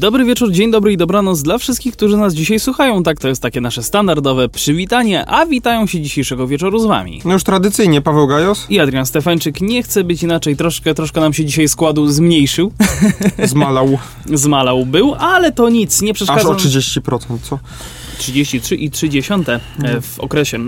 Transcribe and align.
Dobry 0.00 0.24
wieczór, 0.24 0.52
dzień 0.52 0.70
dobry 0.70 0.92
i 0.92 0.96
dobranoc 0.96 1.42
dla 1.42 1.58
wszystkich, 1.58 1.96
którzy 1.96 2.16
nas 2.16 2.34
dzisiaj 2.34 2.60
słuchają. 2.60 3.02
Tak, 3.02 3.18
to 3.18 3.28
jest 3.28 3.42
takie 3.42 3.60
nasze 3.60 3.82
standardowe 3.82 4.48
przywitanie, 4.48 5.26
a 5.26 5.46
witają 5.46 5.86
się 5.86 6.00
dzisiejszego 6.00 6.46
wieczoru 6.46 6.78
z 6.78 6.86
wami. 6.86 7.20
No 7.24 7.32
już 7.32 7.44
tradycyjnie, 7.44 8.02
Paweł 8.02 8.26
Gajos 8.26 8.66
I 8.70 8.80
Adrian 8.80 9.06
Stefańczyk 9.06 9.60
nie 9.60 9.82
chce 9.82 10.04
być 10.04 10.22
inaczej, 10.22 10.56
troszkę, 10.56 10.94
troszkę 10.94 11.20
nam 11.20 11.32
się 11.32 11.44
dzisiaj 11.44 11.68
składu 11.68 12.06
zmniejszył, 12.06 12.72
zmalał 13.44 13.98
zmalał 14.34 14.86
był, 14.86 15.14
ale 15.14 15.52
to 15.52 15.68
nic, 15.68 16.02
nie 16.02 16.10
aż 16.10 16.16
przeszkadza. 16.16 16.48
o 16.48 16.54
30%, 16.54 17.18
co? 17.42 17.58
33 18.18 18.74
i 18.76 18.90
30 18.90 19.32
e, 19.32 20.00
w 20.00 20.20
okresie. 20.20 20.58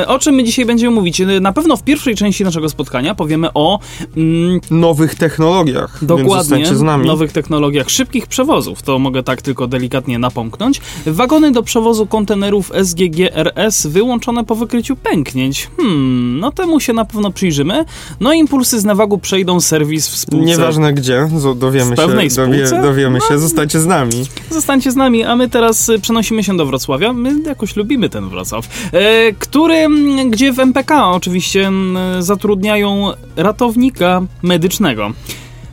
E, 0.00 0.08
o 0.08 0.18
czym 0.18 0.34
my 0.34 0.44
dzisiaj 0.44 0.64
będziemy 0.66 0.94
mówić? 0.94 1.20
E, 1.20 1.26
Na 1.40 1.52
pewno 1.52 1.76
w 1.76 1.82
pierwszej 1.82 2.14
części 2.14 2.44
naszego 2.44 2.68
spotkania 2.68 3.14
powiemy 3.14 3.48
o 3.54 3.78
mm, 4.16 4.60
Nowych 4.70 5.14
technologiach, 5.14 6.04
Dokładnie. 6.04 6.34
zostańcie 6.34 6.76
z 6.76 6.82
nami. 6.82 7.06
Nowych 7.06 7.32
technologiach 7.32 7.90
szybkich 7.90 8.26
przewozów. 8.26 8.82
To 8.82 8.98
mogę 8.98 9.22
tak 9.22 9.42
tylko 9.42 9.66
delikatnie 9.66 10.18
napomknąć. 10.18 10.80
Wagony 11.06 11.52
do 11.52 11.62
przewozu 11.62 12.06
kontenerów 12.06 12.70
SGG-RS 12.72 13.88
wyłączone 13.88 14.44
po 14.44 14.54
wykryciu 14.54 14.96
pęknięć. 14.96 15.68
Hmm, 15.76 16.40
no 16.40 16.52
temu 16.52 16.80
się 16.80 16.92
na 16.92 17.04
pewno 17.04 17.30
przyjrzymy. 17.30 17.84
No 18.20 18.32
impulsy 18.32 18.80
z 18.80 18.84
nawagu 18.84 19.18
przejdą 19.18 19.60
serwis 19.60 20.08
w 20.08 20.16
spółce. 20.16 20.46
Nieważne 20.46 20.92
gdzie, 20.92 21.28
dowiemy 21.56 21.92
W 21.92 21.96
pewnej 21.96 22.30
się, 22.30 22.36
dowie, 22.36 22.82
dowiemy 22.82 23.18
No. 23.18 23.28
się, 23.28 23.38
zostańcie 23.38 23.80
z 23.80 23.86
nami. 23.86 24.24
Zostańcie 24.50 24.90
z 24.90 24.96
nami, 24.96 25.24
a 25.24 25.36
my 25.36 25.48
teraz 25.48 25.90
przenosimy 26.02 26.44
się 26.44 26.56
do 26.56 26.66
Wrocławia. 26.66 26.83
My 27.14 27.42
jakoś 27.46 27.76
lubimy 27.76 28.08
ten 28.08 28.28
Wrocław. 28.28 28.68
E, 28.92 29.32
który, 29.32 29.88
gdzie 30.30 30.52
w 30.52 30.60
MPK 30.60 31.10
oczywiście 31.10 31.70
zatrudniają 32.18 33.12
ratownika 33.36 34.22
medycznego. 34.42 35.12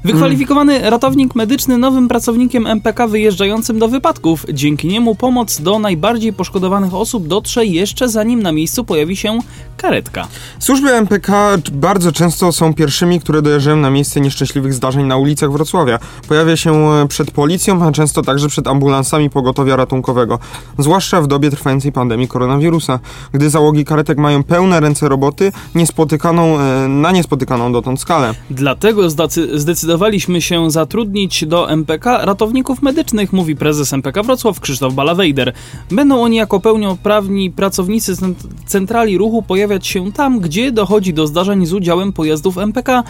Wykwalifikowany 0.03 0.89
ratownik 0.89 1.35
medyczny 1.35 1.77
nowym 1.77 2.07
pracownikiem 2.07 2.67
MPK 2.67 3.07
wyjeżdżającym 3.07 3.79
do 3.79 3.87
wypadków. 3.87 4.45
Dzięki 4.53 4.87
niemu 4.87 5.15
pomoc 5.15 5.61
do 5.61 5.79
najbardziej 5.79 6.33
poszkodowanych 6.33 6.93
osób 6.93 7.27
dotrze 7.27 7.65
jeszcze 7.65 8.09
zanim 8.09 8.43
na 8.43 8.51
miejscu 8.51 8.83
pojawi 8.85 9.15
się 9.15 9.39
karetka. 9.77 10.27
Służby 10.59 10.89
MPK 10.93 11.57
bardzo 11.71 12.11
często 12.11 12.51
są 12.51 12.73
pierwszymi, 12.73 13.19
które 13.19 13.41
dojeżdżają 13.41 13.77
na 13.77 13.89
miejsce 13.89 14.21
nieszczęśliwych 14.21 14.73
zdarzeń 14.73 15.05
na 15.05 15.17
ulicach 15.17 15.51
Wrocławia. 15.51 15.99
Pojawia 16.27 16.57
się 16.57 16.71
e, 16.73 17.07
przed 17.07 17.31
policją, 17.31 17.83
a 17.85 17.91
często 17.91 18.21
także 18.21 18.47
przed 18.47 18.67
ambulansami 18.67 19.29
pogotowia 19.29 19.75
ratunkowego. 19.75 20.39
Zwłaszcza 20.79 21.21
w 21.21 21.27
dobie 21.27 21.51
trwającej 21.51 21.91
pandemii 21.91 22.27
koronawirusa, 22.27 22.99
gdy 23.33 23.49
załogi 23.49 23.85
karetek 23.85 24.17
mają 24.17 24.43
pełne 24.43 24.79
ręce 24.79 25.09
roboty 25.09 25.51
niespotykaną, 25.75 26.59
e, 26.59 26.87
na 26.87 27.11
niespotykaną 27.11 27.71
dotąd 27.73 27.99
skalę. 28.01 28.33
Dlatego 28.49 29.09
zdacy- 29.09 29.59
zdecydowaliśmy 29.91 30.41
się 30.41 30.71
zatrudnić 30.71 31.45
do 31.45 31.69
MPK 31.69 32.25
ratowników 32.25 32.81
medycznych, 32.81 33.33
mówi 33.33 33.55
prezes 33.55 33.93
MPK 33.93 34.23
Wrocław 34.23 34.59
Krzysztof 34.59 34.93
Balawejder. 34.93 35.53
Będą 35.91 36.21
oni 36.21 36.37
jako 36.37 36.59
pełnoprawni 36.59 37.51
pracownicy 37.51 38.15
cent- 38.15 38.47
centrali 38.65 39.17
ruchu 39.17 39.41
pojawiać 39.41 39.87
się 39.87 40.11
tam, 40.11 40.39
gdzie 40.39 40.71
dochodzi 40.71 41.13
do 41.13 41.27
zdarzeń 41.27 41.65
z 41.65 41.73
udziałem 41.73 42.13
pojazdów 42.13 42.57
MPK. 42.57 43.03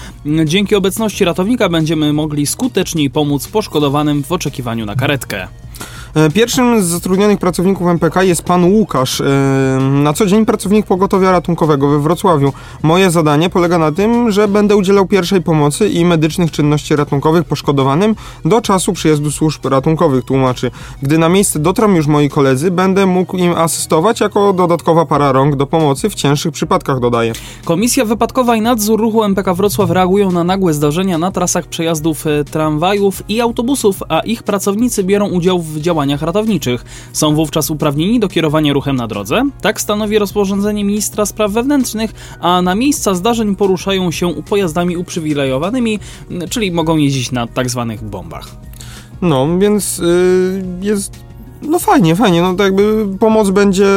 Dzięki 0.46 0.76
obecności 0.76 1.26
ratownika 1.26 1.70
będziemy 1.70 2.14
mogli 2.14 2.46
skuteczniej 2.46 3.10
pomóc 3.10 3.48
poszkodowanym 3.48 4.24
w 4.24 4.32
oczekiwaniu 4.32 4.86
na 4.86 4.96
karetkę. 4.96 5.48
E, 6.16 6.30
Pierwszym 6.30 6.82
z 6.82 6.86
zatrudnionych 6.86 7.40
pracowników 7.40 7.88
MPK 7.88 8.24
jest 8.24 8.44
pan 8.44 8.66
Łukasz, 8.66 9.22
e, 9.22 9.24
na 10.04 10.14
co 10.14 10.26
dzień 10.26 10.46
pracownik 10.46 10.86
pogotowia 10.86 11.32
ratunkowego 11.32 11.90
we 11.90 12.00
Wrocławiu. 12.00 12.54
Moje 12.84 13.12
zadanie 13.12 13.50
polega 13.50 13.78
na 13.78 13.92
tym, 13.92 14.32
że 14.32 14.48
będę 14.48 14.76
udzielał 14.76 15.06
pierwszej 15.06 15.42
pomocy 15.42 15.90
i 15.90 16.06
medycznych 16.06 16.52
czynności 16.52 16.96
ratunkowych 16.96 17.44
poszkodowanym 17.44 18.16
do 18.46 18.62
czasu 18.62 18.94
przyjazdu 18.94 19.32
służb 19.32 19.66
ratunkowych, 19.66 20.26
tłumaczy. 20.26 20.72
Gdy 21.02 21.18
na 21.18 21.30
miejsce 21.30 21.60
dotrą 21.60 21.94
już 21.94 22.08
moi 22.08 22.30
koledzy, 22.30 22.72
będę 22.72 23.06
mógł 23.06 23.38
im 23.38 23.54
asystować 23.54 24.20
jako 24.20 24.54
dodatkowa 24.54 25.06
para 25.06 25.32
rąk 25.32 25.56
do 25.56 25.68
pomocy 25.68 26.10
w 26.10 26.16
cięższych 26.16 26.52
przypadkach, 26.52 27.00
dodaje. 27.00 27.34
Komisja 27.66 28.06
Wypadkowa 28.06 28.56
i 28.56 28.62
Nadzór 28.62 29.00
Ruchu 29.00 29.24
MPK 29.24 29.54
Wrocław 29.54 29.90
reagują 29.90 30.32
na 30.32 30.44
nagłe 30.44 30.74
zdarzenia 30.74 31.18
na 31.18 31.32
trasach 31.32 31.68
przejazdów 31.68 32.28
e, 32.28 32.44
tramwajów 32.44 33.24
i 33.30 33.42
autobusów, 33.42 34.04
a 34.10 34.20
ich 34.20 34.44
pracownicy 34.44 35.04
biorą 35.04 35.30
udział 35.30 35.60
w 35.60 35.80
działaniach 35.80 36.01
ratowniczych. 36.22 36.86
Są 37.14 37.36
wówczas 37.36 37.70
uprawnieni 37.70 38.20
do 38.20 38.28
kierowania 38.28 38.74
ruchem 38.74 38.96
na 38.96 39.08
drodze. 39.08 39.44
Tak 39.62 39.82
stanowi 39.82 40.20
rozporządzenie 40.20 40.84
ministra 40.84 41.26
spraw 41.26 41.52
wewnętrznych, 41.52 42.12
a 42.40 42.62
na 42.62 42.76
miejsca 42.76 43.16
zdarzeń 43.16 43.56
poruszają 43.56 44.12
się 44.12 44.34
pojazdami 44.34 44.98
uprzywilejowanymi, 44.98 46.00
czyli 46.50 46.72
mogą 46.72 46.98
jeździć 46.98 47.32
na 47.32 47.48
tak 47.48 47.70
zwanych 47.70 48.04
bombach. 48.04 48.48
No, 49.22 49.60
więc 49.60 50.00
y, 50.00 50.64
jest. 50.82 51.31
No 51.62 51.80
fajnie, 51.80 52.16
fajnie, 52.16 52.42
no 52.42 52.54
to 52.54 52.64
jakby 52.64 53.06
pomoc 53.20 53.50
będzie 53.50 53.88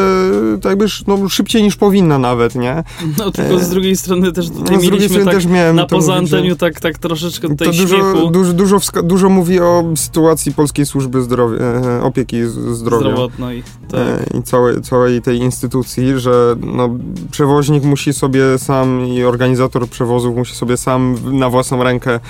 tak 0.63 0.71
jakby 0.71 0.87
no, 1.07 1.29
szybciej 1.29 1.63
niż 1.63 1.77
powinna 1.77 2.19
nawet, 2.19 2.55
nie? 2.55 2.85
No 3.19 3.31
tylko 3.31 3.59
z 3.59 3.69
drugiej 3.69 3.97
strony 3.97 4.33
też 4.33 4.51
tutaj 4.51 4.77
No, 4.77 4.83
z 4.83 4.87
drugiej 4.87 5.09
strony 5.09 5.25
tak 5.25 5.35
też 5.35 5.47
miałem 5.47 5.77
na 5.77 5.87
poza 5.87 6.15
mówić, 6.15 6.33
anteniu 6.33 6.57
tak, 6.57 6.81
tak 6.81 6.99
troszeczkę 6.99 7.49
tutaj 7.49 7.69
To 7.69 7.75
dużo, 7.75 7.97
śmiechu. 7.97 8.31
dużo, 8.31 8.53
dużo, 8.53 8.79
dużo 9.03 9.29
mówi 9.29 9.61
o 9.61 9.85
sytuacji 9.97 10.53
Polskiej 10.53 10.87
Służby 10.87 11.23
Zdrowia, 11.23 11.59
e, 11.59 12.03
opieki 12.03 12.37
zdrowia 12.47 12.75
zdrowotnej. 12.75 13.63
Tak. 13.89 14.01
e, 14.01 14.39
i 14.39 14.43
całej, 14.43 14.83
całej 14.83 15.23
tej 15.23 15.39
instytucji, 15.39 16.21
że 16.21 16.57
no, 16.61 16.91
przewoźnik 17.31 17.85
musi 17.85 18.13
sobie 18.13 18.59
sam 18.59 19.07
i 19.07 19.25
organizator 19.25 19.89
przewozów 19.89 20.37
musi 20.37 20.55
sobie 20.55 20.77
sam 20.77 21.17
na 21.25 21.51
własną 21.51 21.83
rękę 21.83 22.21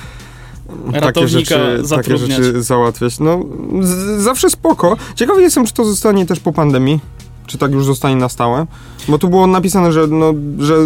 takie 0.86 1.00
Ratownika 1.00 1.28
rzeczy, 1.38 1.54
takie 1.76 1.86
zatrudniać. 1.88 2.44
rzeczy 2.44 2.62
załatwiać. 2.62 3.20
No, 3.20 3.40
z, 3.80 4.22
zawsze 4.22 4.50
spoko. 4.50 4.96
Ciekawy 5.14 5.42
jestem, 5.42 5.66
czy 5.66 5.74
to 5.74 5.84
zostanie 5.84 6.26
też 6.26 6.40
po 6.40 6.52
pandemii. 6.52 7.00
Czy 7.46 7.58
tak 7.58 7.72
już 7.72 7.84
zostanie 7.84 8.16
na 8.16 8.28
stałe? 8.28 8.66
Bo 9.08 9.18
tu 9.18 9.28
było 9.28 9.46
napisane, 9.46 9.92
że, 9.92 10.06
no, 10.06 10.34
że 10.58 10.76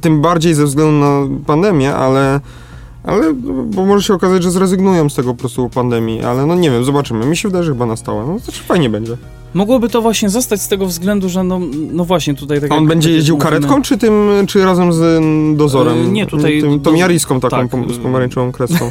tym 0.00 0.20
bardziej 0.20 0.54
ze 0.54 0.64
względu 0.64 0.92
na 0.92 1.38
pandemię, 1.46 1.94
ale, 1.94 2.40
ale 3.04 3.34
bo 3.64 3.86
może 3.86 4.06
się 4.06 4.14
okazać, 4.14 4.42
że 4.42 4.50
zrezygnują 4.50 5.10
z 5.10 5.14
tego 5.14 5.34
po 5.34 5.40
prostu 5.40 5.68
pandemii, 5.68 6.22
ale 6.22 6.46
no 6.46 6.54
nie 6.54 6.70
wiem, 6.70 6.84
zobaczymy. 6.84 7.26
Mi 7.26 7.36
się 7.36 7.48
wydaje, 7.48 7.64
że 7.64 7.72
chyba 7.72 7.86
na 7.86 7.96
stałe. 7.96 8.26
No 8.26 8.36
to 8.46 8.52
fajnie 8.52 8.90
będzie. 8.90 9.16
Mogłoby 9.54 9.88
to 9.88 10.02
właśnie 10.02 10.30
zostać 10.30 10.62
z 10.62 10.68
tego 10.68 10.86
względu, 10.86 11.28
że 11.28 11.44
no, 11.44 11.60
no 11.92 12.04
właśnie 12.04 12.34
tutaj 12.34 12.60
tak 12.60 12.72
A 12.72 12.76
on 12.76 12.86
będzie 12.86 13.10
jeździł 13.10 13.36
mówimy- 13.36 13.50
karetką, 13.50 13.82
czy 13.82 13.98
tym, 13.98 14.28
czy 14.48 14.64
razem 14.64 14.92
z 14.92 15.00
mm, 15.00 15.56
dozorem? 15.56 15.98
E, 16.04 16.08
nie, 16.08 16.26
tutaj 16.26 16.60
Tym, 16.60 16.80
tą 16.80 16.94
jariską 16.94 17.40
taką 17.40 17.56
tak. 17.56 17.70
pom- 17.70 17.92
z 17.94 17.98
pomarańczową 17.98 18.52
kreską. 18.52 18.90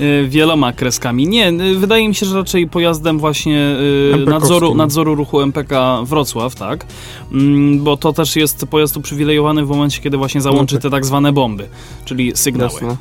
e, 0.00 0.24
wieloma 0.28 0.72
kreskami. 0.72 1.26
Nie, 1.28 1.48
e, 1.48 1.74
wydaje 1.74 2.08
mi 2.08 2.14
się, 2.14 2.26
że 2.26 2.34
raczej 2.36 2.68
pojazdem 2.68 3.18
właśnie 3.18 3.76
e, 4.14 4.30
nadzoru, 4.30 4.74
nadzoru 4.74 5.14
ruchu 5.14 5.40
MPK 5.40 6.02
Wrocław, 6.04 6.54
tak? 6.54 6.86
Mm, 7.32 7.84
Bo 7.84 7.96
to 7.96 8.12
też 8.12 8.36
jest 8.36 8.66
pojazd 8.66 8.96
uprzywilejowany 8.96 9.64
w 9.64 9.68
momencie, 9.68 10.00
kiedy 10.02 10.16
właśnie 10.16 10.40
załączy 10.40 10.74
No 10.74 10.78
tak. 10.78 10.82
te 10.82 10.90
tak 10.90 11.04
zwane 11.06 11.32
bomby, 11.32 11.68
czyli 12.04 12.32
sygnały. 12.34 12.72
Jasne. 12.72 12.96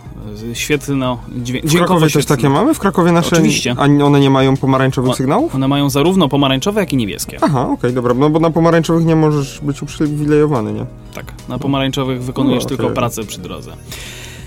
Świetlno, 0.53 1.17
dźwięk, 1.44 1.66
W 1.66 1.75
Krakowie 1.75 2.09
też 2.09 2.25
takie 2.25 2.49
mamy? 2.49 2.73
W 2.73 2.79
Krakowie 2.79 3.11
nasze, 3.11 3.35
Oczywiście. 3.35 3.75
a 3.77 3.83
one 4.05 4.19
nie 4.19 4.29
mają 4.29 4.57
pomarańczowych 4.57 5.11
O- 5.11 5.16
sygnałów? 5.16 5.55
One 5.55 5.67
mają 5.67 5.89
zarówno 5.89 6.29
pomarańczowe, 6.29 6.81
jak 6.81 6.94
i 6.94 6.97
niebieskie. 6.97 7.38
Aha, 7.41 7.67
okej, 7.69 7.94
dobra, 7.94 8.13
no 8.13 8.29
bo 8.29 8.39
na 8.39 8.49
pomarańczowych 8.51 9.05
nie 9.05 9.16
możesz 9.16 9.59
być 9.61 9.81
uprzywilejowany, 9.81 10.73
nie? 10.73 10.85
Tak, 11.13 11.25
na 11.49 11.59
pomarańczowych 11.59 12.23
wykonujesz 12.23 12.63
No, 12.63 12.69
tylko 12.69 12.84
okej. 12.84 12.96
pracę 12.96 13.23
przy 13.23 13.40
drodze. 13.41 13.72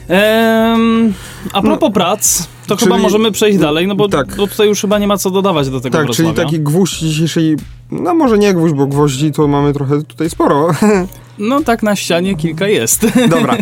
Ehm, 0.08 1.12
a 1.52 1.62
propos 1.62 1.92
prac, 1.92 2.48
to 2.66 2.76
czyli- 2.76 2.90
chyba 2.92 3.02
możemy 3.02 3.32
przejść 3.32 3.58
dalej, 3.58 3.86
no 3.86 3.94
bo, 3.94 4.08
tak. 4.08 4.36
bo 4.36 4.46
tutaj 4.46 4.68
już 4.68 4.80
chyba 4.80 4.98
nie 4.98 5.06
ma 5.06 5.16
co 5.16 5.30
dodawać 5.30 5.70
do 5.70 5.80
tego 5.80 5.98
Tak, 5.98 6.10
czyli 6.10 6.26
Wrocławia. 6.28 6.50
taki 6.50 6.60
gwóźdź 6.62 6.98
dzisiejszej, 6.98 7.56
no 7.90 8.14
może 8.14 8.38
nie 8.38 8.54
gwóźdź, 8.54 8.74
bo 8.74 8.86
gwoździ 8.86 9.32
to 9.32 9.48
mamy 9.48 9.72
trochę 9.72 10.02
tutaj 10.02 10.30
sporo. 10.30 10.68
No 11.38 11.62
tak 11.62 11.82
na 11.82 11.96
ścianie 11.96 12.36
kilka 12.36 12.68
jest. 12.68 13.06
Dobra. 13.30 13.56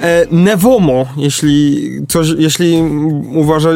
E, 0.00 0.26
Nevomo, 0.30 1.06
jeśli 1.16 1.90
coś, 2.08 2.28
jeśli 2.38 2.82
uważa, 3.34 3.70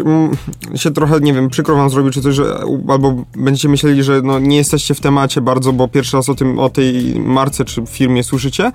się 0.75 0.91
trochę, 0.91 1.20
nie 1.20 1.32
wiem, 1.32 1.49
przykro 1.49 1.76
wam 1.76 1.91
zrobi, 1.91 2.11
czy 2.11 2.23
coś, 2.23 2.35
że, 2.35 2.58
albo 2.88 3.25
będziecie 3.37 3.69
myśleli, 3.69 4.02
że 4.02 4.23
no, 4.23 4.38
nie 4.38 4.56
jesteście 4.56 4.94
w 4.94 5.00
temacie 5.00 5.41
bardzo, 5.41 5.73
bo 5.73 5.88
pierwszy 5.88 6.17
raz 6.17 6.29
o 6.29 6.35
tym, 6.35 6.58
o 6.58 6.69
tej 6.69 7.14
marce 7.20 7.64
czy 7.64 7.82
firmie 7.87 8.25
słyszycie. 8.25 8.64
E, 8.64 8.73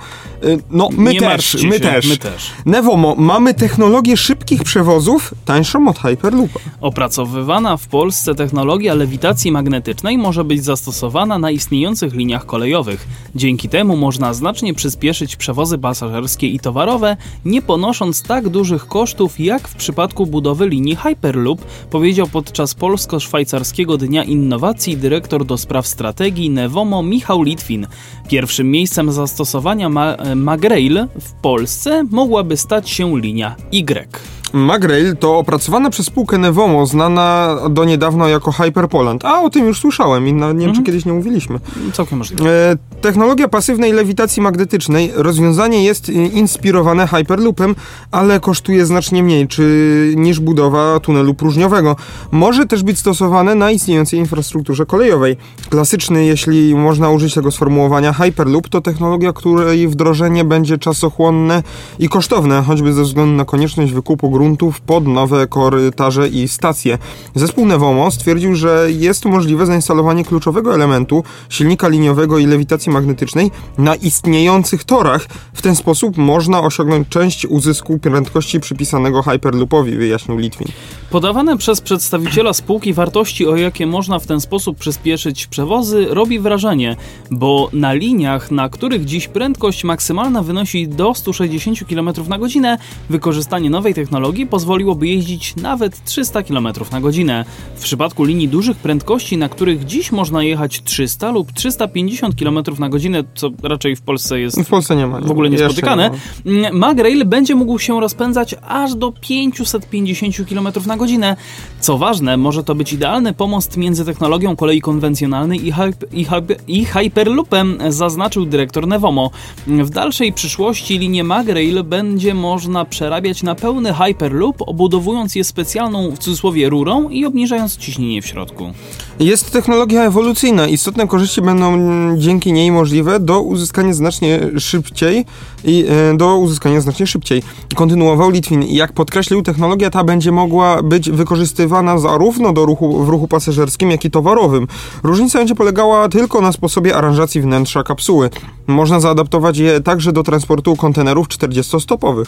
no, 0.72 0.90
my 0.98 1.14
nie 1.14 1.20
też, 1.20 1.64
my 1.64 1.74
się, 1.74 1.80
też. 1.80 2.10
My 2.10 2.18
też. 2.18 2.52
Nevomo, 2.66 3.16
mamy 3.16 3.54
technologię 3.54 4.18
szybkich 4.18 4.64
przewozów, 4.64 5.34
tańszą 5.46 5.88
od 5.88 6.00
Hyperloopa. 6.00 6.60
Opracowywana 6.82 7.78
w 7.78 7.88
Polsce 7.88 8.36
technologia 8.36 8.94
lewitacji 8.94 9.52
magnetycznej 9.52 10.18
może 10.18 10.44
być 10.44 10.64
zastosowana 10.64 11.40
na 11.40 11.52
istniejących 11.52 12.14
liniach 12.14 12.46
kolejowych. 12.46 13.08
Dzięki 13.36 13.70
temu 13.70 13.98
można 13.98 14.34
znacznie 14.34 14.59
znacznie 14.60 14.74
przyspieszyć 14.74 15.36
przewozy 15.36 15.78
pasażerskie 15.78 16.48
i 16.48 16.60
towarowe, 16.60 17.18
nie 17.46 17.62
ponosząc 17.62 18.24
tak 18.24 18.50
dużych 18.50 18.88
kosztów 18.88 19.40
jak 19.40 19.68
w 19.68 19.76
przypadku 19.76 20.26
budowy 20.26 20.70
linii 20.70 20.96
Hyperloop, 20.96 21.62
powiedział 21.90 22.28
podczas 22.28 22.76
polsko-szwajcarskiego 22.76 23.98
Dnia 23.98 24.24
Innowacji 24.24 24.98
dyrektor 24.98 25.46
do 25.46 25.58
spraw 25.58 25.88
strategii 25.88 26.50
Nevomo 26.50 27.04
Michał 27.04 27.44
Litwin. 27.44 27.88
Pierwszym 28.30 28.72
miejscem 28.72 29.12
zastosowania 29.12 29.90
ma 29.90 30.18
Magrail 30.36 31.08
w 31.22 31.32
Polsce 31.32 32.04
mogłaby 32.12 32.58
stać 32.58 32.90
się 32.90 33.20
linia 33.20 33.56
Y. 33.72 34.39
Magrail 34.54 35.18
to 35.18 35.38
opracowana 35.38 35.90
przez 35.90 36.06
spółkę 36.06 36.38
Nevomo, 36.38 36.86
znana 36.86 37.58
do 37.70 37.86
niedawna 37.86 38.30
jako 38.30 38.52
Hyperpoland. 38.52 39.26
A 39.26 39.42
o 39.42 39.50
tym 39.50 39.68
już 39.68 39.80
słyszałem 39.80 40.28
i 40.28 40.34
na, 40.34 40.48
nie 40.48 40.60
wiem, 40.60 40.70
mhm. 40.70 40.76
czy 40.76 40.84
kiedyś 40.84 41.06
nie 41.06 41.14
mówiliśmy. 41.14 41.60
Całkiem 41.94 42.18
możliwe. 42.18 42.72
E, 42.72 42.78
technologia 43.02 43.48
pasywnej 43.48 43.94
lewitacji 43.94 44.42
magnetycznej. 44.42 45.12
Rozwiązanie 45.16 45.84
jest 45.84 46.10
inspirowane 46.10 47.08
Hyperloopem, 47.08 47.76
ale 48.12 48.40
kosztuje 48.40 48.86
znacznie 48.86 49.24
mniej 49.24 49.48
czy, 49.48 50.14
niż 50.18 50.40
budowa 50.40 51.00
tunelu 51.00 51.34
próżniowego. 51.34 51.96
Może 52.32 52.66
też 52.66 52.84
być 52.84 53.00
stosowane 53.00 53.56
na 53.56 53.72
istniejącej 53.72 54.20
infrastrukturze 54.20 54.86
kolejowej. 54.86 55.38
Klasyczny, 55.70 56.26
jeśli 56.26 56.76
można 56.76 57.10
użyć 57.10 57.34
tego 57.34 57.52
sformułowania, 57.52 58.14
Hyperloop 58.14 58.70
to 58.70 58.82
technologia, 58.82 59.34
której 59.34 59.88
wdrożenie 59.88 60.44
będzie 60.44 60.78
czasochłonne 60.78 61.64
i 62.00 62.10
kosztowne, 62.10 62.64
choćby 62.68 62.94
ze 62.94 63.04
względu 63.04 63.34
na 63.36 63.46
konieczność 63.46 63.94
wykupu 63.94 64.30
gruntów 64.40 64.82
pod 64.82 65.08
nowe 65.08 65.48
korytarze 65.48 66.28
i 66.28 66.48
stacje. 66.48 66.98
Zespół 67.36 67.66
Nevomo 67.66 68.12
stwierdził, 68.12 68.56
że 68.56 68.88
jest 68.92 69.26
możliwe 69.26 69.66
zainstalowanie 69.66 70.26
kluczowego 70.26 70.74
elementu 70.74 71.24
silnika 71.50 71.88
liniowego 71.88 72.38
i 72.38 72.46
lewitacji 72.46 72.92
magnetycznej 72.92 73.52
na 73.78 73.96
istniejących 73.96 74.84
torach. 74.84 75.28
W 75.54 75.62
ten 75.62 75.76
sposób 75.76 76.18
można 76.18 76.62
osiągnąć 76.62 77.08
część 77.10 77.46
uzysku 77.46 78.00
prędkości 78.00 78.60
przypisanego 78.60 79.24
Hyperloopowi, 79.24 79.98
wyjaśnił 79.98 80.38
Litwin. 80.38 80.68
Podawane 81.10 81.58
przez 81.58 81.82
przedstawiciela 81.82 82.54
spółki 82.54 82.94
wartości, 82.94 83.48
o 83.48 83.56
jakie 83.56 83.88
można 83.88 84.20
w 84.20 84.28
ten 84.28 84.42
sposób 84.42 84.78
przyspieszyć 84.78 85.48
przewozy, 85.48 86.08
robi 86.10 86.40
wrażenie, 86.40 86.96
bo 87.32 87.70
na 87.74 87.94
liniach, 87.94 88.52
na 88.52 88.70
których 88.70 89.06
dziś 89.06 89.28
prędkość 89.28 89.84
maksymalna 89.84 90.44
wynosi 90.44 90.88
do 90.88 91.14
160 91.14 91.80
km 91.90 92.10
na 92.28 92.38
godzinę, 92.38 92.78
wykorzystanie 93.10 93.70
nowej 93.70 93.94
technologii 93.94 94.29
technologii 94.30 94.48
pozwoliłoby 94.48 95.08
jeździć 95.08 95.56
nawet 95.56 96.04
300 96.04 96.44
km 96.44 96.68
na 96.92 97.02
godzinę. 97.02 97.46
W 97.76 97.82
przypadku 97.84 98.24
linii 98.24 98.48
dużych 98.48 98.78
prędkości, 98.78 99.38
na 99.38 99.50
których 99.50 99.86
dziś 99.86 100.12
można 100.12 100.44
jechać 100.44 100.84
300 100.84 101.32
lub 101.32 101.52
350 101.52 102.36
km 102.36 102.60
na 102.80 102.90
godzinę, 102.90 103.24
co 103.36 103.50
raczej 103.64 103.96
w 103.96 104.02
Polsce 104.02 104.40
jest 104.40 104.62
w, 104.62 104.70
Polsce 104.70 104.96
nie 104.96 105.08
ma, 105.08 105.20
w 105.20 105.32
ogóle 105.32 105.50
niespotykane, 105.50 106.12
nie 106.46 106.72
Magrail 106.74 107.26
będzie 107.26 107.56
mógł 107.56 107.80
się 107.80 108.02
rozpędzać 108.02 108.56
aż 108.68 108.96
do 108.96 109.12
550 109.12 110.36
km 110.50 110.68
na 110.88 110.98
godzinę. 110.98 111.36
Co 111.82 111.98
ważne, 111.98 112.38
może 112.38 112.64
to 112.64 112.76
być 112.76 112.94
idealny 112.94 113.34
pomost 113.34 113.78
między 113.78 114.06
technologią 114.06 114.56
kolei 114.56 114.82
konwencjonalnej 114.82 115.68
i, 115.68 115.72
hyper, 115.72 116.10
i, 116.12 116.26
hyper, 116.26 116.58
i 116.68 116.86
Hyperloopem, 116.86 117.78
zaznaczył 117.90 118.46
dyrektor 118.46 118.88
Nevomo. 118.88 119.32
W 119.68 119.90
dalszej 119.90 120.34
przyszłości 120.34 120.98
linię 120.98 121.24
Magrail 121.24 121.84
będzie 121.84 122.34
można 122.34 122.86
przerabiać 122.86 123.44
na 123.44 123.56
pełny 123.56 123.94
Hyper 123.94 124.30
Hyperloop, 124.30 124.62
obudowując 124.62 125.36
je 125.36 125.44
specjalną 125.44 126.12
w 126.12 126.20
cudzysłowie 126.20 126.70
rurą 126.70 127.10
i 127.10 127.26
obniżając 127.26 127.78
ciśnienie 127.78 128.22
w 128.22 128.26
środku. 128.26 128.72
Jest 129.20 129.52
technologia 129.52 130.04
ewolucyjna. 130.04 130.68
Istotne 130.68 131.08
korzyści 131.08 131.42
będą 131.42 131.78
dzięki 132.18 132.54
niej 132.54 132.72
możliwe 132.72 133.20
do 133.20 133.42
uzyskania 133.42 133.94
znacznie 133.94 134.40
szybciej 134.58 135.26
i 135.64 135.86
e, 136.12 136.18
do 136.18 136.38
uzyskania 136.38 136.82
znacznie 136.82 137.08
szybciej. 137.08 137.44
Kontynuował 137.76 138.30
Litwin. 138.30 138.64
Jak 138.68 138.94
podkreślił, 138.94 139.42
technologia 139.42 139.90
ta 139.90 140.04
będzie 140.04 140.32
mogła 140.32 140.84
być 140.84 141.12
wykorzystywana 141.12 141.69
zarówno 141.98 142.54
do 142.54 142.66
ruchu, 142.66 143.04
w 143.04 143.10
ruchu 143.10 143.28
pasażerskim, 143.28 143.92
jak 143.92 144.06
i 144.06 144.12
towarowym. 144.12 144.68
Różnica 145.04 145.40
będzie 145.40 145.56
polegała 145.56 146.10
tylko 146.10 146.42
na 146.42 146.52
sposobie 146.52 146.96
aranżacji 146.96 147.42
wnętrza 147.42 147.84
kapsuły. 147.84 148.30
Można 148.68 149.00
zaadaptować 149.00 149.58
je 149.58 149.82
także 149.82 150.12
do 150.12 150.24
transportu 150.24 150.76
kontenerów 150.76 151.28
40-stopowych. 151.28 152.26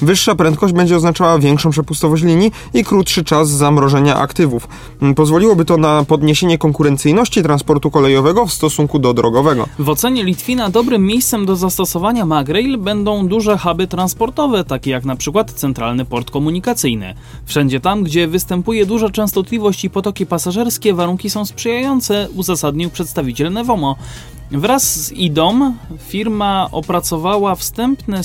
Wyższa 0.00 0.34
prędkość 0.34 0.74
będzie 0.74 0.96
oznaczała 0.96 1.38
większą 1.38 1.70
przepustowość 1.70 2.22
linii 2.22 2.52
i 2.74 2.84
krótszy 2.84 3.24
czas 3.24 3.50
zamrożenia 3.50 4.16
aktywów. 4.16 4.68
Pozwoliłoby 5.16 5.64
to 5.64 5.76
na 5.76 6.04
podniesienie 6.04 6.58
konkurencyjności 6.58 7.42
transportu 7.42 7.90
kolejowego 7.90 8.46
w 8.46 8.52
stosunku 8.52 8.98
do 8.98 9.14
drogowego. 9.14 9.66
W 9.78 9.88
ocenie 9.88 10.24
Litwina 10.24 10.70
dobrym 10.70 11.06
miejscem 11.06 11.46
do 11.46 11.56
zastosowania 11.56 12.26
Magrail 12.26 12.78
będą 12.78 13.28
duże 13.28 13.58
huby 13.58 13.86
transportowe, 13.86 14.64
takie 14.64 14.90
jak 14.90 15.04
na 15.04 15.16
przykład 15.16 15.52
centralny 15.52 16.04
port 16.04 16.30
komunikacyjny. 16.30 17.14
Wszędzie 17.44 17.80
tam, 17.80 18.02
gdzie 18.02 18.28
występuje 18.28 18.83
duża 18.86 19.10
częstotliwość 19.10 19.84
i 19.84 19.90
potoki 19.90 20.26
pasażerskie, 20.26 20.94
warunki 20.94 21.30
są 21.30 21.44
sprzyjające, 21.44 22.28
uzasadnił 22.34 22.90
przedstawiciel 22.90 23.52
Nevomo. 23.52 23.96
Wraz 24.50 25.04
z 25.04 25.12
IDOM 25.12 25.78
firma 25.98 26.68
opracowała 26.72 27.54
wstępne 27.54 28.24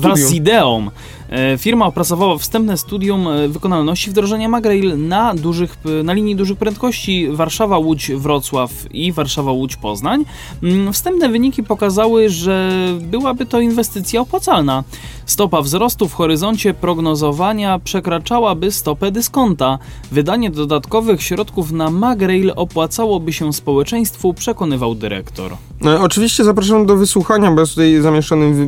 Wraz 0.00 0.18
z 0.18 0.32
ideą 0.32 0.90
E, 1.28 1.58
firma 1.58 1.86
opracowała 1.86 2.38
wstępne 2.38 2.76
studium 2.76 3.28
e, 3.28 3.48
wykonalności 3.48 4.10
wdrożenia 4.10 4.48
Magrail 4.48 5.08
na, 5.08 5.34
dużych, 5.34 5.76
na 6.04 6.12
linii 6.12 6.36
dużych 6.36 6.58
prędkości 6.58 7.28
Warszawa-Łódź-Wrocław 7.30 8.68
i 8.90 9.12
Warszawa-Łódź-Poznań. 9.12 10.24
Mm, 10.62 10.92
wstępne 10.92 11.28
wyniki 11.28 11.62
pokazały, 11.62 12.28
że 12.28 12.72
byłaby 13.00 13.46
to 13.46 13.60
inwestycja 13.60 14.20
opłacalna. 14.20 14.84
Stopa 15.26 15.62
wzrostu 15.62 16.08
w 16.08 16.14
horyzoncie 16.14 16.74
prognozowania 16.74 17.78
przekraczałaby 17.78 18.72
stopę 18.72 19.10
dyskonta. 19.10 19.78
Wydanie 20.12 20.50
dodatkowych 20.50 21.22
środków 21.22 21.72
na 21.72 21.90
Magrail 21.90 22.52
opłacałoby 22.56 23.32
się 23.32 23.52
społeczeństwu, 23.52 24.34
przekonywał 24.34 24.94
dyrektor. 24.94 25.56
E, 25.84 26.00
oczywiście 26.00 26.44
zapraszam 26.44 26.86
do 26.86 26.96
wysłuchania, 26.96 27.50
bo 27.50 27.60
jest 27.60 27.72
tutaj 27.72 28.00
zamieszczony 28.00 28.54
wy, 28.54 28.66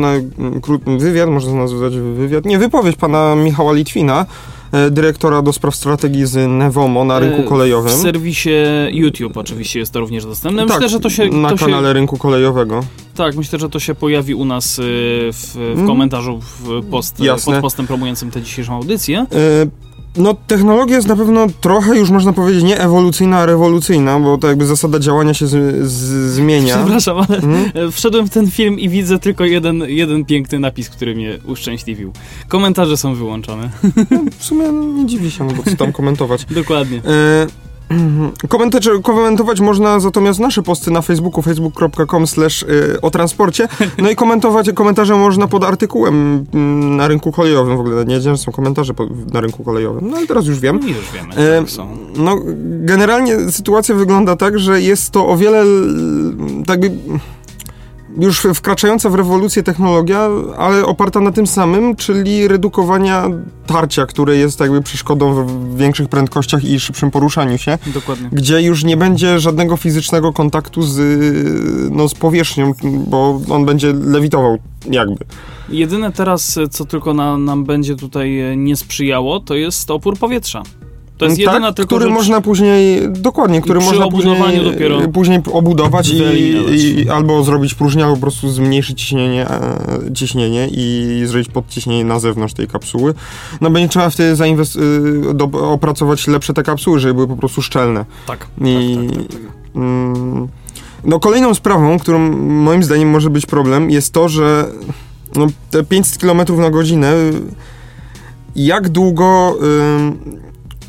na, 0.00 0.12
wywiad, 0.98 1.28
można 1.28 1.54
nazwać 1.54 1.96
wywiad, 1.96 2.44
nie, 2.44 2.58
wypowiedź 2.58 2.96
pana 2.96 3.36
Michała 3.36 3.72
Litwina, 3.72 4.26
e, 4.72 4.90
dyrektora 4.90 5.42
do 5.42 5.52
spraw 5.52 5.76
strategii 5.76 6.26
z 6.26 6.48
Nevomo 6.50 7.04
na 7.04 7.18
rynku 7.18 7.40
e, 7.40 7.44
kolejowym. 7.44 7.92
W 7.92 8.02
serwisie 8.02 8.50
YouTube 8.90 9.36
oczywiście 9.36 9.78
jest 9.78 9.92
to 9.92 10.00
również 10.00 10.26
dostępne. 10.26 10.62
Myślę, 10.64 10.80
tak, 10.80 10.88
że 10.88 11.00
to 11.00 11.10
się... 11.10 11.28
na 11.28 11.50
to 11.50 11.56
kanale 11.56 11.88
się... 11.88 11.92
rynku 11.92 12.16
kolejowego. 12.16 12.80
Tak, 13.14 13.36
myślę, 13.36 13.58
że 13.58 13.68
to 13.68 13.80
się 13.80 13.94
pojawi 13.94 14.34
u 14.34 14.44
nas 14.44 14.78
e, 14.78 14.82
w, 14.82 15.52
w 15.54 15.56
mm. 15.56 15.86
komentarzu 15.86 16.40
w 16.40 16.84
post, 16.90 17.22
pod 17.44 17.54
postem 17.60 17.86
promującym 17.86 18.30
tę 18.30 18.42
dzisiejszą 18.42 18.74
audycję. 18.74 19.26
No, 20.16 20.34
technologia 20.46 20.96
jest 20.96 21.08
na 21.08 21.16
pewno 21.16 21.46
trochę 21.60 21.98
już 21.98 22.10
można 22.10 22.32
powiedzieć 22.32 22.62
nie 22.62 22.80
ewolucyjna, 22.80 23.38
a 23.38 23.46
rewolucyjna, 23.46 24.20
bo 24.20 24.38
to 24.38 24.48
jakby 24.48 24.66
zasada 24.66 24.98
działania 24.98 25.34
się 25.34 25.46
z, 25.46 25.86
z, 25.86 26.32
zmienia. 26.34 26.76
Przepraszam, 26.76 27.18
ale 27.18 27.40
hmm? 27.40 27.70
wszedłem 27.92 28.26
w 28.26 28.30
ten 28.30 28.50
film 28.50 28.78
i 28.78 28.88
widzę 28.88 29.18
tylko 29.18 29.44
jeden, 29.44 29.84
jeden 29.86 30.24
piękny 30.24 30.58
napis, 30.58 30.90
który 30.90 31.14
mnie 31.14 31.38
uszczęśliwił. 31.44 32.12
Komentarze 32.48 32.96
są 32.96 33.14
wyłączone. 33.14 33.70
No, 34.10 34.20
w 34.38 34.44
sumie 34.44 34.72
nie 34.72 35.06
dziwię 35.06 35.30
się, 35.30 35.44
no 35.44 35.52
bo 35.52 35.62
co 35.62 35.76
tam 35.76 35.92
komentować. 35.92 36.44
Dokładnie. 36.44 36.98
E 36.98 37.65
Mhm. 37.88 38.32
komentować 39.02 39.60
można 39.60 39.98
natomiast 39.98 40.40
nasze 40.40 40.62
posty 40.62 40.90
na 40.90 41.02
Facebooku, 41.02 41.42
facebook.com 41.42 42.26
slash 42.26 42.62
y, 42.62 43.00
o 43.02 43.10
transporcie. 43.10 43.68
No 43.98 44.10
i 44.10 44.16
komentować 44.26 44.70
komentarze 44.74 45.14
można 45.14 45.48
pod 45.48 45.64
artykułem 45.64 46.44
mm, 46.54 46.96
na 46.96 47.08
rynku 47.08 47.32
kolejowym. 47.32 47.76
W 47.76 47.80
ogóle 47.80 48.04
nie 48.04 48.14
wiedziałem, 48.14 48.36
że 48.36 48.42
są 48.42 48.52
komentarze 48.52 48.94
na 49.32 49.40
rynku 49.40 49.64
kolejowym. 49.64 50.10
No 50.10 50.16
ale 50.16 50.26
teraz 50.26 50.46
już 50.46 50.60
wiem. 50.60 50.80
Już 50.88 51.12
wiemy, 51.14 51.34
e, 51.36 51.66
są. 51.66 51.96
No 52.16 52.38
generalnie 52.80 53.50
sytuacja 53.50 53.94
wygląda 53.94 54.36
tak, 54.36 54.58
że 54.58 54.82
jest 54.82 55.10
to 55.10 55.28
o 55.28 55.36
wiele 55.36 55.64
tak 56.66 56.80
by 56.80 56.90
już 58.18 58.46
wkraczająca 58.54 59.10
w 59.10 59.14
rewolucję 59.14 59.62
technologia, 59.62 60.28
ale 60.58 60.84
oparta 60.84 61.20
na 61.20 61.32
tym 61.32 61.46
samym, 61.46 61.96
czyli 61.96 62.48
redukowania 62.48 63.24
tarcia, 63.66 64.06
które 64.06 64.36
jest 64.36 64.60
jakby 64.60 64.82
przeszkodą 64.82 65.46
w 65.46 65.76
większych 65.76 66.08
prędkościach 66.08 66.64
i 66.64 66.80
szybszym 66.80 67.10
poruszaniu 67.10 67.58
się. 67.58 67.78
Dokładnie. 67.86 68.28
Gdzie 68.32 68.62
już 68.62 68.84
nie 68.84 68.96
będzie 68.96 69.38
żadnego 69.38 69.76
fizycznego 69.76 70.32
kontaktu 70.32 70.82
z, 70.82 70.98
no, 71.92 72.08
z 72.08 72.14
powierzchnią, 72.14 72.72
bo 73.06 73.40
on 73.50 73.64
będzie 73.64 73.92
lewitował 73.92 74.58
jakby. 74.90 75.24
Jedyne 75.68 76.12
teraz, 76.12 76.58
co 76.70 76.84
tylko 76.84 77.14
na, 77.14 77.38
nam 77.38 77.64
będzie 77.64 77.96
tutaj 77.96 78.56
nie 78.56 78.76
sprzyjało, 78.76 79.40
to 79.40 79.54
jest 79.54 79.90
opór 79.90 80.18
powietrza. 80.18 80.62
To 81.18 81.24
jest 81.24 81.36
tak, 81.36 81.46
jedyna 81.46 81.72
tylko 81.72 81.86
który 81.86 82.04
rzecz... 82.04 82.14
można 82.14 82.40
później, 82.40 83.08
dokładnie, 83.10 83.60
który 83.60 83.80
można 83.80 84.08
później, 84.08 84.64
dopiero 84.64 85.08
później 85.08 85.40
obudować 85.52 86.08
i, 86.08 86.22
i, 86.70 87.08
albo 87.08 87.44
zrobić 87.44 87.74
próżnię, 87.74 88.04
albo 88.04 88.16
po 88.16 88.20
prostu 88.20 88.50
zmniejszyć 88.50 89.00
ciśnienie, 89.02 89.48
e, 89.50 90.12
ciśnienie 90.14 90.68
i 90.70 91.22
zrobić 91.26 91.48
podciśnienie 91.48 92.04
na 92.04 92.18
zewnątrz 92.18 92.54
tej 92.54 92.68
kapsuły. 92.68 93.14
No 93.60 93.70
będzie 93.70 93.88
trzeba 93.88 94.10
wtedy 94.10 94.34
zainwest- 94.34 94.80
y, 95.30 95.34
do, 95.34 95.44
opracować 95.72 96.26
lepsze 96.26 96.54
te 96.54 96.62
kapsuły, 96.62 97.00
żeby 97.00 97.14
były 97.14 97.26
po 97.26 97.36
prostu 97.36 97.62
szczelne. 97.62 98.04
Tak. 98.26 98.46
I, 98.60 98.96
tak, 98.96 99.16
tak, 99.18 99.26
tak, 99.28 99.40
tak. 99.42 99.50
Mm, 99.76 100.48
No 101.04 101.20
kolejną 101.20 101.54
sprawą, 101.54 101.98
którą 101.98 102.18
moim 102.42 102.82
zdaniem 102.82 103.10
może 103.10 103.30
być 103.30 103.46
problem, 103.46 103.90
jest 103.90 104.12
to, 104.12 104.28
że 104.28 104.66
no, 105.36 105.46
te 105.70 105.84
500 105.84 106.20
km 106.20 106.60
na 106.60 106.70
godzinę, 106.70 107.12
jak 108.56 108.88
długo... 108.88 109.58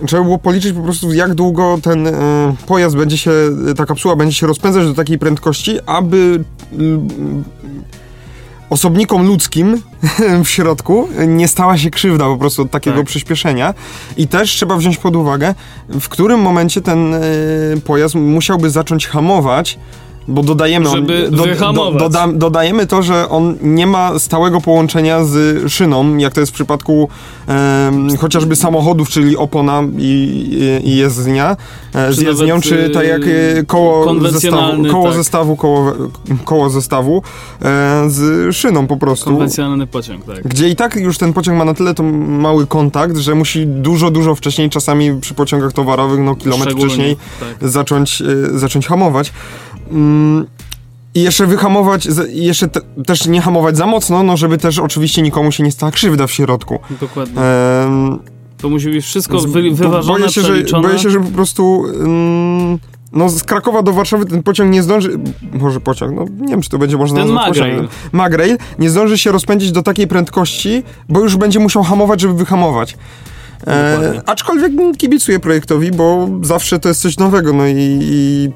Trzeba 0.05 0.23
było 0.23 0.37
policzyć 0.37 0.73
po 0.73 0.81
prostu, 0.81 1.13
jak 1.13 1.33
długo 1.33 1.77
ten 1.81 2.07
y, 2.07 2.11
pojazd 2.67 2.97
będzie 2.97 3.17
się, 3.17 3.31
ta 3.77 3.85
kapsuła 3.85 4.15
będzie 4.15 4.35
się 4.35 4.47
rozpędzać 4.47 4.85
do 4.85 4.93
takiej 4.93 5.19
prędkości, 5.19 5.79
aby 5.85 6.43
y, 6.73 6.77
osobnikom 8.69 9.27
ludzkim 9.27 9.81
w 10.43 10.49
środku 10.49 11.07
nie 11.27 11.47
stała 11.47 11.77
się 11.77 11.89
krzywda 11.89 12.25
po 12.25 12.37
prostu 12.37 12.61
od 12.61 12.71
takiego 12.71 12.97
Tak. 12.97 13.05
przyspieszenia. 13.05 13.73
I 14.17 14.27
też 14.27 14.51
trzeba 14.51 14.77
wziąć 14.77 14.97
pod 14.97 15.15
uwagę, 15.15 15.55
w 15.89 16.09
którym 16.09 16.39
momencie 16.39 16.81
ten 16.81 17.13
y, 17.13 17.21
pojazd 17.85 18.15
musiałby 18.15 18.69
zacząć 18.69 19.07
hamować, 19.07 19.79
bo 20.27 20.43
dodajemy, 20.43 20.89
Żeby 20.89 21.29
on, 21.41 21.49
wyhamować. 21.49 22.03
doda, 22.03 22.27
dodajemy 22.33 22.87
to, 22.87 23.03
że 23.03 23.29
on 23.29 23.57
nie 23.61 23.87
ma 23.87 24.19
stałego 24.19 24.61
połączenia 24.61 25.23
z 25.23 25.63
szyną, 25.71 26.17
jak 26.17 26.33
to 26.33 26.39
jest 26.39 26.51
w 26.51 26.55
przypadku 26.55 27.09
em, 27.47 28.17
chociażby 28.17 28.55
samochodów, 28.55 29.09
czyli 29.09 29.37
opona 29.37 29.83
i, 29.97 30.81
i, 30.83 30.97
jezdnia 30.97 31.57
e, 31.93 32.13
z 32.13 32.17
Czy 32.17 32.25
jezdnią, 32.25 32.61
czy 32.61 32.89
tak 32.89 33.07
jak 33.07 33.21
e, 33.23 33.57
y, 33.57 33.65
koło 33.65 34.19
zestawu, 34.29 34.85
koło 34.91 35.07
tak. 35.07 35.17
zestawu, 35.17 35.55
koło, 35.55 35.93
koło 36.45 36.69
zestawu 36.69 37.21
e, 37.61 38.03
z 38.09 38.55
szyną 38.55 38.87
po 38.87 38.97
prostu. 38.97 39.25
Konwencjonalny 39.25 39.87
pociąg, 39.87 40.25
tak. 40.25 40.43
Gdzie 40.47 40.69
i 40.69 40.75
tak 40.75 40.95
już 40.95 41.17
ten 41.17 41.33
pociąg 41.33 41.57
ma 41.57 41.65
na 41.65 41.73
tyle 41.73 41.93
to 41.93 42.03
mały 42.03 42.67
kontakt, 42.67 43.17
że 43.17 43.35
musi 43.35 43.67
dużo, 43.67 44.11
dużo 44.11 44.35
wcześniej, 44.35 44.69
czasami 44.69 45.21
przy 45.21 45.33
pociągach 45.33 45.73
towarowych, 45.73 46.19
no 46.19 46.35
kilometr 46.35 46.71
wcześniej, 46.71 47.17
Tak. 47.39 47.69
zacząć, 47.69 48.21
e, 48.21 48.59
zacząć 48.59 48.87
hamować. 48.87 49.33
Mm, 49.91 50.45
I 51.15 51.21
jeszcze 51.21 51.45
wyhamować, 51.47 52.07
jeszcze 52.29 52.67
te, 52.67 52.79
też 53.05 53.25
nie 53.27 53.41
hamować 53.41 53.77
za 53.77 53.85
mocno, 53.85 54.23
no 54.23 54.37
żeby 54.37 54.57
też 54.57 54.79
oczywiście 54.79 55.21
nikomu 55.21 55.51
się 55.51 55.63
nie 55.63 55.71
stała 55.71 55.91
krzywda 55.91 56.27
w 56.27 56.31
środku. 56.31 56.79
Dokładnie. 57.01 57.41
Em, 57.41 58.19
To 58.57 58.69
musi 58.69 58.89
być 58.89 59.05
wszystko 59.05 59.39
wy, 59.39 59.71
wyważone, 59.71 60.19
boję 60.19 60.29
się, 60.31 60.41
że, 60.41 60.81
boję 60.81 60.99
się, 60.99 61.09
że 61.09 61.19
po 61.19 61.31
prostu 61.31 61.85
mm, 61.99 62.79
no 63.13 63.29
z 63.29 63.43
Krakowa 63.43 63.81
do 63.83 63.93
Warszawy 63.93 64.25
ten 64.25 64.43
pociąg 64.43 64.71
nie 64.71 64.83
zdąży, 64.83 65.19
może 65.53 65.79
pociąg, 65.79 66.15
no 66.15 66.25
nie 66.41 66.47
wiem 66.47 66.61
czy 66.61 66.69
to 66.69 66.77
będzie 66.77 66.97
można 66.97 67.19
Ten 67.19 67.27
nazwać 67.33 67.47
Magrail. 67.47 67.73
pociągiem. 67.75 67.95
Magrail 68.11 68.57
nie 68.79 68.89
zdąży 68.89 69.17
się 69.17 69.31
rozpędzić 69.31 69.71
do 69.71 69.83
takiej 69.83 70.07
prędkości, 70.07 70.83
bo 71.09 71.19
już 71.19 71.35
będzie 71.37 71.59
musiał 71.59 71.83
hamować, 71.83 72.21
żeby 72.21 72.33
wyhamować. 72.33 72.97
E, 73.67 74.21
aczkolwiek 74.25 74.71
kibicuję 74.97 75.39
projektowi, 75.39 75.91
bo 75.91 76.29
zawsze 76.41 76.79
to 76.79 76.89
jest 76.89 77.01
coś 77.01 77.17
nowego, 77.17 77.53
no 77.53 77.67
i, 77.67 77.73
i 78.01 78.49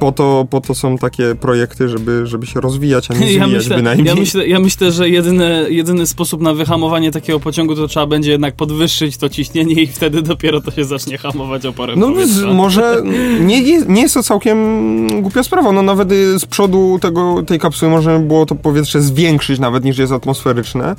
po, 0.00 0.12
to, 0.12 0.46
po 0.50 0.60
to 0.60 0.74
są 0.74 0.98
takie 0.98 1.34
projekty, 1.34 1.88
żeby, 1.88 2.26
żeby 2.26 2.46
się 2.46 2.60
rozwijać, 2.60 3.10
a 3.10 3.14
nie 3.14 3.20
Ja 3.32 3.44
zwijać 3.44 3.50
myślę, 3.50 3.76
bynajmniej. 3.76 4.06
ja, 4.06 4.14
myślę, 4.14 4.48
ja 4.48 4.60
myślę, 4.60 4.92
że 4.92 5.08
jedyny, 5.08 5.66
jedyny 5.70 6.06
sposób 6.06 6.40
na 6.40 6.54
wyhamowanie 6.54 7.10
takiego 7.10 7.40
pociągu 7.40 7.74
to 7.74 7.88
trzeba 7.88 8.06
będzie 8.06 8.30
jednak 8.30 8.54
podwyższyć 8.56 9.16
to 9.16 9.28
ciśnienie 9.28 9.82
i 9.82 9.86
wtedy 9.86 10.22
dopiero 10.22 10.60
to 10.60 10.70
się 10.70 10.84
zacznie 10.84 11.18
hamować 11.18 11.66
oporem 11.66 12.00
No 12.00 12.06
powietrza. 12.10 12.46
może 12.52 13.02
nie, 13.40 13.62
jest- 13.62 13.88
nie 13.88 14.02
jest 14.02 14.14
to 14.14 14.22
całkiem 14.22 15.22
głupia 15.22 15.42
sprawa, 15.42 15.72
no 15.72 15.82
nawet 15.82 16.12
y, 16.12 16.38
z 16.38 16.46
przodu 16.46 16.98
tego, 17.00 17.42
tej 17.46 17.58
kapsuły 17.58 17.90
można 17.90 18.18
by 18.18 18.24
było 18.26 18.46
to 18.46 18.54
powietrze 18.54 19.00
zwiększyć 19.00 19.58
nawet 19.60 19.84
niż 19.84 19.98
jest 19.98 20.12
atmosferyczne 20.12 20.96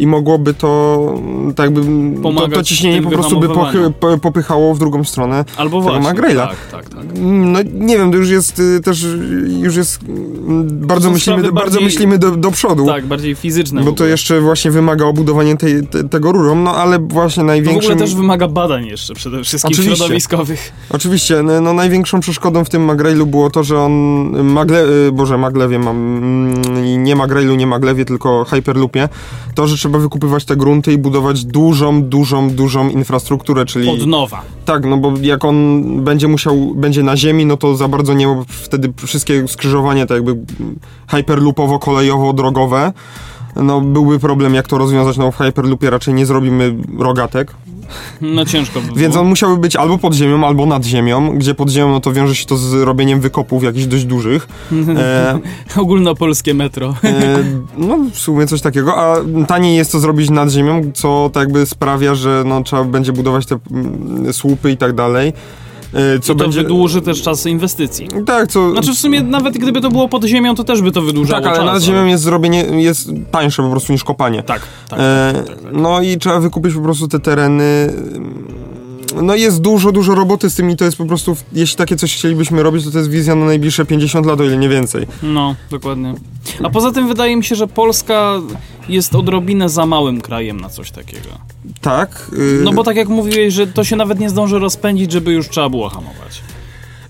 i 0.00 0.06
mogłoby 0.06 0.54
to 0.54 1.14
tak 1.56 1.64
jakby 1.66 1.82
to, 2.22 2.48
to 2.48 2.64
ciśnienie 2.64 3.02
po 3.02 3.10
prostu 3.10 3.40
by 3.40 3.48
pochy, 3.48 3.92
po, 4.00 4.18
popychało 4.18 4.74
w 4.74 4.78
drugą 4.78 5.04
stronę. 5.04 5.44
Albo 5.56 5.80
właśnie, 5.80 6.34
tak, 6.34 6.56
tak, 6.70 6.88
tak. 6.88 7.04
No 7.20 7.58
nie 7.74 7.98
wiem, 7.98 8.12
to 8.12 8.16
już 8.16 8.30
jest 8.30 8.58
y, 8.58 8.80
też 8.80 9.06
już 9.60 9.76
jest 9.76 10.02
mm, 10.02 10.86
bardzo 10.86 11.10
myślimy, 11.10 11.38
sprawy 11.38 11.52
bardzo 11.54 11.70
bardziej- 11.70 11.84
myślimy 11.84 12.18
do, 12.18 12.30
do 12.30 12.50
przodu. 12.50 12.86
Tak, 12.86 13.06
bardziej 13.06 13.34
fizyczne. 13.34 13.82
Bo 13.82 13.92
to 13.92 14.06
jeszcze 14.06 14.40
właśnie 14.40 14.70
wymaga 14.70 15.04
obudowania 15.04 15.56
tej, 15.56 15.86
te, 15.86 16.08
tego 16.08 16.32
rurą, 16.32 16.54
no 16.54 16.76
ale 16.76 16.98
właśnie 16.98 17.40
To 17.40 17.44
w 17.44 17.46
największym... 17.46 17.92
ogóle 17.92 18.06
też 18.06 18.14
wymaga 18.14 18.48
badań 18.48 18.86
jeszcze 18.86 19.14
przede 19.14 19.44
wszystkim 19.44 19.72
Oczywiście. 19.72 19.96
środowiskowych. 19.96 20.72
Oczywiście, 20.90 21.42
no, 21.42 21.60
no 21.60 21.72
największą 21.72 22.20
przeszkodą 22.20 22.64
w 22.64 22.68
tym 22.68 22.82
Magrailu 22.82 23.26
było 23.26 23.50
to, 23.50 23.64
że 23.64 23.78
on 23.78 23.92
Magle, 24.44 24.84
y, 25.08 25.12
Boże, 25.12 25.38
Maglewie 25.38 25.78
mam, 25.78 25.96
mm, 25.96 27.04
nie 27.04 27.16
Magrailu, 27.16 27.54
nie 27.54 27.66
Maglewie, 27.66 28.04
tylko 28.04 28.44
Hyperloopie, 28.44 29.08
to, 29.54 29.66
że 29.66 29.78
trzeba 29.90 30.02
wykupywać 30.02 30.44
te 30.44 30.56
grunty 30.56 30.92
i 30.92 30.98
budować 30.98 31.44
dużą, 31.44 32.02
dużą, 32.02 32.50
dużą 32.50 32.88
infrastrukturę, 32.88 33.64
czyli 33.66 33.88
Od 33.88 34.06
nowa. 34.06 34.42
tak, 34.64 34.84
no 34.84 34.96
bo 34.96 35.12
jak 35.22 35.44
on 35.44 35.82
będzie 36.04 36.28
musiał, 36.28 36.74
będzie 36.74 37.02
na 37.02 37.16
ziemi, 37.16 37.46
no 37.46 37.56
to 37.56 37.76
za 37.76 37.88
bardzo 37.88 38.14
nie, 38.14 38.26
bo 38.26 38.44
wtedy 38.48 38.92
wszystkie 39.06 39.48
skrzyżowania, 39.48 40.06
tak 40.06 40.16
jakby 40.16 40.36
hyperloopowo-kolejowo-drogowe, 41.08 42.92
no 43.56 43.80
byłby 43.80 44.18
problem, 44.18 44.54
jak 44.54 44.66
to 44.68 44.78
rozwiązać, 44.78 45.16
no 45.16 45.32
w 45.32 45.36
Hyperloopie 45.36 45.90
raczej 45.90 46.14
nie 46.14 46.26
zrobimy 46.26 46.76
rogatek, 46.98 47.54
No 48.20 48.44
ciężko 48.44 48.80
by 48.80 48.86
było. 48.86 48.98
więc 48.98 49.16
on 49.16 49.26
musiałby 49.26 49.56
być 49.56 49.76
albo 49.76 49.98
pod 49.98 50.14
ziemią, 50.14 50.46
albo 50.46 50.66
nad 50.66 50.84
ziemią, 50.84 51.38
gdzie 51.38 51.54
pod 51.54 51.70
ziemią 51.70 51.90
no 51.90 52.00
to 52.00 52.12
wiąże 52.12 52.34
się 52.34 52.46
to 52.46 52.56
z 52.56 52.74
robieniem 52.74 53.20
wykopów 53.20 53.64
jakichś 53.64 53.86
dość 53.86 54.04
dużych. 54.04 54.48
E, 55.00 55.38
Ogólnopolskie 55.76 56.54
metro. 56.54 56.94
e, 57.04 57.38
no 57.78 57.98
w 58.12 58.18
sumie 58.18 58.46
coś 58.46 58.60
takiego, 58.60 58.96
a 58.96 59.16
taniej 59.48 59.76
jest 59.76 59.92
to 59.92 60.00
zrobić 60.00 60.30
nad 60.30 60.50
ziemią, 60.50 60.90
co 60.94 61.30
tak 61.32 61.40
jakby 61.40 61.66
sprawia, 61.66 62.14
że 62.14 62.42
no 62.46 62.62
trzeba 62.62 62.84
będzie 62.84 63.12
budować 63.12 63.46
te 63.46 63.58
mm, 63.70 64.32
słupy 64.32 64.70
i 64.70 64.76
tak 64.76 64.94
dalej. 64.94 65.32
E, 65.94 66.18
co 66.18 66.26
Co 66.26 66.34
to 66.34 66.44
będzie... 66.44 66.62
wydłuży 66.62 67.00
też 67.02 67.22
czas 67.22 67.46
inwestycji. 67.46 68.08
Tak, 68.26 68.48
co... 68.48 68.70
Znaczy 68.72 68.94
w 68.94 68.98
sumie 68.98 69.22
nawet 69.22 69.58
gdyby 69.58 69.80
to 69.80 69.90
było 69.90 70.08
pod 70.08 70.24
ziemią, 70.24 70.54
to 70.54 70.64
też 70.64 70.82
by 70.82 70.92
to 70.92 71.02
wydłużało 71.02 71.42
tak, 71.42 71.56
ale 71.58 71.64
czas. 71.66 71.74
nad 71.74 71.82
ziemią 71.82 72.06
jest 72.06 72.22
zrobienie, 72.24 72.58
jest 72.62 73.10
tańsze 73.30 73.62
po 73.62 73.70
prostu 73.70 73.92
niż 73.92 74.04
kopanie. 74.04 74.42
Tak, 74.42 74.62
tak. 74.88 74.98
E, 75.00 75.32
tak, 75.36 75.46
tak, 75.46 75.60
tak. 75.62 75.72
No 75.72 76.00
i 76.02 76.18
trzeba 76.18 76.40
wykupić 76.40 76.74
po 76.74 76.80
prostu 76.80 77.08
te 77.08 77.20
tereny. 77.20 77.92
No 79.22 79.34
jest 79.34 79.60
dużo, 79.60 79.92
dużo 79.92 80.14
roboty 80.14 80.50
z 80.50 80.54
tym 80.54 80.70
i 80.70 80.76
to 80.76 80.84
jest 80.84 80.96
po 80.96 81.04
prostu, 81.06 81.36
jeśli 81.52 81.76
takie 81.76 81.96
coś 81.96 82.14
chcielibyśmy 82.14 82.62
robić, 82.62 82.84
to 82.84 82.90
to 82.90 82.98
jest 82.98 83.10
wizja 83.10 83.34
na 83.34 83.46
najbliższe 83.46 83.84
50 83.84 84.26
lat, 84.26 84.40
o 84.40 84.44
ile 84.44 84.56
nie 84.56 84.68
więcej. 84.68 85.06
No, 85.22 85.54
dokładnie. 85.70 86.14
A 86.64 86.70
poza 86.70 86.92
tym 86.92 87.08
wydaje 87.08 87.36
mi 87.36 87.44
się, 87.44 87.54
że 87.54 87.66
Polska 87.66 88.40
jest 88.90 89.14
odrobinę 89.14 89.68
za 89.68 89.86
małym 89.86 90.20
krajem 90.20 90.60
na 90.60 90.68
coś 90.68 90.90
takiego. 90.90 91.28
Tak. 91.80 92.30
y, 92.32 92.60
No 92.64 92.72
bo 92.72 92.84
tak 92.84 92.96
jak 92.96 93.08
mówiłeś, 93.08 93.54
że 93.54 93.66
to 93.66 93.84
się 93.84 93.96
nawet 93.96 94.20
nie 94.20 94.30
zdąży 94.30 94.58
rozpędzić, 94.58 95.12
żeby 95.12 95.32
już 95.32 95.48
trzeba 95.48 95.68
było 95.68 95.88
hamować. 95.88 96.42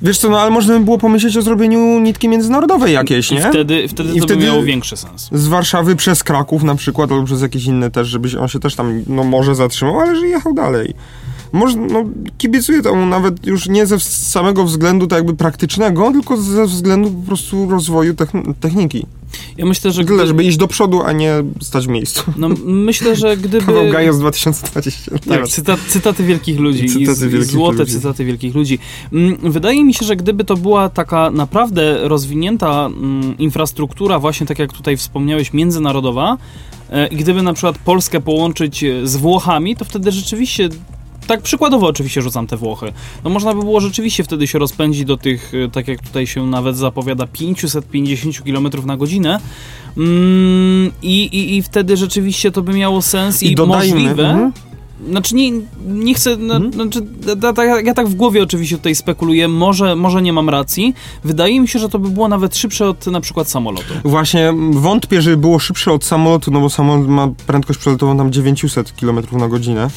Wiesz 0.02 0.18
co, 0.18 0.30
no 0.30 0.40
ale 0.40 0.50
można 0.50 0.78
by 0.78 0.84
było 0.84 0.99
pomyśleć 0.99 1.37
o 1.37 1.42
zrobieniu 1.42 2.00
nitki 2.00 2.28
międzynarodowej 2.28 2.94
jakiejś, 2.94 3.30
I 3.30 3.34
nie? 3.34 3.40
wtedy, 3.50 3.88
wtedy 3.88 4.12
I 4.14 4.20
to 4.20 4.25
wtedy- 4.26 4.40
by 4.40 4.46
miało 4.46 4.62
większy 4.62 4.96
sens. 4.96 5.28
Z 5.32 5.46
Warszawy 5.46 5.96
przez 5.96 6.25
Kraków 6.25 6.62
na 6.62 6.75
przykład, 6.75 7.12
albo 7.12 7.25
przez 7.25 7.42
jakieś 7.42 7.64
inne 7.64 7.90
też, 7.90 8.08
żeby 8.08 8.40
on 8.40 8.49
się 8.49 8.60
też 8.60 8.75
tam, 8.75 9.02
no 9.06 9.25
może 9.25 9.54
zatrzymał, 9.54 10.00
ale 10.00 10.16
że 10.16 10.26
jechał 10.26 10.54
dalej. 10.54 10.94
Może, 11.52 11.76
no, 11.76 12.04
kibicuję 12.38 12.82
temu 12.82 13.06
nawet 13.06 13.46
już 13.46 13.68
nie 13.68 13.87
ze 13.87 14.00
samego 14.00 14.64
względu 14.64 15.06
tak 15.06 15.16
jakby 15.16 15.34
praktycznego, 15.34 16.10
tylko 16.12 16.37
ze 16.37 16.66
względu 16.66 17.10
po 17.10 17.26
prostu 17.26 17.70
rozwoju 17.70 18.14
techn- 18.14 18.54
techniki. 18.60 19.06
Ja 19.58 19.66
myślę, 19.66 19.92
że 19.92 20.04
Tyle, 20.04 20.16
gdy, 20.16 20.26
żeby 20.26 20.44
iść 20.44 20.56
do 20.56 20.68
przodu, 20.68 21.02
a 21.02 21.12
nie 21.12 21.34
stać 21.60 21.87
w 21.87 21.88
miejscu. 21.88 22.22
no, 22.37 22.49
myślę, 22.64 23.16
że 23.16 23.37
gdyby... 23.46 23.66
Paweł 23.66 23.92
Gajos 23.92 24.18
2020. 24.18 25.12
Nie 25.12 25.18
Tak, 25.18 25.49
cyta, 25.49 25.76
cytaty 25.88 26.25
wielkich 26.25 26.58
ludzi 26.58 26.88
Cytaty 26.88 27.26
i 27.26 27.28
wielkich 27.28 27.50
złote 27.50 27.78
ludzi. 27.78 27.92
cytaty 27.92 28.25
wielkich 28.25 28.54
ludzi. 28.54 28.78
Mm, 29.12 29.37
Wydaje 29.52 29.84
mi 29.84 29.94
się, 29.94 30.06
że 30.06 30.16
gdyby 30.16 30.44
to 30.44 30.56
była 30.56 30.88
taka 30.88 31.30
naprawdę 31.30 32.08
rozwinięta 32.08 32.87
mm, 32.87 33.38
infrastruktura, 33.38 34.18
właśnie 34.18 34.46
tak 34.46 34.58
jak 34.58 34.72
tutaj 34.72 34.96
wspomniałeś, 34.96 35.52
międzynarodowa, 35.52 36.37
e, 36.90 37.06
i 37.06 37.16
gdyby 37.16 37.42
na 37.42 37.52
przykład 37.52 37.78
Polskę 37.78 38.20
połączyć 38.20 38.84
e, 38.84 39.06
z 39.06 39.16
Włochami, 39.16 39.76
to 39.76 39.84
wtedy 39.84 40.12
rzeczywiście 40.12 40.68
tak 41.30 41.42
przykładowo 41.42 41.87
oczywiście 41.87 42.22
rzucam 42.22 42.46
te 42.46 42.56
Włochy. 42.56 42.92
No 43.25 43.30
można 43.30 43.54
by 43.54 43.60
było 43.60 43.80
rzeczywiście 43.80 44.25
wtedy 44.25 44.46
się 44.46 44.58
rozpędzić 44.58 45.04
do 45.04 45.16
tych, 45.16 45.52
e, 45.54 45.70
tak 45.70 45.88
jak 45.88 46.02
tutaj 46.02 46.26
się 46.26 46.46
nawet 46.46 46.76
zapowiada, 46.76 47.26
550 47.26 48.40
km 48.40 48.87
na 48.87 48.96
godzinę 48.96 49.40
mm, 49.96 50.90
i, 51.02 51.22
i, 51.22 51.56
i 51.56 51.62
wtedy 51.62 51.96
rzeczywiście 51.96 52.50
to 52.50 52.62
by 52.62 52.72
miało 52.72 53.02
sens 53.02 53.42
i, 53.42 53.52
I 53.52 53.54
dodajmy, 53.54 53.94
możliwe, 53.94 54.30
mhm. 54.30 54.52
Znaczy 55.09 55.35
nie, 55.35 55.52
nie 55.88 56.14
chcę, 56.14 56.30
Mhm. 56.33 56.73
znaczy, 56.73 57.00
da, 57.37 57.64
ja 57.85 57.95
tak 57.95 58.09
w 58.09 58.14
głowie 58.14 58.42
oczywiście 58.42 58.76
tutaj 58.76 58.95
spekuluję, 58.95 59.49
może, 59.49 59.97
może 59.97 60.23
nie 60.23 60.33
mam 60.33 60.49
racji. 60.49 60.95
Wydaje 61.25 61.61
mi 61.61 61.69
się, 61.69 61.78
że 61.78 61.88
to 61.88 61.99
by 61.99 62.09
było 62.09 62.28
nawet 62.28 62.57
szybsze 62.57 62.88
od 62.88 63.07
na 63.07 63.21
przykład 63.21 63.50
samolotu. 63.50 63.95
Właśnie 64.04 64.52
wątpię, 64.71 65.23
żeby 65.23 65.37
było 65.37 65.59
szybsze 65.59 65.92
od 65.92 66.04
samolotu, 66.04 66.50
no 66.50 66.61
bo 66.61 66.71
samolot 66.71 67.09
ma 67.09 67.28
prędkość 67.47 67.78
przelotową 67.78 68.16
tam 68.16 68.33
900 68.33 68.92
km 69.00 69.21
na 69.33 69.49
godzinę. 69.49 69.88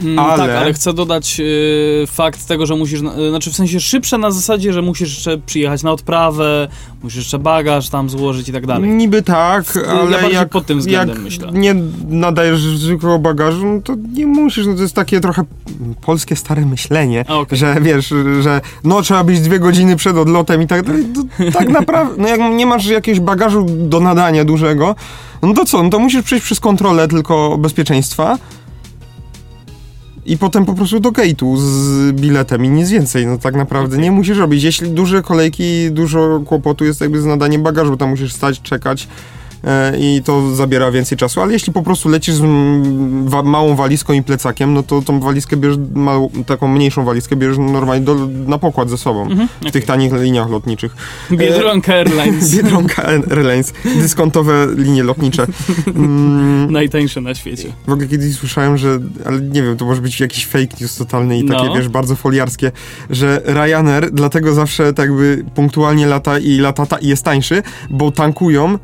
Mm, 0.00 0.18
Ale- 0.18 0.36
Tak, 0.46 0.50
ale 0.62 0.72
chcę 0.72 0.92
dodać 0.92 1.36
y, 1.40 2.06
fakt 2.06 2.46
tego, 2.46 2.66
że 2.66 2.76
musisz, 2.76 3.00
na- 3.02 3.18
y, 3.18 3.30
znaczy 3.30 3.50
w 3.50 3.54
sensie 3.56 3.80
szybsze 3.80 4.18
na 4.18 4.30
zasadzie, 4.30 4.72
że 4.72 4.82
musisz 4.82 5.08
jeszcze 5.14 5.38
przyjechać 5.38 5.82
na 5.82 5.92
odprawę, 5.92 6.68
musisz 7.02 7.16
jeszcze 7.18 7.38
bagaż 7.38 7.88
tam 7.88 8.10
złożyć 8.10 8.48
i 8.48 8.52
tak 8.52 8.66
dalej. 8.66 8.90
Niby 8.90 9.22
tak, 9.22 9.78
ja 9.86 9.92
ale 9.92 10.10
bardziej 10.10 10.32
jak, 10.32 10.48
pod 10.48 10.66
tym 10.66 10.78
względem 10.78 11.16
jak 11.16 11.24
myślę. 11.24 11.48
nie 11.52 11.74
nadajesz 12.08 12.60
zwykłego 12.60 13.18
bagażu, 13.18 13.66
no 13.66 13.80
to 13.80 13.94
nie 14.12 14.26
musisz 14.26 14.51
musisz, 14.52 14.66
no 14.66 14.74
to 14.74 14.82
jest 14.82 14.94
takie 14.94 15.20
trochę 15.20 15.44
polskie 16.00 16.36
stare 16.36 16.66
myślenie, 16.66 17.24
okej. 17.28 17.58
że 17.58 17.76
wiesz, 17.80 18.14
że 18.40 18.60
no 18.84 19.02
trzeba 19.02 19.24
być 19.24 19.40
dwie 19.40 19.58
godziny 19.58 19.96
przed 19.96 20.16
odlotem 20.16 20.62
i 20.62 20.66
tak 20.66 20.86
dalej. 20.86 21.04
Tak 21.52 21.68
naprawdę, 21.80 22.14
no 22.22 22.28
jak 22.28 22.40
nie 22.40 22.66
masz 22.66 22.86
jakiegoś 22.86 23.20
bagażu 23.20 23.66
do 23.68 24.00
nadania 24.00 24.44
dużego, 24.44 24.94
no 25.42 25.54
to 25.54 25.64
co, 25.64 25.82
no 25.82 25.90
to 25.90 25.98
musisz 25.98 26.22
przejść 26.22 26.44
przez 26.44 26.60
kontrolę 26.60 27.08
tylko 27.08 27.58
bezpieczeństwa 27.58 28.38
i 30.26 30.38
potem 30.38 30.64
po 30.64 30.74
prostu 30.74 31.00
do 31.00 31.10
gate'u 31.10 31.56
z 31.58 32.12
biletem 32.12 32.64
i 32.64 32.68
nic 32.68 32.90
więcej, 32.90 33.26
no 33.26 33.38
tak 33.38 33.54
naprawdę 33.54 33.98
nie 33.98 34.10
musisz 34.10 34.38
robić. 34.38 34.62
Jeśli 34.62 34.90
duże 34.90 35.22
kolejki, 35.22 35.90
dużo 35.90 36.40
kłopotu 36.46 36.84
jest 36.84 37.00
jakby 37.00 37.20
z 37.20 37.24
nadaniem 37.24 37.62
bagażu, 37.62 37.96
tam 37.96 38.10
musisz 38.10 38.32
stać, 38.32 38.60
czekać 38.62 39.08
i 39.98 40.22
to 40.24 40.54
zabiera 40.54 40.90
więcej 40.90 41.18
czasu, 41.18 41.40
ale 41.40 41.52
jeśli 41.52 41.72
po 41.72 41.82
prostu 41.82 42.08
lecisz 42.08 42.34
z 42.34 42.42
małą 43.44 43.74
walizką 43.76 44.12
i 44.12 44.22
plecakiem, 44.22 44.74
no 44.74 44.82
to 44.82 45.02
tą 45.02 45.20
walizkę 45.20 45.56
bierzesz, 45.56 45.78
małą, 45.94 46.30
taką 46.46 46.68
mniejszą 46.68 47.04
walizkę 47.04 47.36
bierzesz 47.36 47.58
normalnie 47.58 48.04
do, 48.04 48.14
na 48.46 48.58
pokład 48.58 48.90
ze 48.90 48.98
sobą 48.98 49.28
w 49.68 49.70
tych 49.70 49.84
tanich 49.84 50.12
liniach 50.12 50.50
lotniczych. 50.50 50.96
Biedronka 51.30 51.94
Airlines. 51.94 52.50
Biedronka 52.56 53.02
Airlines, 53.02 53.72
dyskontowe 53.84 54.66
linie 54.76 55.02
lotnicze. 55.02 55.46
Mm, 55.86 56.72
Najtańsze 56.82 57.20
na 57.20 57.34
świecie. 57.34 57.72
w 57.86 57.92
ogóle 57.92 58.08
kiedyś 58.08 58.36
słyszałem, 58.36 58.78
że, 58.78 58.98
ale 59.24 59.40
nie 59.40 59.62
wiem, 59.62 59.76
to 59.76 59.84
może 59.84 60.00
być 60.02 60.20
jakiś 60.20 60.46
fake 60.46 60.76
news 60.80 60.96
totalny 60.96 61.38
i 61.38 61.44
takie, 61.44 61.64
No. 61.64 61.74
wiesz, 61.74 61.88
bardzo 61.88 62.16
foliarskie, 62.16 62.72
że 63.10 63.42
Ryanair 63.44 64.10
dlatego 64.10 64.54
zawsze 64.54 64.92
tak 64.92 65.16
by 65.16 65.44
punktualnie 65.54 66.06
lata 66.06 66.38
i 66.38 66.58
latata 66.58 66.98
i 66.98 67.08
jest 67.08 67.24
tańszy, 67.24 67.62
bo 67.90 68.10
tankują 68.10 68.68
e, 68.68 68.74
e, 68.74 68.78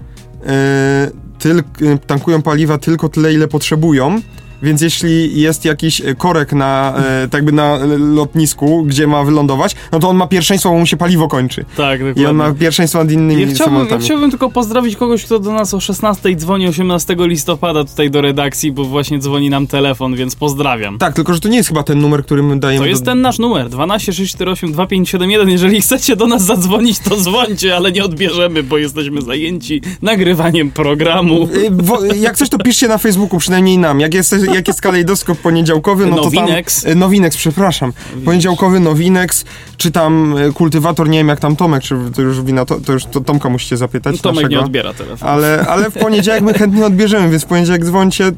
tankują 2.06 2.42
paliwa 2.42 2.78
tylko 2.78 3.08
tyle, 3.08 3.32
ile 3.32 3.48
potrzebują. 3.48 4.20
Więc 4.62 4.82
jeśli 4.82 5.40
jest 5.40 5.64
jakiś 5.64 6.00
e, 6.00 6.14
korek 6.14 6.52
na, 6.52 6.94
e, 7.24 7.28
tak 7.28 7.44
by 7.44 7.52
na 7.52 7.76
e, 7.78 7.86
lotnisku, 7.98 8.84
gdzie 8.84 9.06
ma 9.06 9.24
wylądować, 9.24 9.76
no 9.92 9.98
to 9.98 10.08
on 10.08 10.16
ma 10.16 10.26
pierwszeństwo, 10.26 10.70
bo 10.70 10.78
mu 10.78 10.86
się 10.86 10.96
paliwo 10.96 11.28
kończy. 11.28 11.64
Tak, 11.76 12.00
I 12.00 12.26
on 12.26 12.36
ma 12.36 12.44
dokładnie. 12.44 12.60
pierwszeństwo 12.60 12.98
nad 12.98 13.12
innymi 13.12 13.42
Ja 13.42 13.46
chciałbym, 13.48 13.58
ja 13.58 13.64
samolotami. 13.64 14.04
chciałbym 14.04 14.30
tylko 14.30 14.50
pozdrowić 14.50 14.96
kogoś, 14.96 15.24
kto 15.24 15.38
do 15.38 15.52
nas 15.52 15.74
o 15.74 15.80
16 15.80 16.36
dzwoni 16.36 16.68
18 16.68 17.16
listopada 17.18 17.84
tutaj 17.84 18.10
do 18.10 18.20
redakcji, 18.20 18.72
bo 18.72 18.84
właśnie 18.84 19.18
dzwoni 19.18 19.50
nam 19.50 19.66
telefon, 19.66 20.14
więc 20.16 20.36
pozdrawiam. 20.36 20.98
Tak, 20.98 21.14
tylko 21.14 21.34
że 21.34 21.40
to 21.40 21.48
nie 21.48 21.56
jest 21.56 21.68
chyba 21.68 21.82
ten 21.82 21.98
numer, 22.00 22.24
który 22.24 22.42
my 22.42 22.58
dajemy 22.60 22.84
To 22.84 22.88
jest 22.90 23.02
do... 23.04 23.10
ten 23.10 23.20
nasz 23.20 23.38
numer 23.38 23.68
12 23.68 24.12
648 24.12 24.72
2571. 24.72 25.48
Jeżeli 25.48 25.80
chcecie 25.80 26.16
do 26.16 26.26
nas 26.26 26.42
zadzwonić, 26.44 26.98
to 26.98 27.16
dzwońcie, 27.16 27.76
ale 27.76 27.92
nie 27.92 28.04
odbierzemy, 28.04 28.62
bo 28.62 28.78
jesteśmy 28.78 29.22
zajęci 29.22 29.80
nagrywaniem 30.02 30.70
programu. 30.70 31.48
Y, 31.54 31.70
Wo, 31.70 32.04
jak 32.04 32.36
coś, 32.36 32.48
to 32.48 32.58
piszcie 32.58 32.88
na 32.88 32.98
Facebooku, 32.98 33.38
przynajmniej 33.38 33.78
nam. 33.78 34.00
Jak 34.00 34.14
jest, 34.14 34.34
jak 34.54 34.68
jest 34.68 34.80
kalejdoskop 34.80 35.38
poniedziałkowy, 35.38 36.06
no 36.06 36.16
Nowinex. 36.16 36.82
to 36.82 36.88
tam... 36.88 36.98
Nowinex, 36.98 37.36
przepraszam. 37.36 37.92
Poniedziałkowy 38.24 38.80
Nowinex, 38.80 39.44
czy 39.76 39.90
tam 39.90 40.36
y, 40.38 40.52
kultywator, 40.52 41.08
nie 41.08 41.18
wiem 41.18 41.28
jak 41.28 41.40
tam 41.40 41.56
Tomek, 41.56 41.82
czy 41.82 41.96
to 42.14 42.22
już 42.22 42.42
wina, 42.42 42.64
to, 42.64 42.80
to 42.80 42.92
już 42.92 43.04
to 43.04 43.20
Tomka 43.20 43.48
musicie 43.48 43.76
zapytać. 43.76 44.20
Tomek 44.20 44.36
nie 44.36 44.42
naszego. 44.44 44.64
odbiera 44.64 44.94
telefonu. 44.94 45.30
Ale, 45.32 45.64
ale 45.68 45.90
w 45.90 45.94
poniedziałek 45.94 46.42
my 46.42 46.54
chętnie 46.54 46.86
odbierzemy, 46.86 47.30
więc 47.30 47.42
w 47.44 47.46
poniedziałek 47.46 47.84
dzwońcie. 47.84 48.32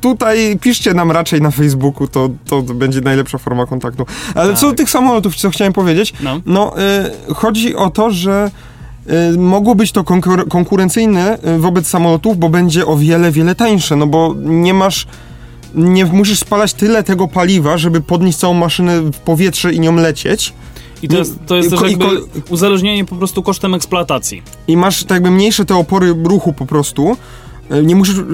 Tutaj 0.00 0.58
piszcie 0.60 0.94
nam 0.94 1.10
raczej 1.10 1.40
na 1.42 1.50
Facebooku, 1.50 2.08
to, 2.08 2.30
to 2.46 2.62
będzie 2.62 3.00
najlepsza 3.00 3.38
forma 3.38 3.66
kontaktu. 3.66 4.06
Ale 4.34 4.54
co 4.54 4.66
do 4.66 4.72
Tak. 4.72 4.78
tych 4.78 4.90
samolotów, 4.90 5.36
co 5.36 5.50
chciałem 5.50 5.72
powiedzieć, 5.72 6.12
No. 6.22 6.40
no, 6.46 6.74
y, 7.30 7.34
chodzi 7.34 7.76
o 7.76 7.90
to, 7.90 8.10
że 8.10 8.50
mogło 9.38 9.74
być 9.74 9.92
to 9.92 10.02
konkur- 10.02 10.48
konkurencyjne 10.48 11.38
wobec 11.58 11.86
samolotów, 11.86 12.38
bo 12.38 12.48
będzie 12.48 12.86
o 12.86 12.96
wiele, 12.96 13.30
wiele 13.30 13.54
tańsze, 13.54 13.96
no 13.96 14.06
bo 14.06 14.34
nie 14.44 14.74
masz, 14.74 15.06
nie 15.74 16.04
musisz 16.04 16.38
spalać 16.38 16.74
tyle 16.74 17.02
tego 17.02 17.28
paliwa, 17.28 17.78
żeby 17.78 18.00
podnieść 18.00 18.38
całą 18.38 18.54
maszynę 18.54 19.00
w 19.00 19.18
powietrze 19.18 19.72
i 19.72 19.80
nią 19.80 19.96
lecieć 19.96 20.52
I 21.02 21.08
to 21.08 21.18
jest, 21.18 21.38
to 21.46 21.56
jest 21.56 21.70
też 21.70 21.80
jakby 21.82 22.06
uzależnienie 22.50 23.04
po 23.04 23.16
prostu 23.16 23.42
kosztem 23.42 23.74
eksploatacji. 23.74 24.42
i 24.68 24.76
masz 24.76 25.04
tak 25.04 25.10
jakby 25.10 25.30
mniejsze 25.30 25.64
te 25.64 25.76
opory 25.76 26.14
ruchu 26.24 26.52
po 26.52 26.66
prostu, 26.66 27.16
y, 27.72 27.82
nie 27.82 27.96
musisz... 27.96 28.18
y, 28.18 28.24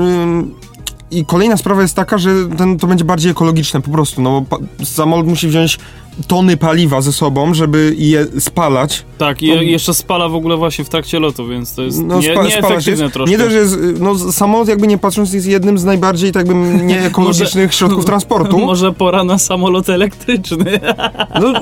i 1.10 1.24
kolejna 1.24 1.56
sprawa 1.56 1.82
jest 1.82 1.96
taka, 1.96 2.18
że 2.18 2.30
ten, 2.58 2.78
to 2.78 2.86
będzie 2.86 3.04
bardziej 3.04 3.30
ekologiczne 3.30 3.80
po 3.80 3.90
prostu, 3.90 4.22
no 4.22 4.40
bo 4.40 4.58
samolot 4.84 5.26
musi 5.26 5.48
wziąć 5.48 5.78
tony 6.26 6.56
paliwa 6.56 7.00
ze 7.00 7.12
sobą, 7.12 7.54
żeby 7.54 7.94
je 7.98 8.26
spalać, 8.38 9.04
Tak, 9.18 9.42
i 9.42 9.48
To- 9.48 9.62
jeszcze 9.62 9.94
spala 9.94 10.28
w 10.28 10.34
ogóle 10.34 10.56
właśnie 10.56 10.84
w 10.84 10.88
trakcie 10.88 11.20
lotu, 11.20 11.46
więc 11.48 11.74
to 11.74 11.82
jest 11.82 12.02
No, 12.04 12.20
nie, 12.20 12.32
spa- 12.32 12.44
nieefektywne 12.44 13.02
jest, 13.04 13.14
troszkę. 13.14 13.36
Nie 13.38 13.50
że 13.50 13.56
jest, 13.58 13.78
no, 14.00 14.32
samolot 14.32 14.68
jakby 14.68 14.86
nie 14.86 14.98
patrząc 14.98 15.32
jest 15.32 15.46
jednym 15.46 15.78
z 15.78 15.84
najbardziej 15.84 16.32
tak 16.32 16.46
bym 16.46 16.70
nieekologicznych 16.86 17.74
środków 17.74 18.04
transportu. 18.04 18.58
Może 18.70 18.92
pora 18.92 19.24
na 19.24 19.38
samolot 19.38 19.88
elektryczny. 19.88 20.80
No, 21.40 21.52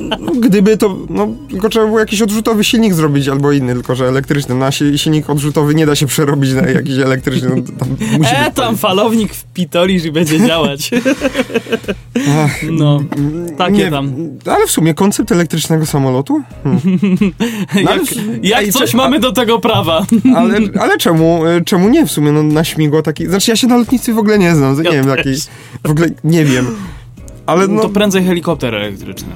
gdyby 0.41 0.77
to, 0.77 0.97
no 1.11 1.29
tylko 1.51 1.69
trzeba 1.69 1.87
było 1.87 1.99
jakiś 1.99 2.23
odrzutowy 2.23 2.65
silnik 2.65 2.95
zrobić 2.95 3.29
albo 3.29 3.53
inny, 3.53 3.75
tylko 3.75 3.95
że 3.95 4.09
elektryczny. 4.09 4.55
Na 4.55 4.71
si- 4.73 4.99
silnik 4.99 5.31
odrzutowy 5.31 5.75
nie 5.75 5.87
da 5.87 5.95
się 5.95 6.07
przerobić 6.07 6.53
na 6.53 6.61
jakiś 6.63 6.99
elektryczny. 6.99 7.49
No, 7.57 7.63
tam 7.79 7.89
musi 8.19 8.31
E, 8.35 8.51
tam 8.55 8.77
falownik 8.77 9.35
wpitolisz 9.35 10.05
i 10.05 10.13
będzie 10.13 10.47
działać. 10.47 10.91
Ach, 12.45 12.57
No, 12.71 13.01
takie 13.59 13.73
nie, 13.73 13.91
tam. 13.91 14.15
Ale 14.47 14.67
w 14.67 14.71
sumie 14.71 14.95
koncept 14.95 15.33
elektrycznego 15.33 15.87
samolotu? 15.87 16.43
Hmm. 16.65 16.81
No, 17.85 17.91
Jak, 17.91 18.03
jak 18.43 18.61
Ej, 18.63 18.73
coś 18.73 18.91
cze- 18.91 18.97
mamy 18.97 19.21
do 19.21 19.33
tego 19.33 19.59
prawa. 19.59 20.07
Ale, 20.37 20.59
ale 20.81 20.99
czemu, 20.99 21.47
e, 21.47 21.61
czemu 21.65 21.89
nie 21.89 22.07
w 22.07 22.11
sumie? 22.11 22.33
No, 22.33 22.43
na 22.43 22.65
śmigło 22.65 23.03
taki. 23.03 23.27
Znaczy 23.27 23.51
ja 23.51 23.57
się 23.57 23.67
na 23.67 23.77
lotnictwie 23.77 24.15
w 24.15 24.19
ogóle 24.19 24.39
nie 24.39 24.55
znam. 24.55 24.77
Ja 24.85 24.91
nie 24.91 24.97
wiem, 24.97 25.05
też. 25.07 25.17
takiej. 25.17 25.35
W 25.85 25.91
ogóle 25.91 26.09
nie 26.25 26.45
wiem. 26.45 26.77
Ale 27.47 27.69
no. 27.69 27.83
To 27.83 27.89
prędzej 27.89 28.25
helikopter 28.25 28.75
elektryczny. 28.75 29.29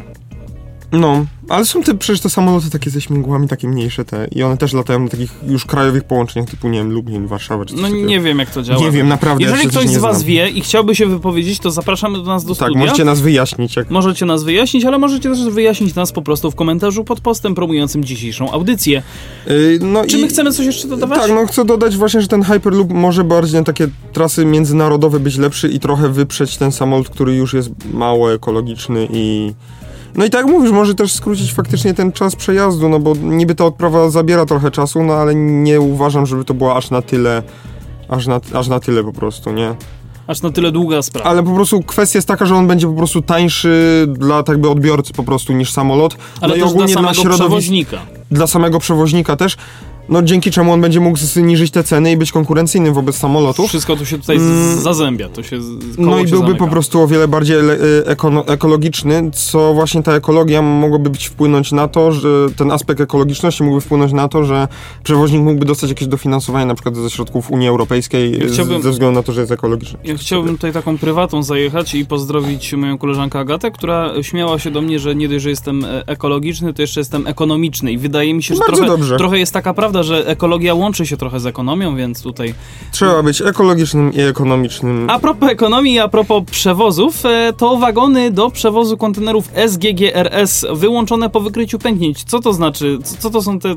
No, 0.93 1.27
ale 1.49 1.65
są 1.65 1.83
te 1.83 1.95
przecież 1.95 2.21
te 2.21 2.31
samoloty 2.31 2.71
takie 2.71 2.91
ze 2.91 3.01
śmigłami, 3.01 3.49
takie 3.49 3.69
mniejsze 3.69 4.05
te 4.05 4.27
i 4.33 4.43
one 4.43 4.57
też 4.57 4.73
latają 4.73 4.99
na 4.99 5.09
takich 5.09 5.31
już 5.47 5.65
krajowych 5.65 6.05
połączeniach 6.05 6.51
typu, 6.51 6.69
nie 6.69 6.79
wiem, 6.79 6.91
Lublin, 6.93 7.27
Warszawa 7.27 7.65
czy 7.65 7.75
coś 7.75 7.83
No 7.83 7.89
takiego. 7.89 8.09
nie 8.09 8.21
wiem 8.21 8.39
jak 8.39 8.51
to 8.51 8.63
działa. 8.63 8.81
Nie 8.81 8.91
wiem, 8.91 9.09
naprawdę. 9.09 9.45
Jeżeli 9.45 9.63
ja 9.65 9.71
ktoś 9.71 9.89
z 9.89 9.97
was 9.99 10.17
znam. 10.17 10.29
wie 10.29 10.49
i 10.49 10.61
chciałby 10.61 10.95
się 10.95 11.07
wypowiedzieć, 11.07 11.59
to 11.59 11.71
zapraszamy 11.71 12.19
do 12.19 12.25
nas 12.25 12.45
do 12.45 12.55
Tak, 12.55 12.69
studia. 12.69 12.79
możecie 12.85 13.05
nas 13.05 13.21
wyjaśnić. 13.21 13.77
Jak... 13.77 13.91
Możecie 13.91 14.27
nas 14.27 14.45
wyjaśnić, 14.45 14.85
ale 14.85 14.99
możecie 14.99 15.29
też 15.31 15.45
wyjaśnić 15.45 15.95
nas 15.95 16.13
po 16.13 16.23
prostu 16.23 16.51
w 16.51 16.55
komentarzu 16.55 17.05
pod 17.05 17.21
postem 17.21 17.55
promującym 17.55 18.05
dzisiejszą 18.05 18.51
audycję. 18.51 19.03
Yy, 19.47 19.79
no 19.81 20.07
Czy 20.07 20.19
i... 20.19 20.21
my 20.23 20.29
chcemy 20.29 20.53
coś 20.53 20.67
jeszcze 20.67 20.89
dodawać? 20.89 21.19
Tak, 21.21 21.31
no 21.31 21.47
chcę 21.47 21.65
dodać 21.65 21.97
właśnie, 21.97 22.21
że 22.21 22.29
ten 22.29 22.43
Hyperloop 22.43 22.91
może 22.93 23.25
bardziej 23.25 23.59
na 23.61 23.65
takie 23.65 23.89
trasy 24.13 24.45
międzynarodowe 24.45 25.21
być 25.21 25.37
lepszy 25.39 25.69
i 25.69 25.81
trochę 25.81 26.09
wyprzeć 26.09 26.57
ten 26.57 26.73
samolot, 26.73 27.09
który 27.09 27.35
już 27.35 27.55
jest 27.55 27.71
mało 27.93 28.33
ekologiczny 28.33 29.09
i... 29.13 29.53
No 30.15 30.25
i 30.25 30.31
tak 30.31 30.47
mówisz, 30.47 30.71
może 30.73 30.95
też 30.95 31.13
skrócić 31.13 31.53
faktycznie 31.55 31.95
ten 31.95 32.13
czas 32.13 32.37
przejazdu, 32.37 32.89
no 32.89 32.99
bo 32.99 33.15
niby 33.15 33.55
ta 33.55 33.65
odprawa 33.65 34.11
zabiera 34.11 34.47
trochę 34.47 34.71
czasu, 34.71 35.03
no 35.03 35.13
ale 35.15 35.35
nie 35.35 35.81
uważam, 35.81 36.27
żeby 36.27 36.45
to 36.45 36.55
była 36.55 36.77
aż 36.77 36.91
na 36.91 37.03
tyle, 37.03 37.43
aż 38.09 38.27
na, 38.27 38.41
aż 38.55 38.69
na 38.69 38.81
tyle 38.81 39.05
po 39.05 39.13
prostu, 39.13 39.53
nie? 39.53 39.75
Aż 40.27 40.43
na 40.43 40.51
tyle 40.51 40.73
długa 40.73 41.03
sprawa. 41.03 41.31
Ale 41.31 41.43
po 41.43 41.55
prostu 41.55 41.83
kwestia 41.83 42.17
jest 42.19 42.29
taka, 42.29 42.47
że 42.47 42.55
on 42.55 42.67
będzie 42.67 42.87
po 42.87 42.93
prostu 42.93 43.23
tańszy 43.23 44.05
dla 44.09 44.43
tak 44.43 44.59
by 44.59 44.71
odbiorcy 44.71 45.13
po 45.13 45.23
prostu 45.23 45.53
niż 45.53 45.73
samolot. 45.73 46.17
Ale 46.41 46.49
no 46.49 46.55
i 46.57 46.61
też 46.61 46.69
dla 46.69 46.71
ogólnie 46.71 46.95
samego 46.95 47.13
środowiska- 47.15 47.35
przewoźnika. 47.35 47.99
dla 48.31 48.47
samego 48.47 48.79
przewoźnika 48.79 49.37
też. 49.37 49.57
No 50.09 50.23
dzięki 50.23 50.51
czemu 50.51 50.73
on 50.73 50.81
będzie 50.81 51.01
mógł 51.01 51.19
zniżyć 51.19 51.71
te 51.71 51.85
ceny 51.85 52.13
i 52.13 52.17
być 52.17 52.33
konkurencyjny 52.33 52.93
wobec 52.93 53.17
samolotów. 53.17 53.69
Wszystko 53.69 53.97
tu 53.97 54.07
się 54.07 54.19
tutaj 54.19 54.37
Mm. 54.37 54.81
zazębia, 54.81 55.29
to 55.29 55.43
się 55.43 55.59
No 55.99 56.19
i 56.19 56.25
byłby 56.25 56.37
zamyka. 56.47 56.59
po 56.65 56.69
prostu 56.71 57.01
o 57.01 57.07
wiele 57.09 57.29
bardziej 57.29 57.57
ekono- 58.07 58.45
ekologiczny, 58.53 59.31
co 59.35 59.75
właśnie 59.75 60.03
ta 60.03 60.13
ekologia 60.13 60.63
mogłaby 60.63 61.11
być 61.11 61.27
wpłynąć 61.27 61.73
na 61.73 61.89
to, 61.89 62.13
że 62.13 62.29
ten 62.57 62.71
aspekt 62.71 63.01
ekologiczności 63.01 63.63
mógłby 63.63 63.81
wpłynąć 63.81 64.13
na 64.13 64.29
to, 64.29 64.45
że 64.45 64.69
przewoźnik 65.05 65.43
mógłby 65.43 65.65
dostać 65.67 65.91
jakieś 65.91 66.09
dofinansowanie 66.09 66.67
na 66.67 66.75
przykład 66.75 66.97
ze 66.97 67.11
środków 67.11 67.51
Unii 67.51 67.69
Europejskiej 67.69 68.39
Ja 68.39 68.47
chciałbym- 68.53 68.83
ze 68.83 68.91
względu 68.91 69.15
na 69.19 69.23
to, 69.23 69.33
że 69.33 69.41
jest 69.41 69.53
ekologiczny. 69.53 69.99
Ja 70.05 70.17
chciałbym 70.17 70.55
tutaj 70.55 70.73
taką 70.73 70.99
prywatą 70.99 71.43
zajechać 71.43 71.95
i 71.95 72.07
pozdrowić 72.07 72.73
moją 72.73 72.99
koleżankę 72.99 73.39
Agatę, 73.39 73.71
która 73.71 74.23
śmiała 74.23 74.59
się 74.59 74.71
do 74.71 74.83
mnie, 74.83 74.99
że 74.99 75.15
nie 75.15 75.29
dość, 75.29 75.43
że 75.43 75.51
jestem 75.51 75.85
e, 75.85 76.07
ekologiczny, 76.07 76.75
to 76.75 76.83
jeszcze 76.83 77.01
jestem 77.01 77.27
ekonomiczny 77.27 77.93
i 77.93 77.99
wydaje 77.99 78.35
mi 78.35 78.43
się, 78.43 78.55
że 78.55 78.61
trochę, 78.61 79.17
trochę 79.19 79.39
jest 79.39 79.53
taka 79.53 79.75
prawda, 79.75 80.02
że 80.03 80.27
ekologia 80.27 80.75
łączy 80.75 81.07
się 81.07 81.17
trochę 81.17 81.41
z 81.41 81.47
ekonomią, 81.47 81.97
więc 81.97 82.23
tutaj... 82.23 82.55
Trzeba 82.93 83.23
być 83.23 83.43
ekologicznym 83.43 84.13
i 84.13 84.21
ekonomicznym. 84.21 85.11
A 85.11 85.19
propos 85.19 85.51
ekonomii, 85.51 85.99
a 85.99 86.09
propos 86.09 86.43
przewozów, 86.51 87.27
e, 87.27 87.53
to 87.53 87.77
wagony 87.77 88.31
do 88.31 88.51
przewozu 88.51 88.97
kontenerów 88.97 89.49
SGGRS 89.69 90.67
wyłączone 90.73 91.31
po 91.31 91.41
wykryciu 91.41 91.79
pęknięć. 91.79 92.25
Co 92.25 92.41
to 92.41 92.53
znaczy? 92.53 92.99
Co, 93.05 93.17
co 93.17 93.31
to 93.31 93.43
są 93.43 93.59
te... 93.59 93.75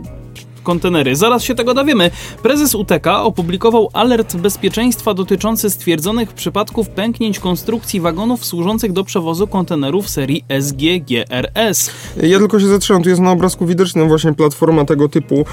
kontenery. 0.65 1.15
Zaraz 1.15 1.43
się 1.43 1.55
tego 1.55 1.73
dowiemy. 1.73 2.11
Prezes 2.43 2.75
UTK 2.75 3.07
opublikował 3.23 3.89
alert 3.93 4.35
bezpieczeństwa 4.35 5.13
dotyczący 5.13 5.69
stwierdzonych 5.69 6.33
przypadków 6.33 6.89
pęknięć 6.89 7.39
konstrukcji 7.39 8.01
wagonów 8.01 8.45
służących 8.45 8.93
do 8.93 9.03
przewozu 9.03 9.47
kontenerów 9.47 10.09
serii 10.09 10.45
SGGRS. 10.61 11.89
Ja 12.23 12.37
tylko 12.39 12.59
się 12.59 12.67
zatrzymam, 12.67 13.03
tu 13.03 13.09
jest 13.09 13.21
na 13.21 13.31
obrazku 13.31 13.65
widoczna 13.65 14.05
właśnie 14.05 14.33
platforma 14.33 14.85
tego 14.85 15.09
typu. 15.09 15.35
Eee, 15.35 15.45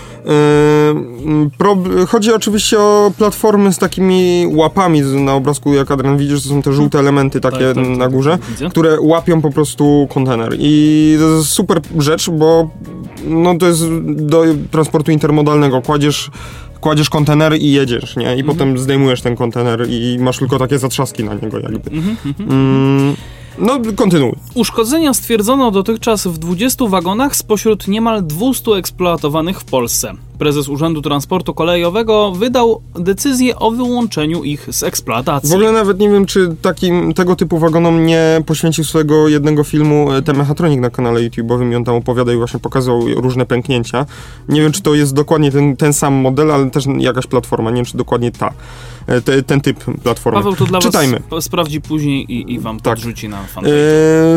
chodzi 2.08 2.32
oczywiście 2.32 2.78
o 2.78 3.12
platformy 3.18 3.72
z 3.72 3.78
takimi 3.78 4.46
łapami 4.54 5.00
na 5.00 5.34
obrazku, 5.34 5.74
jak 5.74 5.90
Adrian 5.90 6.18
widzisz, 6.18 6.42
to 6.42 6.48
są 6.48 6.62
te 6.62 6.72
żółte 6.72 6.98
elementy 6.98 7.40
takie 7.40 7.58
Tak, 7.58 7.74
tak, 7.74 7.84
tak. 7.86 7.96
na 7.98 8.08
górze, 8.08 8.38
Widzę. 8.50 8.70
które 8.70 9.00
łapią 9.00 9.42
po 9.42 9.50
prostu 9.50 10.06
kontener. 10.10 10.56
I 10.58 11.16
to 11.20 11.28
jest 11.28 11.48
super 11.48 11.80
rzecz, 11.98 12.30
bo 12.30 12.70
no, 13.26 13.58
to 13.58 13.66
jest 13.66 13.82
do 14.04 14.44
transportu 14.70 15.01
intermodalnego. 15.10 15.82
Kładziesz 15.82 16.30
kładziesz 16.80 17.10
kontener 17.10 17.56
i 17.56 17.72
jedziesz, 17.72 18.16
nie? 18.16 18.24
I 18.36 18.40
Mhm. 18.40 18.46
potem 18.46 18.78
zdejmujesz 18.78 19.20
ten 19.22 19.36
kontener 19.36 19.86
i 19.90 20.16
masz 20.20 20.38
tylko 20.38 20.58
takie 20.58 20.78
zatrzaski 20.78 21.24
na 21.24 21.34
niego 21.34 21.58
jakby. 21.60 21.90
Mhm, 21.90 22.16
Mm, 22.40 23.16
no, 23.58 23.80
kontynuuj. 23.96 24.32
Uszkodzenia 24.54 25.14
stwierdzono 25.14 25.70
dotychczas 25.70 26.26
w 26.26 26.38
20 26.38 26.86
wagonach 26.86 27.36
spośród 27.36 27.88
niemal 27.88 28.26
200 28.26 28.70
eksploatowanych 28.70 29.60
w 29.60 29.64
Polsce. 29.64 30.12
Prezes 30.38 30.68
Urzędu 30.68 31.02
Transportu 31.02 31.54
Kolejowego 31.54 32.32
wydał 32.32 32.80
decyzję 32.94 33.58
o 33.58 33.70
wyłączeniu 33.70 34.44
ich 34.44 34.68
z 34.70 34.82
eksploatacji. 34.82 35.50
W 35.50 35.52
ogóle 35.52 35.72
nawet 35.72 35.98
nie 35.98 36.10
wiem, 36.10 36.26
czy 36.26 36.56
takim, 36.62 37.14
tego 37.14 37.36
typu 37.36 37.58
wagonom 37.58 38.06
nie 38.06 38.42
poświęcił 38.46 38.84
swojego 38.84 39.28
jednego 39.28 39.64
filmu 39.64 40.12
e, 40.12 40.22
The 40.22 40.32
Mechatronic 40.32 40.80
na 40.80 40.90
kanale 40.90 41.20
YouTube'owym 41.20 41.72
i 41.72 41.74
on 41.74 41.84
tam 41.84 41.94
opowiada 41.94 42.32
i 42.32 42.36
właśnie 42.36 42.60
pokazał 42.60 43.06
różne 43.16 43.46
pęknięcia. 43.46 44.06
Nie 44.48 44.60
wiem, 44.60 44.72
czy 44.72 44.82
to 44.82 44.94
jest 44.94 45.14
dokładnie 45.14 45.52
ten, 45.52 45.76
ten 45.76 45.92
sam 45.92 46.14
model, 46.14 46.52
ale 46.52 46.70
też 46.70 46.84
jakaś 46.98 47.26
platforma. 47.26 47.70
Nie 47.70 47.76
wiem, 47.76 47.84
czy 47.84 47.96
dokładnie 47.96 48.32
ta, 48.32 48.52
te, 49.24 49.42
ten 49.42 49.60
typ 49.60 49.84
platformy. 50.02 50.38
Paweł 50.38 50.56
to 50.56 50.64
dla 50.64 50.78
Czytajmy. 50.80 51.12
was 51.12 51.22
sp- 51.38 51.42
sprawdzi 51.42 51.80
później 51.80 52.32
i, 52.32 52.52
i 52.52 52.58
wam 52.60 52.80
Tak. 52.80 52.94
podrzuci 52.94 53.28
na 53.28 53.42
E, 53.42 53.46
fanpage. 53.46 53.72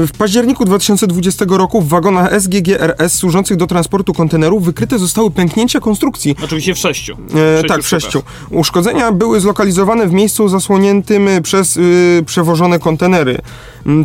W 0.08 0.12
październiku 0.18 0.66
2020 0.66 1.46
roku 1.50 1.82
w 1.82 1.88
wagonach 1.90 2.42
SGGRS 2.42 3.14
służących 3.14 3.58
do 3.58 3.68
transportu 3.68 4.14
kontenerów 4.14 4.66
wykryte 4.66 5.00
zostały 5.00 5.32
pęknięcia 5.32 5.80
konstrukcji. 5.80 6.36
Oczywiście 6.44 6.74
w 6.76 6.78
sześciu. 6.78 7.18
E, 7.60 7.64
tak, 7.64 7.84
w 7.84 7.88
sześciu. 7.88 8.24
Uszkodzenia 8.50 9.12
były 9.12 9.40
zlokalizowane 9.40 10.08
w 10.08 10.12
miejscu 10.14 10.48
zasłoniętym 10.50 11.28
przez 11.44 11.78
y, 11.78 12.24
przewożone 12.26 12.80
kontenery, 12.80 13.38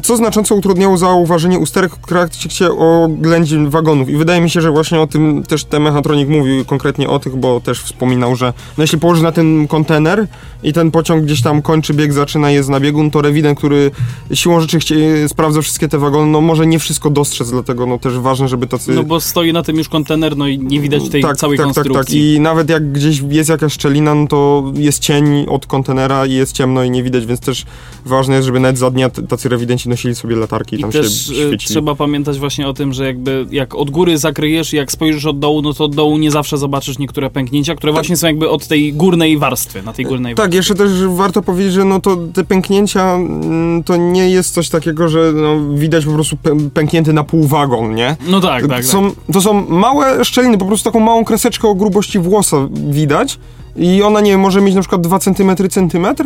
co 0.03 0.17
znacząco 0.17 0.55
utrudniało 0.55 0.97
zauważenie 0.97 1.59
usterek 1.59 1.93
w 1.95 2.07
trakcie 2.07 2.71
oględzin 2.73 3.71
wagonów. 3.71 4.09
I 4.09 4.17
wydaje 4.17 4.41
mi 4.41 4.51
się, 4.51 4.61
że 4.61 4.71
właśnie 4.71 5.01
o 5.01 5.07
tym 5.07 5.43
też 5.43 5.65
ten 5.65 5.83
mechatronik 5.83 6.29
mówił 6.29 6.65
konkretnie 6.65 7.09
o 7.09 7.19
tych, 7.19 7.37
bo 7.37 7.61
też 7.61 7.83
wspominał, 7.83 8.37
że 8.37 8.53
no 8.79 8.85
jeśli 8.85 8.99
położy 8.99 9.23
na 9.23 9.33
ten 9.33 9.69
kontener 9.69 10.27
i 10.63 10.73
ten 10.73 10.91
pociąg 10.91 11.25
gdzieś 11.25 11.43
tam 11.43 11.63
kończy 11.63 11.95
bieg, 11.95 12.13
zaczyna 12.13 12.51
jest 12.51 12.69
na 12.69 12.81
biegun, 12.81 13.11
to 13.11 13.23
rewident, 13.23 13.59
który 13.59 13.91
siłą 14.35 14.61
rzeczy 14.61 14.81
sprawdza 15.29 15.63
wszystkie 15.63 15.89
te 15.89 15.99
wagony, 15.99 16.33
no 16.33 16.41
może 16.41 16.67
nie 16.67 16.79
wszystko 16.79 17.11
dostrzec, 17.11 17.51
dlatego 17.51 17.87
no 17.87 17.99
też 17.99 18.19
ważne, 18.19 18.49
żeby 18.49 18.67
tacy... 18.67 18.93
No 18.93 19.03
bo 19.03 19.21
stoi 19.21 19.53
na 19.53 19.63
tym 19.63 19.77
już 19.77 19.89
kontener, 19.89 20.37
no 20.37 20.49
i 20.49 20.59
nie 20.59 20.81
widać 20.81 21.09
tej 21.09 21.23
całej 21.37 21.59
tak, 21.59 21.67
tak, 21.67 21.75
tak. 21.75 21.85
konstrukcji. 21.85 22.35
I 22.35 22.41
nawet 22.41 22.71
jak 22.71 22.93
gdzieś 22.93 23.23
jest 23.29 23.51
jakaś 23.51 23.73
szczelina, 23.73 24.15
no 24.15 24.27
to 24.27 24.65
jest 24.75 24.99
cień 24.99 25.47
od 25.49 25.67
kontenera 25.67 26.27
i 26.27 26.33
jest 26.33 26.53
ciemno 26.53 26.85
i 26.85 26.91
nie 26.91 27.03
widać, 27.03 27.27
więc 27.27 27.41
też 27.41 27.67
ważne 28.05 28.35
jest, 28.35 28.47
żeby 28.47 28.61
nawet 28.61 28.79
za 28.79 28.91
dnia 28.91 29.11
tacy 29.11 29.49
rewidenci 29.49 29.70
nosili 29.89 30.15
sobie 30.15 30.37
latarki 30.37 30.77
i 30.77 30.79
I 30.79 30.83
tam 30.83 30.93
też 30.93 31.27
się 31.27 31.33
e, 31.33 31.37
świecili. 31.37 31.59
trzeba 31.59 31.95
pamiętać 31.95 32.39
właśnie 32.39 32.69
o 32.69 32.73
tym, 32.75 32.93
że 32.93 33.07
jakby 33.07 33.47
jak 33.51 33.75
od 33.75 33.91
góry 33.91 34.19
zakryjesz 34.19 34.73
i 34.73 34.77
jak 34.77 34.93
spojrzysz 34.93 35.27
od 35.27 35.39
dołu, 35.39 35.63
no 35.63 35.75
to 35.75 35.85
od 35.85 35.95
dołu 35.95 36.19
nie 36.19 36.31
zawsze 36.31 36.59
zobaczysz 36.59 36.99
niektóre 36.99 37.31
pęknięcia, 37.31 37.75
które 37.75 37.93
właśnie 37.93 38.17
są 38.17 38.27
jakby 38.27 38.51
od 38.51 38.67
tej 38.67 38.93
górnej 38.93 39.39
warstwy, 39.39 39.83
na 39.83 39.93
tej 39.93 40.05
górnej 40.05 40.35
Tak, 40.35 40.55
jeszcze 40.55 40.75
też 40.75 40.91
warto 41.07 41.43
powiedzieć, 41.43 41.73
że 41.73 41.85
no 41.85 42.01
to 42.01 42.17
te 42.35 42.45
pęknięcia 42.45 43.15
mm, 43.15 43.83
to 43.85 43.97
nie 43.97 44.31
jest 44.31 44.55
coś 44.55 44.69
takiego, 44.69 45.09
że 45.09 45.33
no, 45.35 45.75
widać 45.75 46.05
po 46.05 46.13
prostu 46.13 46.37
pę- 46.37 46.71
pęknięty 46.71 47.13
na 47.13 47.25
pół 47.25 47.45
wagon, 47.47 47.95
nie? 47.95 48.17
No 48.29 48.41
tak, 48.41 48.67
tak, 48.69 48.85
są, 48.85 49.11
To 49.33 49.41
są 49.41 49.67
małe 49.69 50.25
szczeliny, 50.25 50.59
po 50.59 50.67
prostu 50.67 50.85
taką 50.91 51.01
małą 51.01 51.25
kreseczkę 51.25 51.69
o 51.69 51.75
grubości 51.75 52.19
włosa 52.19 52.69
widać 52.91 53.39
i 53.77 54.03
ona, 54.03 54.21
nie 54.21 54.31
wiem, 54.31 54.41
może 54.41 54.61
mieć 54.61 54.75
na 54.75 54.81
przykład 54.81 55.01
2 55.01 55.19
cm, 55.19 55.69
centymetr, 55.71 56.25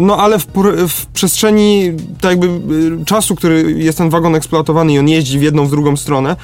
no 0.00 0.16
ale 0.16 0.38
w, 0.38 0.46
w 0.88 1.06
przestrzeni 1.06 1.90
tak 2.20 2.30
jakby 2.30 2.46
y, 3.02 3.04
czasu, 3.04 3.34
który 3.36 3.72
jest 3.78 3.98
ten 3.98 4.10
wagon 4.10 4.34
eksploatowany 4.34 4.92
i 4.92 4.98
on 4.98 5.08
jeździ 5.08 5.38
w 5.38 5.42
jedną, 5.42 5.66
w 5.66 5.70
drugą 5.70 5.96
stronę, 5.96 6.36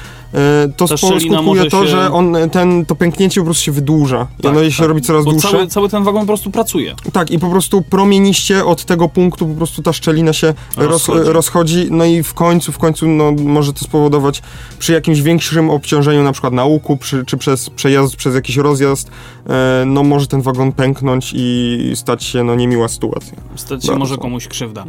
y, 0.69 0.73
to 0.77 0.89
Ta 0.89 0.97
skutkuje 0.97 1.71
to, 1.71 1.83
się- 1.85 1.89
że 1.91 2.13
on, 2.13 2.37
ten, 2.53 2.87
to 2.87 2.95
pęknięcie 2.95 3.41
po 3.41 3.45
prostu 3.45 3.65
się 3.65 3.73
wydłuża 3.73 4.27
i 4.45 4.47
ono 4.47 4.71
się 4.71 4.87
robi 4.87 5.01
coraz 5.03 5.21
Tak, 5.21 5.25
Bo 5.25 5.31
dłuższe. 5.33 5.51
cały, 5.51 5.67
cały 5.67 5.89
ten 5.89 6.05
wagon 6.05 6.21
po 6.23 6.27
prostu 6.27 6.51
pracuje. 6.51 6.95
Tak, 7.13 7.31
i 7.31 7.39
po 7.39 7.51
prostu 7.51 7.83
promieniście 7.83 8.65
od 8.65 8.85
tego 8.85 9.09
punktu 9.09 9.47
po 9.47 9.55
prostu 9.55 9.83
ta 9.83 9.93
szczelina 9.93 10.33
się 10.33 10.55
roz, 10.77 10.91
Rozchodzi. 10.91 11.31
rozchodzi, 11.33 11.87
no 11.91 12.05
i 12.05 12.23
w 12.23 12.35
końcu, 12.35 12.73
w 12.73 12.79
końcu 12.79 13.09
no, 13.09 13.33
może 13.33 13.73
to 13.73 13.85
spowodować 13.85 14.43
przy 14.79 14.93
jakimś 14.93 15.21
większym 15.21 15.71
obciążeniu, 15.71 16.23
na 16.23 16.33
przykład 16.33 16.53
na 16.53 16.65
łuku, 16.65 16.97
przy, 16.97 17.25
czy 17.25 17.37
przez 17.37 17.71
przejazd, 17.71 18.17
przez 18.17 18.35
jakiś 18.35 18.57
rozjazd, 18.57 19.11
e, 19.49 19.85
no 19.87 20.03
może 20.03 20.27
ten 20.27 20.43
wagon 20.43 20.73
pęknąć 20.73 21.33
i 21.37 21.93
stać 21.95 22.25
się 22.25 22.45
no 22.45 22.55
niemiła 22.55 22.89
sytuacja. 22.89 23.33
Stać 23.57 23.85
się 23.85 23.97
może 23.97 24.17
komuś 24.17 24.49
krzywda. 24.49 24.85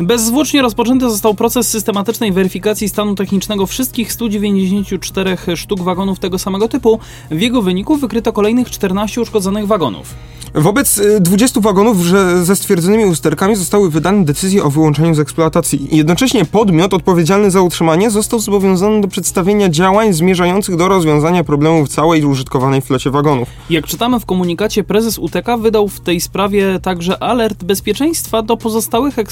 Bezzwłocznie 0.00 0.62
rozpoczęty 0.62 1.10
został 1.10 1.34
proces 1.34 1.68
systematycznej 1.68 2.32
weryfikacji 2.32 2.88
stanu 2.88 3.14
technicznego 3.14 3.66
wszystkich 3.66 4.12
194 4.12 5.36
sztuk 5.56 5.80
wagonów 5.80 6.18
tego 6.18 6.38
samego 6.38 6.68
typu. 6.68 6.98
W 7.30 7.40
jego 7.40 7.62
wyniku 7.62 7.96
wykryto 7.96 8.32
kolejnych 8.32 8.70
14 8.70 9.20
uszkodzonych 9.20 9.66
wagonów. 9.66 10.14
Wobec 10.54 10.98
y, 10.98 11.20
20 11.20 11.60
wagonów 11.60 11.98
że 12.00 12.44
ze 12.44 12.56
stwierdzonymi 12.56 13.04
usterkami 13.04 13.56
zostały 13.56 13.90
wydane 13.90 14.24
decyzje 14.24 14.64
o 14.64 14.70
wyłączeniu 14.70 15.14
z 15.14 15.18
eksploatacji. 15.18 15.88
Jednocześnie 15.90 16.44
podmiot 16.44 16.94
odpowiedzialny 16.94 17.50
za 17.50 17.60
utrzymanie 17.60 18.10
został 18.10 18.38
zobowiązany 18.38 19.00
do 19.00 19.08
przedstawienia 19.08 19.68
działań 19.68 20.12
zmierzających 20.12 20.76
do 20.76 20.88
rozwiązania 20.88 21.44
problemów 21.44 21.88
całej 21.88 22.24
użytkowanej 22.24 22.80
flocie 22.80 23.10
wagonów. 23.10 23.48
Jak 23.70 23.86
czytamy 23.86 24.20
w 24.20 24.26
komunikacie, 24.26 24.84
prezes 24.84 25.18
UTK 25.18 25.56
wydał 25.58 25.88
w 25.88 26.00
tej 26.00 26.20
sprawie 26.20 26.78
także 26.82 27.22
alert 27.22 27.64
bezpieczeństwa 27.64 28.42
do 28.42 28.56
pozostałych 28.56 29.18
y, 29.18 29.22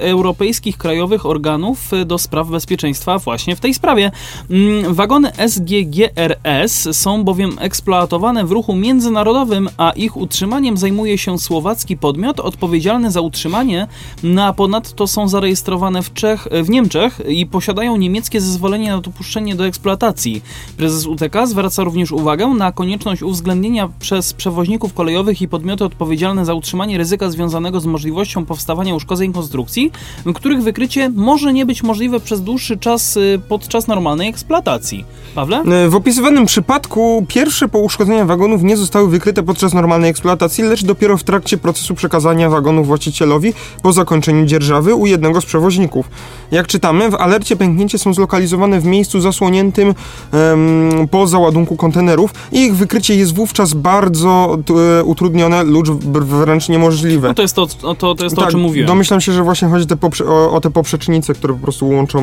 europejskich 0.00 0.78
krajowych 0.78 1.26
organów 1.26 1.92
y, 1.92 2.04
do 2.04 2.18
spraw 2.18 2.48
bezpieczeństwa 2.48 3.18
właśnie 3.18 3.56
w 3.56 3.60
tej 3.60 3.74
sprawie. 3.74 4.10
Mm, 4.50 4.94
Wagony 4.94 5.32
SGGRS 5.48 6.88
są 6.92 7.24
bowiem 7.24 7.56
eksploatowane 7.60 8.44
w 8.44 8.52
ruchu 8.52 8.74
międzynarodowym, 8.74 9.68
a 9.76 9.90
ich 9.90 10.16
utrzymaniem 10.62 10.76
zajmuje 10.76 11.18
się 11.18 11.38
słowacki 11.38 11.96
podmiot 11.96 12.40
odpowiedzialny 12.40 13.10
za 13.10 13.20
utrzymanie, 13.20 13.86
no 14.22 14.44
a 14.44 14.52
ponadto 14.52 15.06
są 15.06 15.28
zarejestrowane 15.28 16.02
w, 16.02 16.12
Czech, 16.12 16.48
w 16.62 16.70
Niemczech 16.70 17.20
i 17.28 17.46
posiadają 17.46 17.96
niemieckie 17.96 18.40
zezwolenie 18.40 18.90
na 18.90 19.00
dopuszczenie 19.00 19.54
do 19.54 19.66
eksploatacji. 19.66 20.42
Prezes 20.76 21.06
UTK 21.06 21.46
zwraca 21.46 21.84
również 21.84 22.12
uwagę 22.12 22.46
na 22.46 22.72
konieczność 22.72 23.22
uwzględnienia 23.22 23.88
przez 24.00 24.32
przewoźników 24.32 24.94
kolejowych 24.94 25.42
i 25.42 25.48
podmioty 25.48 25.84
odpowiedzialne 25.84 26.44
za 26.44 26.54
utrzymanie 26.54 26.98
ryzyka 26.98 27.30
związanego 27.30 27.80
z 27.80 27.86
możliwością 27.86 28.44
powstawania 28.44 28.94
uszkodzeń 28.94 29.32
konstrukcji, 29.32 29.90
których 30.34 30.62
wykrycie 30.62 31.10
może 31.10 31.52
nie 31.52 31.66
być 31.66 31.82
możliwe 31.82 32.20
przez 32.20 32.40
dłuższy 32.42 32.76
czas 32.76 33.16
y, 33.16 33.40
podczas 33.48 33.86
normalnej 33.86 34.28
eksploatacji. 34.28 35.04
Pawle? 35.34 35.62
E, 35.62 35.88
W 35.88 35.94
opisywanym 35.94 36.46
przypadku 36.46 37.26
pierwsze 37.28 37.68
pouszkodzenia 37.68 38.24
wagonów 38.24 38.62
nie 38.62 38.76
zostały 38.76 39.08
wykryte 39.10 39.42
podczas 39.42 39.74
normalnej 39.74 40.10
eksploatacji, 40.10 40.51
lecz 40.58 40.84
dopiero 40.84 41.16
w 41.16 41.24
trakcie 41.24 41.58
procesu 41.58 41.94
przekazania 41.94 42.50
wagonów 42.50 42.86
właścicielowi 42.86 43.52
po 43.82 43.92
zakończeniu 43.92 44.46
dzierżawy 44.46 44.94
u 44.94 45.06
jednego 45.06 45.40
z 45.40 45.44
przewoźników. 45.44 46.10
Jak 46.50 46.66
czytamy, 46.66 47.10
w 47.10 47.14
alercie 47.14 47.56
pęknięcie 47.56 47.98
są 47.98 48.14
zlokalizowane 48.14 48.80
w 48.80 48.84
miejscu 48.84 49.20
zasłoniętym 49.20 49.88
em, 50.32 51.08
po 51.10 51.26
załadunku 51.26 51.76
kontenerów 51.76 52.30
i 52.52 52.58
ich 52.64 52.76
wykrycie 52.76 53.16
jest 53.16 53.34
wówczas 53.34 53.74
bardzo 53.74 54.58
e, 55.00 55.04
utrudnione 55.04 55.64
lub 55.64 56.04
wręcz 56.26 56.68
niemożliwe. 56.68 57.28
No 57.28 57.34
to 57.34 57.42
jest 57.42 57.54
to, 57.54 57.66
to, 57.94 58.14
to, 58.14 58.24
jest 58.24 58.36
to 58.36 58.42
o 58.42 58.50
czym 58.50 58.60
mówiłem. 58.60 58.86
Domyślam 58.86 59.20
się, 59.20 59.32
że 59.32 59.42
właśnie 59.42 59.68
chodzi 59.68 59.86
te 59.86 59.96
poprze- 59.96 60.28
o, 60.28 60.52
o 60.52 60.60
te 60.60 60.70
poprzecznice, 60.70 61.34
które 61.34 61.54
po 61.54 61.60
prostu 61.60 61.88
łączą 61.88 62.20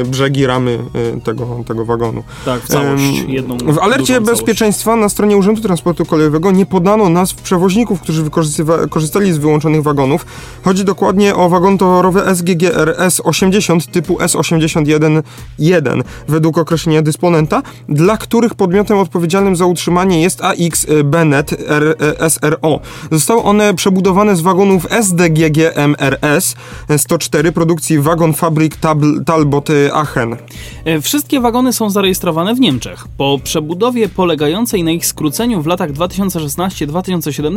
e, 0.00 0.04
brzegi, 0.04 0.46
ramy 0.46 0.78
e, 1.16 1.20
tego, 1.20 1.46
tego 1.66 1.84
wagonu. 1.84 2.22
Tak, 2.44 2.62
w 2.62 2.68
całość. 2.68 3.24
Jedną 3.28 3.56
W 3.58 3.78
alercie 3.78 3.98
dużą 4.14 4.26
całość. 4.26 4.30
bezpieczeństwa 4.42 4.96
na 4.96 5.08
stronie 5.08 5.36
Urzędu 5.36 5.60
Transportu 5.62 6.04
Kolejowego 6.04 6.50
nie 6.50 6.66
podano 6.66 7.08
nazw 7.08 7.34
przewoźników 7.34 7.61
przewoźników, 7.62 8.00
którzy 8.00 8.24
korzystali 8.90 9.32
z 9.32 9.38
wyłączonych 9.38 9.82
wagonów. 9.82 10.26
Chodzi 10.64 10.84
dokładnie 10.84 11.34
o 11.34 11.48
wagon 11.48 11.78
towarowy 11.78 12.20
SGGR 12.34 12.96
S80 12.98 13.90
typu 13.90 14.16
S81-1 14.16 16.02
według 16.28 16.58
określenia 16.58 17.02
dysponenta, 17.02 17.62
dla 17.88 18.16
których 18.16 18.54
podmiotem 18.54 18.98
odpowiedzialnym 18.98 19.56
za 19.56 19.66
utrzymanie 19.66 20.22
jest 20.22 20.40
AX 20.44 20.86
Bennett 21.04 21.52
R 21.68 21.96
SRO. 22.28 22.80
Zostały 23.12 23.42
one 23.42 23.74
przebudowane 23.74 24.36
z 24.36 24.40
wagonów 24.40 24.86
SDGG 24.90 25.58
MRS 25.76 26.54
104 26.96 27.52
produkcji 27.52 27.98
Wagon 27.98 28.34
Fabrik 28.34 28.76
Talbot 29.26 29.68
Aachen. 29.92 30.36
E, 30.84 31.00
wszystkie 31.00 31.40
wagony 31.40 31.72
są 31.72 31.90
zarejestrowane 31.90 32.54
w 32.54 32.60
Niemczech. 32.60 33.04
Po 33.16 33.38
przebudowie 33.44 34.08
polegającej 34.08 34.84
na 34.84 34.90
ich 34.90 35.06
skróceniu 35.06 35.62
w 35.62 35.66
latach 35.66 35.92
2016-2017 35.92 37.51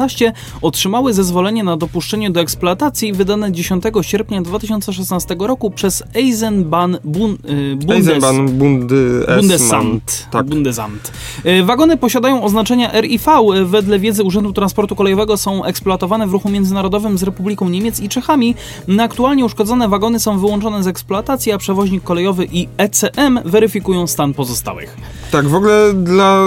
otrzymały 0.62 1.13
zezwolenie 1.13 1.63
na 1.63 1.77
dopuszczenie 1.77 2.31
do 2.31 2.39
eksploatacji 2.39 3.13
wydane 3.13 3.51
10 3.51 3.84
sierpnia 4.01 4.41
2016 4.41 5.36
roku 5.39 5.71
przez 5.71 6.03
Eisenbahn 6.13 6.95
Bun, 7.03 7.38
y, 7.49 7.75
Bundes, 7.75 8.08
Eisenbahn 8.08 8.47
Bundesamt. 8.47 10.27
Tak. 10.31 10.45
Bundesamt. 10.45 11.12
Y, 11.45 11.63
wagony 11.63 11.97
posiadają 11.97 12.43
oznaczenia 12.43 13.01
RIV. 13.01 13.25
Wedle 13.65 13.99
wiedzy 13.99 14.23
Urzędu 14.23 14.53
Transportu 14.53 14.95
Kolejowego 14.95 15.38
są 15.38 15.63
eksploatowane 15.63 16.27
w 16.27 16.31
ruchu 16.31 16.49
międzynarodowym 16.49 17.17
z 17.17 17.23
Republiką 17.23 17.69
Niemiec 17.69 17.99
i 17.99 18.10
Czechami. 18.10 18.55
Na 18.88 19.03
aktualnie 19.03 19.45
uszkodzone 19.45 19.89
wagony 19.89 20.19
są 20.19 20.39
wyłączone 20.39 20.84
z 20.84 20.88
eksploatacji, 20.88 21.51
a 21.51 21.58
przewoźnik 21.58 22.03
kolejowy 22.03 22.47
i 22.51 22.67
ECM 22.77 23.39
weryfikują 23.45 24.08
stan 24.08 24.34
pozostałych. 24.34 24.97
Tak, 25.31 25.47
w 25.47 25.55
ogóle 25.55 25.93
dla, 25.93 26.43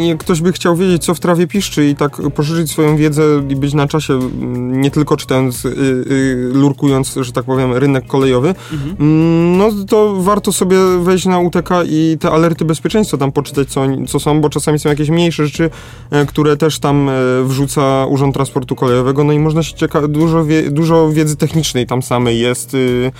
y, 0.00 0.06
jak 0.06 0.18
ktoś 0.18 0.40
by 0.40 0.52
chciał 0.52 0.76
wiedzieć, 0.76 1.04
co 1.04 1.14
w 1.14 1.20
trawie 1.20 1.46
piszczy 1.46 1.88
i 1.88 1.96
tak 1.96 2.22
poszerzyć 2.34 2.70
swoją 2.70 2.91
wiedzę 2.96 3.22
i 3.48 3.56
być 3.56 3.74
na 3.74 3.88
czasie, 3.88 4.14
mm, 4.14 4.80
nie 4.80 4.90
tylko 4.90 5.16
czytając, 5.16 5.64
yy, 5.64 5.70
yy, 6.06 6.50
lurkując, 6.52 7.14
że 7.20 7.32
tak 7.32 7.44
powiem, 7.44 7.72
rynek 7.72 8.06
kolejowy, 8.06 8.48
mhm. 8.72 8.96
Mm, 9.00 9.58
no 9.58 9.70
to 9.88 10.14
warto 10.22 10.52
sobie 10.52 10.76
wejść 11.02 11.26
na 11.26 11.38
UTK 11.38 11.70
i 11.86 12.16
te 12.20 12.30
alerty 12.30 12.64
bezpieczeństwa 12.64 13.16
tam 13.16 13.32
poczytać, 13.32 13.68
co, 13.68 13.80
co 14.08 14.20
są, 14.20 14.40
bo 14.40 14.50
czasami 14.50 14.78
są 14.78 14.88
jakieś 14.88 15.10
mniejsze 15.10 15.46
rzeczy, 15.46 15.70
yy, 16.12 16.26
które 16.26 16.56
też 16.56 16.78
tam 16.78 17.08
y, 17.08 17.12
wrzuca 17.44 18.06
Urząd 18.06 18.34
Transportu 18.34 18.76
Kolejowego, 18.76 19.24
no 19.24 19.32
i 19.32 19.38
można 19.38 19.62
się 19.62 19.76
cieka- 19.76 20.08
dużo, 20.08 20.44
wie- 20.44 20.70
dużo 20.70 21.10
wiedzy 21.12 21.36
technicznej 21.36 21.86
tam 21.86 22.02
samej 22.02 22.40
jest, 22.40 22.74
y, 22.74 23.12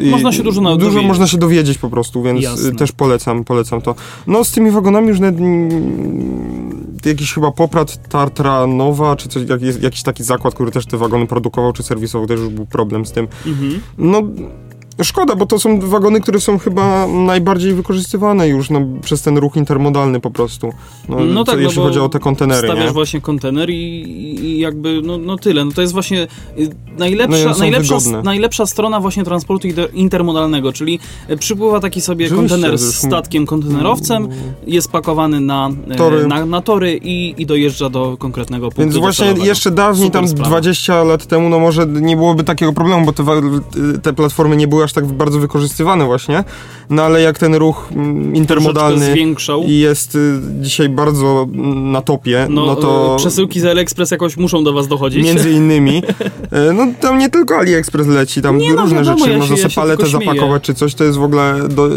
można 0.00 0.32
się 0.32 0.42
dużo 0.42 0.60
nauczyć. 0.60 0.84
Dużo 0.84 1.02
można 1.02 1.26
się 1.26 1.38
dowiedzieć 1.38 1.78
po 1.78 1.90
prostu, 1.90 2.22
więc 2.22 2.42
Jasne. 2.42 2.72
też 2.72 2.92
polecam, 2.92 3.44
polecam 3.44 3.80
to. 3.80 3.94
No 4.26 4.44
z 4.44 4.52
tymi 4.52 4.70
wagonami 4.70 5.08
już 5.08 5.20
nawet 5.20 5.36
jakiś 7.04 7.34
chyba 7.34 7.52
Poprat 7.52 8.08
Tartra 8.08 8.66
Nowa, 8.66 9.16
czy 9.16 9.28
coś, 9.28 9.48
jak, 9.48 9.82
jakiś 9.82 10.02
taki 10.02 10.24
zakład, 10.24 10.54
który 10.54 10.70
też 10.70 10.86
te 10.86 10.96
wagony 10.96 11.26
produkował, 11.26 11.72
czy 11.72 11.82
serwisował, 11.82 12.26
też 12.26 12.40
już 12.40 12.48
był 12.48 12.66
problem 12.66 13.06
z 13.06 13.12
tym. 13.12 13.28
Mhm. 13.46 13.80
No 13.98 14.22
Szkoda, 15.02 15.36
bo 15.36 15.46
to 15.46 15.58
są 15.58 15.80
wagony, 15.80 16.20
które 16.20 16.40
są 16.40 16.58
chyba 16.58 17.06
najbardziej 17.06 17.74
wykorzystywane 17.74 18.48
już 18.48 18.70
no, 18.70 18.80
przez 19.02 19.22
ten 19.22 19.38
ruch 19.38 19.56
intermodalny 19.56 20.20
po 20.20 20.30
prostu. 20.30 20.72
No, 21.08 21.16
no 21.20 21.44
tak, 21.44 21.56
no 21.56 21.62
jeśli 21.62 21.82
chodzi 21.82 22.00
o 22.00 22.08
te 22.08 22.18
kontenery. 22.18 22.68
Stawiasz 22.68 22.86
nie? 22.86 22.92
właśnie 22.92 23.20
kontener 23.20 23.70
i, 23.70 23.74
i, 23.74 24.58
jakby 24.58 25.02
no, 25.02 25.18
no 25.18 25.36
tyle. 25.36 25.64
No 25.64 25.72
to 25.72 25.80
jest 25.80 25.92
właśnie 25.92 26.26
y, 26.58 26.68
najlepsza, 26.98 27.48
no 27.48 27.58
najlepsza, 27.58 27.98
najlepsza 28.24 28.66
strona 28.66 29.00
właśnie 29.00 29.24
transportu 29.24 29.68
intermodalnego, 29.92 30.72
czyli 30.72 30.98
y, 31.30 31.36
przypływa 31.36 31.80
taki 31.80 32.00
sobie 32.00 32.30
kontener 32.30 32.78
z 32.78 32.94
statkiem 32.94 33.46
kontenerowcem, 33.46 34.24
mm. 34.24 34.38
jest 34.66 34.90
pakowany 34.90 35.40
na 35.40 35.70
y, 35.92 35.96
tory, 35.96 36.26
na, 36.26 36.46
na 36.46 36.60
tory 36.60 37.00
i, 37.02 37.42
i 37.42 37.46
dojeżdża 37.46 37.88
do 37.88 38.16
konkretnego 38.16 38.66
punktu 38.66 38.82
Więc 38.82 38.96
właśnie 38.96 39.46
jeszcze 39.46 39.70
dawniej, 39.70 40.06
Super 40.06 40.20
tam 40.20 40.28
sprawa. 40.28 40.48
20 40.48 41.02
lat 41.02 41.26
temu, 41.26 41.48
no 41.48 41.58
może 41.58 41.86
nie 41.86 42.16
byłoby 42.16 42.44
takiego 42.44 42.72
problemu, 42.72 43.06
bo 43.06 43.12
te, 43.12 43.24
te 44.02 44.12
platformy 44.12 44.56
nie 44.56 44.68
były 44.68 44.87
aż 44.88 44.92
tak 44.92 45.06
bardzo 45.06 45.38
wykorzystywane 45.38 46.04
właśnie, 46.04 46.44
no 46.90 47.02
ale 47.02 47.22
jak 47.22 47.38
ten 47.38 47.54
ruch 47.54 47.88
mm, 47.92 48.34
intermodalny 48.34 49.14
jest 49.66 50.14
y, 50.14 50.40
dzisiaj 50.60 50.88
bardzo 50.88 51.46
na 51.74 52.02
topie, 52.02 52.46
no, 52.50 52.66
no 52.66 52.76
to... 52.76 53.14
Y, 53.14 53.18
przesyłki 53.18 53.60
z 53.60 53.64
AliExpress 53.64 54.10
jakoś 54.10 54.36
muszą 54.36 54.64
do 54.64 54.72
was 54.72 54.88
dochodzić. 54.88 55.24
Między 55.24 55.50
innymi. 55.60 56.02
E, 56.50 56.72
no 56.72 56.86
tam 57.00 57.18
nie 57.18 57.30
tylko 57.30 57.56
AliExpress 57.56 58.06
leci, 58.06 58.42
tam 58.42 58.58
nie, 58.58 58.74
no, 58.74 58.82
różne 58.82 58.98
wiadomo, 58.98 59.18
rzeczy, 59.18 59.30
ja 59.30 59.38
można 59.38 59.56
sobie 59.56 59.68
ja 59.68 59.74
paletę 59.74 60.06
zapakować 60.06 60.62
czy 60.62 60.74
coś, 60.74 60.94
to 60.94 61.04
jest 61.04 61.18
w 61.18 61.22
ogóle, 61.22 61.54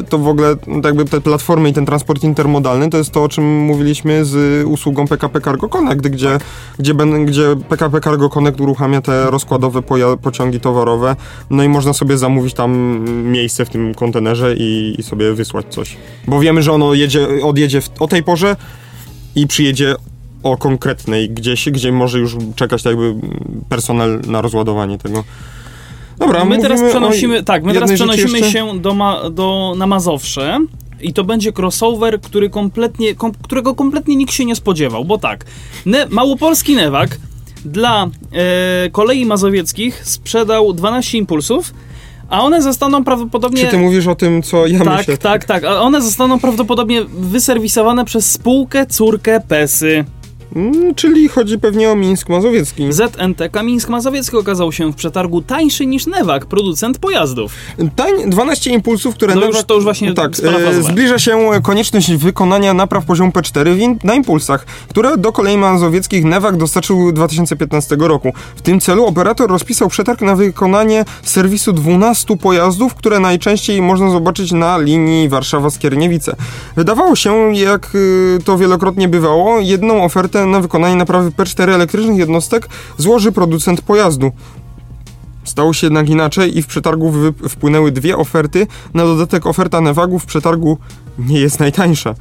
to 0.10 0.18
w 0.18 0.28
ogóle 0.28 0.56
no, 0.68 0.82
jakby 0.84 1.06
te 1.06 1.22
platformy 1.22 1.70
i 1.70 1.74
ten 1.74 1.86
transport 1.86 2.24
intermodalny, 2.24 2.90
to 2.90 2.98
jest 2.98 3.12
to, 3.12 3.24
o 3.24 3.30
czym 3.30 3.60
mówiliśmy 3.60 4.26
z 4.26 4.66
usługą 4.68 5.08
PKP 5.08 5.42
Cargo 5.42 5.70
Connect, 5.70 6.02
gdzie, 6.02 6.38
gdzie, 6.80 6.94
gdzie 7.26 7.56
PKP 7.70 8.02
Cargo 8.02 8.30
Connect 8.30 8.62
uruchamia 8.62 9.02
te 9.02 9.32
rozkładowe 9.32 9.82
pociągi 10.22 10.60
towarowe, 10.60 11.16
no 11.50 11.64
i 11.64 11.70
można 11.70 11.94
sobie 11.94 12.18
zamówić 12.18 12.54
tam 12.54 12.72
miejsce 13.24 13.66
w 13.66 13.70
tym 13.70 13.94
kontenerze 13.94 14.56
i, 14.58 14.96
i 15.00 15.04
sobie 15.04 15.34
wysłać 15.34 15.66
coś. 15.70 15.98
Bo 16.28 16.40
wiemy, 16.40 16.64
że 16.64 16.72
ono 16.72 16.94
jedzie, 16.94 17.28
odjedzie 17.44 17.82
w, 17.82 17.90
o 18.00 18.08
tej 18.08 18.24
porze 18.24 18.56
i 19.36 19.48
przyjedzie 19.48 19.96
o 20.44 20.58
konkretnej 20.58 21.30
gdzieś, 21.30 21.70
gdzie 21.70 21.92
może 21.92 22.20
już 22.20 22.36
czekać 22.56 22.86
jakby 22.86 23.16
personel 23.70 24.22
na 24.28 24.42
rozładowanie 24.42 24.98
tego. 24.98 25.24
Dobra, 26.18 26.46
my 26.46 26.60
teraz 26.60 26.82
przenosimy, 26.90 27.44
tak, 27.44 27.64
my 27.64 27.74
teraz 27.74 27.92
przenosimy 27.94 28.52
się 28.52 28.80
do, 28.80 28.94
ma, 28.94 29.30
do, 29.30 29.74
na 29.78 29.88
Mazowsze. 29.88 30.60
I 31.02 31.14
to 31.14 31.24
będzie 31.24 31.52
crossover, 31.58 32.22
który 32.22 32.50
kompletnie, 32.50 33.16
kom, 33.16 33.32
którego 33.32 33.76
kompletnie 33.76 34.16
nikt 34.16 34.34
się 34.34 34.46
nie 34.46 34.56
spodziewał, 34.56 35.06
bo 35.06 35.18
tak, 35.18 35.46
ne, 35.86 36.08
małopolski 36.10 36.76
Newak 36.76 37.18
dla 37.66 38.10
e, 38.34 38.90
kolei 38.90 39.26
mazowieckich 39.26 40.08
sprzedał 40.08 40.74
12 40.74 41.18
impulsów, 41.18 41.74
a 42.32 42.42
one 42.42 42.62
zostaną 42.62 43.04
prawdopodobnie... 43.04 43.62
Czy 43.62 43.68
ty 43.68 43.78
mówisz 43.78 44.08
o 44.08 44.16
tym, 44.16 44.42
co 44.42 44.68
ja 44.68 44.80
tak, 44.84 44.98
myślę? 44.98 45.18
Tak, 45.18 45.46
tak, 45.46 45.62
tak. 45.62 45.64
A 45.64 45.82
one 45.82 46.02
zostaną 46.02 46.40
prawdopodobnie 46.40 47.04
wyserwisowane 47.04 48.06
przez 48.06 48.32
spółkę 48.32 48.86
córkę 48.86 49.40
PESY. 49.48 50.06
Mm, 50.56 50.96
czyli 50.96 51.30
chodzi 51.30 51.60
pewnie 51.60 51.92
o 51.92 51.96
Mińsk 51.96 52.30
Mazowiecki. 52.30 52.94
ZNTK 52.94 53.64
Mińsk 53.64 53.90
Mazowiecki 53.90 54.38
okazał 54.38 54.72
się 54.72 54.92
w 54.92 54.96
przetargu 54.96 55.42
tańszy 55.42 55.86
niż 55.86 56.08
Newak, 56.08 56.46
producent 56.46 56.98
pojazdów. 56.98 57.54
Tań, 57.96 58.30
12 58.30 58.72
impulsów, 58.72 59.16
które 59.16 59.36
no 59.36 59.46
już, 59.46 59.64
to 59.64 59.76
już 59.76 59.84
właśnie 59.84 60.14
tak, 60.14 60.32
e, 60.44 60.84
zbliża 60.84 61.20
się 61.20 61.50
konieczność 61.64 62.16
wykonania 62.16 62.74
napraw 62.74 63.06
poziomu 63.06 63.32
P4 63.32 63.80
in, 63.80 64.00
na 64.04 64.14
impulsach, 64.14 64.66
które 64.66 65.18
do 65.18 65.32
kolei 65.32 65.58
mazowieckich 65.58 66.24
Newak 66.26 66.58
dostarczył 66.58 67.12
2015 67.12 67.96
roku. 68.00 68.34
W 68.56 68.62
tym 68.62 68.80
celu 68.80 69.06
operator 69.06 69.50
rozpisał 69.50 69.90
przetarg 69.90 70.22
na 70.22 70.36
wykonanie 70.36 71.06
serwisu 71.24 71.74
12 71.74 72.38
pojazdów, 72.38 72.96
które 72.96 73.20
najczęściej 73.20 73.82
można 73.82 74.10
zobaczyć 74.10 74.52
na 74.52 74.78
linii 74.78 75.30
Warszawa-Skierniewice. 75.30 76.36
Wydawało 76.76 77.16
się, 77.16 77.56
jak 77.56 77.96
y, 77.96 78.40
to 78.46 78.58
wielokrotnie 78.58 79.08
bywało, 79.08 79.60
jedną 79.60 80.04
ofertę 80.04 80.41
na 80.46 80.60
wykonanie 80.60 80.96
naprawy 80.96 81.32
P4 81.32 81.70
elektrycznych 81.70 82.18
jednostek 82.18 82.70
złoży 82.98 83.32
producent 83.32 83.82
pojazdu. 83.82 84.32
Stało 85.44 85.74
się 85.74 85.88
jednak 85.88 86.10
inaczej 86.10 86.58
i 86.58 86.62
w 86.62 86.68
przetargu 86.68 87.14
wpłynęły 87.50 87.92
dwie 87.92 88.18
oferty. 88.18 88.68
Na 88.94 89.04
dodatek 89.04 89.46
oferta 89.46 89.82
Nevagu 89.82 90.20
w 90.20 90.26
przetargu 90.26 90.78
nie 91.20 91.40
jest 91.40 91.60
najtańsza. 91.60 92.16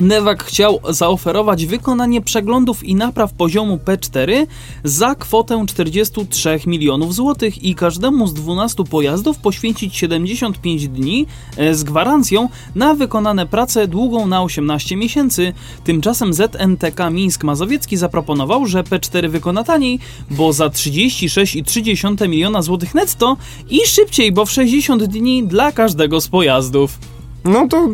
Newak 0.00 0.44
chciał 0.44 0.80
zaoferować 0.88 1.66
wykonanie 1.66 2.20
przeglądów 2.20 2.84
i 2.84 2.94
napraw 2.94 3.32
poziomu 3.32 3.78
P4 3.84 4.46
za 4.84 5.14
kwotę 5.14 5.64
43 5.68 6.60
milionów 6.66 7.14
złotych 7.14 7.64
i 7.64 7.74
każdemu 7.74 8.26
z 8.26 8.34
12 8.34 8.84
pojazdów 8.84 9.38
poświęcić 9.38 9.96
75 9.96 10.88
dni 10.88 11.26
e, 11.56 11.74
z 11.74 11.84
gwarancją 11.84 12.48
na 12.74 12.94
wykonane 12.94 13.46
prace 13.46 13.88
długą 13.88 14.26
na 14.26 14.42
18 14.42 14.96
miesięcy. 14.96 15.52
Tymczasem 15.84 16.34
ZNTK 16.34 17.10
Mińsk 17.10 17.44
Mazowiecki 17.44 17.96
zaproponował, 17.96 18.66
że 18.66 18.82
P4 18.82 19.28
wykona 19.28 19.64
taniej, 19.64 19.98
bo 20.30 20.52
za 20.52 20.66
36,3 20.66 22.28
miliona 22.28 22.62
złotych 22.62 22.94
netto 22.94 23.36
i 23.70 23.86
szybciej, 23.86 24.32
bo 24.32 24.44
w 24.44 24.50
60 24.50 25.04
dni 25.04 25.46
dla 25.46 25.72
każdego 25.72 26.20
z 26.20 26.28
pojazdów. 26.28 26.98
No 27.44 27.68
to 27.68 27.88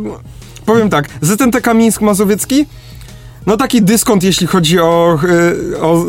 powiem 0.67 0.91
tak, 0.91 1.09
ZNTK 1.21 1.75
Mińsk 1.75 2.01
Mazowiecki 2.01 2.67
no 3.47 3.57
taki 3.57 3.83
dyskont, 3.83 4.23
jeśli 4.23 4.47
chodzi 4.47 4.81
o, 4.81 5.19
e, 5.75 5.81
o 5.81 6.05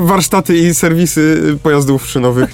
warsztaty 0.00 0.58
i 0.58 0.74
serwisy 0.74 1.58
pojazdów 1.62 2.06
szynowych. 2.06 2.52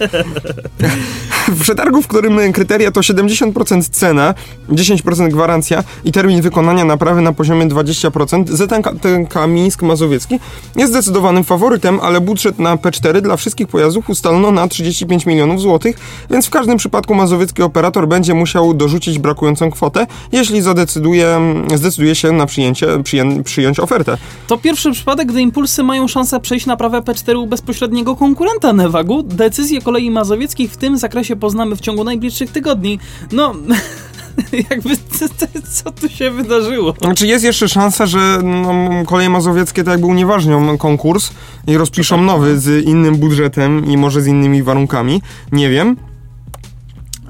w 1.48 1.60
przetargu, 1.60 2.02
w 2.02 2.06
którym 2.06 2.52
kryteria 2.52 2.90
to 2.90 3.00
70% 3.00 3.88
cena, 3.88 4.34
10% 4.68 5.28
gwarancja 5.28 5.84
i 6.04 6.12
termin 6.12 6.40
wykonania 6.40 6.84
naprawy 6.84 7.20
na 7.20 7.32
poziomie 7.32 7.66
20%, 7.66 8.44
ZNK 8.48 9.46
Mińsk 9.48 9.82
Mazowiecki 9.82 10.40
jest 10.76 10.92
zdecydowanym 10.92 11.44
faworytem, 11.44 12.00
ale 12.02 12.20
budżet 12.20 12.58
na 12.58 12.76
P4 12.76 13.20
dla 13.20 13.36
wszystkich 13.36 13.68
pojazdów 13.68 14.10
ustalono 14.10 14.50
na 14.50 14.68
35 14.68 15.26
milionów 15.26 15.60
złotych, 15.60 15.96
więc 16.30 16.46
w 16.46 16.50
każdym 16.50 16.76
przypadku 16.76 17.14
mazowiecki 17.14 17.62
operator 17.62 18.08
będzie 18.08 18.34
musiał 18.34 18.74
dorzucić 18.74 19.18
brakującą 19.18 19.70
kwotę, 19.70 20.06
jeśli 20.32 20.62
zadecyduje, 20.62 21.40
zdecyduje 21.74 22.14
się 22.14 22.32
na 22.32 22.46
przyjęcie, 22.46 23.02
przyję, 23.02 23.42
przyjąć 23.58 23.80
ofertę. 23.80 24.18
To 24.46 24.58
pierwszy 24.58 24.92
przypadek, 24.92 25.28
gdy 25.28 25.40
impulsy 25.40 25.82
mają 25.82 26.08
szansę 26.08 26.40
przejść 26.40 26.66
na 26.66 26.76
prawe 26.76 27.00
P4 27.00 27.38
u 27.38 27.46
bezpośredniego 27.46 28.16
konkurenta 28.16 28.72
Nevagu. 28.72 29.22
Decyzje 29.22 29.80
kolei 29.80 30.10
mazowieckich 30.10 30.72
w 30.72 30.76
tym 30.76 30.98
zakresie 30.98 31.36
poznamy 31.36 31.76
w 31.76 31.80
ciągu 31.80 32.04
najbliższych 32.04 32.50
tygodni. 32.50 32.98
No, 33.32 33.54
jakby 34.70 34.96
co, 34.96 35.26
co 35.70 35.90
tu 35.90 36.08
się 36.08 36.30
wydarzyło? 36.30 36.94
Znaczy 37.02 37.26
jest 37.26 37.44
jeszcze 37.44 37.68
szansa, 37.68 38.06
że 38.06 38.40
no, 38.44 38.74
koleje 39.06 39.30
mazowieckie 39.30 39.84
to 39.84 39.90
jakby 39.90 40.06
unieważnią 40.06 40.78
konkurs 40.78 41.30
i 41.66 41.76
rozpiszą 41.76 42.16
tak, 42.16 42.26
nowy 42.26 42.58
z 42.58 42.84
innym 42.84 43.16
budżetem 43.16 43.86
i 43.86 43.96
może 43.96 44.22
z 44.22 44.26
innymi 44.26 44.62
warunkami. 44.62 45.22
Nie 45.52 45.70
wiem. 45.70 45.96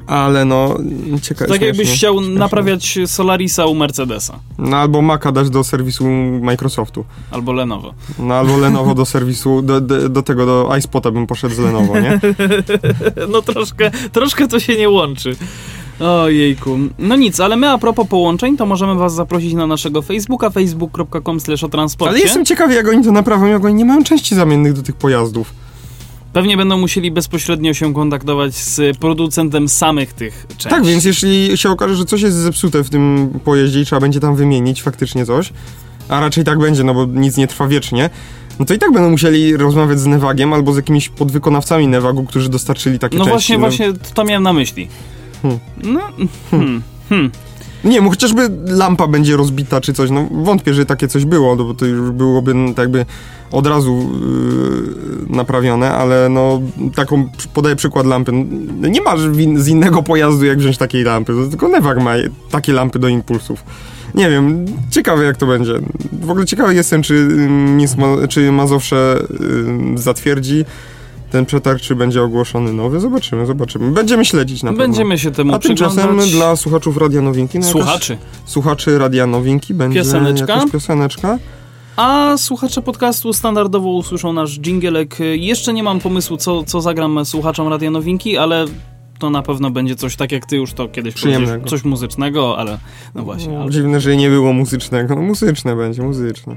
Ale 0.08 0.44
no, 0.44 0.76
ciekawe. 1.22 1.52
Tak 1.52 1.62
jakbyś 1.62 1.90
chciał 1.90 2.14
śmiesznie. 2.14 2.38
naprawiać 2.38 2.98
Solarisa 3.06 3.66
u 3.66 3.74
Mercedesa. 3.74 4.38
No 4.58 4.76
albo 4.76 5.02
Maca 5.02 5.32
dać 5.32 5.50
do 5.50 5.64
serwisu 5.64 6.04
Microsoftu. 6.40 7.04
Albo 7.30 7.52
Lenovo. 7.52 7.94
No 8.18 8.34
albo 8.34 8.56
Lenovo 8.56 8.94
do 8.94 9.04
serwisu, 9.04 9.62
do, 9.62 9.80
do, 9.80 10.08
do 10.08 10.22
tego, 10.22 10.46
do 10.46 10.76
iSpota 10.78 11.10
bym 11.10 11.26
poszedł 11.26 11.54
z 11.54 11.58
Lenovo, 11.58 12.00
nie? 12.00 12.20
No 13.32 13.42
troszkę, 13.42 13.90
troszkę 14.12 14.48
to 14.48 14.60
się 14.60 14.76
nie 14.76 14.88
łączy. 14.88 15.36
Ojejku. 16.00 16.78
No 16.98 17.16
nic, 17.16 17.40
ale 17.40 17.56
my 17.56 17.70
a 17.70 17.78
propos 17.78 18.08
połączeń, 18.08 18.56
to 18.56 18.66
możemy 18.66 18.94
was 18.94 19.14
zaprosić 19.14 19.54
na 19.54 19.66
naszego 19.66 20.02
Facebooka, 20.02 20.50
facebook.com 20.50 21.38
o 21.62 21.68
transporcie. 21.68 22.10
Ale 22.10 22.20
jestem 22.20 22.44
ciekawy, 22.44 22.74
jak 22.74 22.88
oni 22.88 23.04
to 23.04 23.12
naprawią, 23.12 23.46
jak 23.46 23.64
oni 23.64 23.74
nie 23.74 23.84
mają 23.84 24.04
części 24.04 24.34
zamiennych 24.34 24.72
do 24.72 24.82
tych 24.82 24.96
pojazdów. 24.96 25.67
Pewnie 26.32 26.56
będą 26.56 26.78
musieli 26.78 27.10
bezpośrednio 27.10 27.74
się 27.74 27.94
kontaktować 27.94 28.54
z 28.54 28.96
producentem 28.98 29.68
samych 29.68 30.12
tych 30.12 30.46
części. 30.48 30.68
Tak, 30.68 30.84
więc 30.86 31.04
jeśli 31.04 31.58
się 31.58 31.70
okaże, 31.70 31.96
że 31.96 32.04
coś 32.04 32.22
jest 32.22 32.36
zepsute 32.36 32.84
w 32.84 32.90
tym 32.90 33.30
pojeździe 33.44 33.80
i 33.80 33.84
trzeba 33.84 34.00
będzie 34.00 34.20
tam 34.20 34.36
wymienić 34.36 34.82
faktycznie 34.82 35.26
coś, 35.26 35.52
a 36.08 36.20
raczej 36.20 36.44
tak 36.44 36.58
będzie, 36.58 36.84
no 36.84 36.94
bo 36.94 37.04
nic 37.06 37.36
nie 37.36 37.46
trwa 37.46 37.68
wiecznie, 37.68 38.10
no 38.58 38.64
to 38.64 38.74
i 38.74 38.78
tak 38.78 38.92
będą 38.92 39.10
musieli 39.10 39.56
rozmawiać 39.56 40.00
z 40.00 40.06
Nevagiem 40.06 40.52
albo 40.52 40.72
z 40.72 40.76
jakimiś 40.76 41.08
podwykonawcami 41.08 41.88
Nevagu, 41.88 42.24
którzy 42.24 42.48
dostarczyli 42.48 42.98
takie 42.98 43.18
No 43.18 43.24
części. 43.24 43.32
właśnie, 43.32 43.58
właśnie 43.58 43.92
to 44.14 44.24
miałem 44.24 44.42
na 44.42 44.52
myśli. 44.52 44.88
Hmm. 45.42 45.60
No, 45.84 46.00
hmm, 46.50 46.82
hmm. 47.08 47.30
Nie, 47.84 48.00
mu 48.00 48.10
chociażby 48.10 48.50
lampa 48.66 49.06
będzie 49.06 49.36
rozbita 49.36 49.80
czy 49.80 49.92
coś, 49.92 50.10
no 50.10 50.28
wątpię, 50.32 50.74
że 50.74 50.86
takie 50.86 51.08
coś 51.08 51.24
było, 51.24 51.56
no 51.56 51.64
bo 51.64 51.74
to 51.74 51.86
już 51.86 52.10
byłoby 52.10 52.54
no, 52.54 52.68
tak 52.68 52.78
jakby 52.78 53.06
od 53.50 53.66
razu 53.66 54.10
yy, 55.28 55.36
naprawione, 55.36 55.92
ale 55.92 56.28
no 56.28 56.60
taką, 56.94 57.28
podaję 57.54 57.76
przykład 57.76 58.06
lampy, 58.06 58.32
No, 58.80 58.88
nie 58.88 59.00
masz 59.00 59.20
z 59.56 59.68
innego 59.68 60.02
pojazdu 60.02 60.44
jak 60.44 60.58
wziąć 60.58 60.78
takiej 60.78 61.04
lampy, 61.04 61.32
tylko 61.50 61.68
Nevag 61.68 62.02
ma 62.02 62.14
takie 62.50 62.72
lampy 62.72 62.98
do 62.98 63.08
impulsów. 63.08 63.64
Nie 64.14 64.30
wiem, 64.30 64.66
ciekawe 64.90 65.24
jak 65.24 65.36
to 65.36 65.46
będzie. 65.46 65.72
W 66.22 66.30
ogóle 66.30 66.46
ciekawy 66.46 66.74
jestem, 66.74 67.02
czy, 67.02 67.28
ma, 67.98 68.28
czy 68.28 68.52
Mazowsze 68.52 69.18
ym, 69.40 69.98
zatwierdzi 69.98 70.64
ten 71.30 71.46
przetarg, 71.46 71.80
czy 71.80 71.94
będzie 71.94 72.22
ogłoszony 72.22 72.72
nowy. 72.72 73.00
Zobaczymy, 73.00 73.46
zobaczymy. 73.46 73.90
Będziemy 73.90 74.24
śledzić 74.24 74.62
na 74.62 74.70
pewno. 74.70 74.84
Będziemy 74.84 75.18
się 75.18 75.30
temu 75.30 75.54
A 75.54 75.58
tymczasem 75.58 76.18
dla 76.30 76.56
słuchaczów 76.56 76.96
Radia 76.96 77.22
Nowinki, 77.22 77.58
no 77.58 77.66
Słuchaczy. 77.66 78.18
słuchaczy 78.44 78.98
Radia 78.98 79.26
Nowinki 79.26 79.74
będzie 79.74 79.98
Pioseneczka? 80.00 80.54
jakaś 80.54 80.70
pioseneczka. 80.72 81.38
A 81.96 82.34
słuchacze 82.36 82.82
podcastu 82.82 83.32
standardowo 83.32 83.88
usłyszą 83.90 84.32
nasz 84.32 84.60
dżingielek. 84.60 85.16
Jeszcze 85.32 85.72
nie 85.72 85.82
mam 85.82 86.00
pomysłu, 86.00 86.36
co, 86.36 86.64
co 86.64 86.80
zagram 86.80 87.24
słuchaczom 87.24 87.68
Radia 87.68 87.90
Nowinki, 87.90 88.36
ale 88.36 88.64
to 89.18 89.30
na 89.30 89.42
pewno 89.42 89.70
będzie 89.70 89.96
coś 89.96 90.16
tak 90.16 90.32
jak 90.32 90.46
ty 90.46 90.56
już 90.56 90.72
to 90.72 90.88
kiedyś 90.88 91.14
Przyjemnego. 91.14 91.68
coś 91.68 91.84
muzycznego, 91.84 92.58
ale 92.58 92.78
no 93.14 93.22
właśnie. 93.22 93.58
Ale... 93.58 93.70
Dziwne, 93.70 94.00
że 94.00 94.16
nie 94.16 94.28
było 94.28 94.52
muzycznego. 94.52 95.14
No 95.14 95.22
muzyczne 95.22 95.76
będzie, 95.76 96.02
muzyczne. 96.02 96.56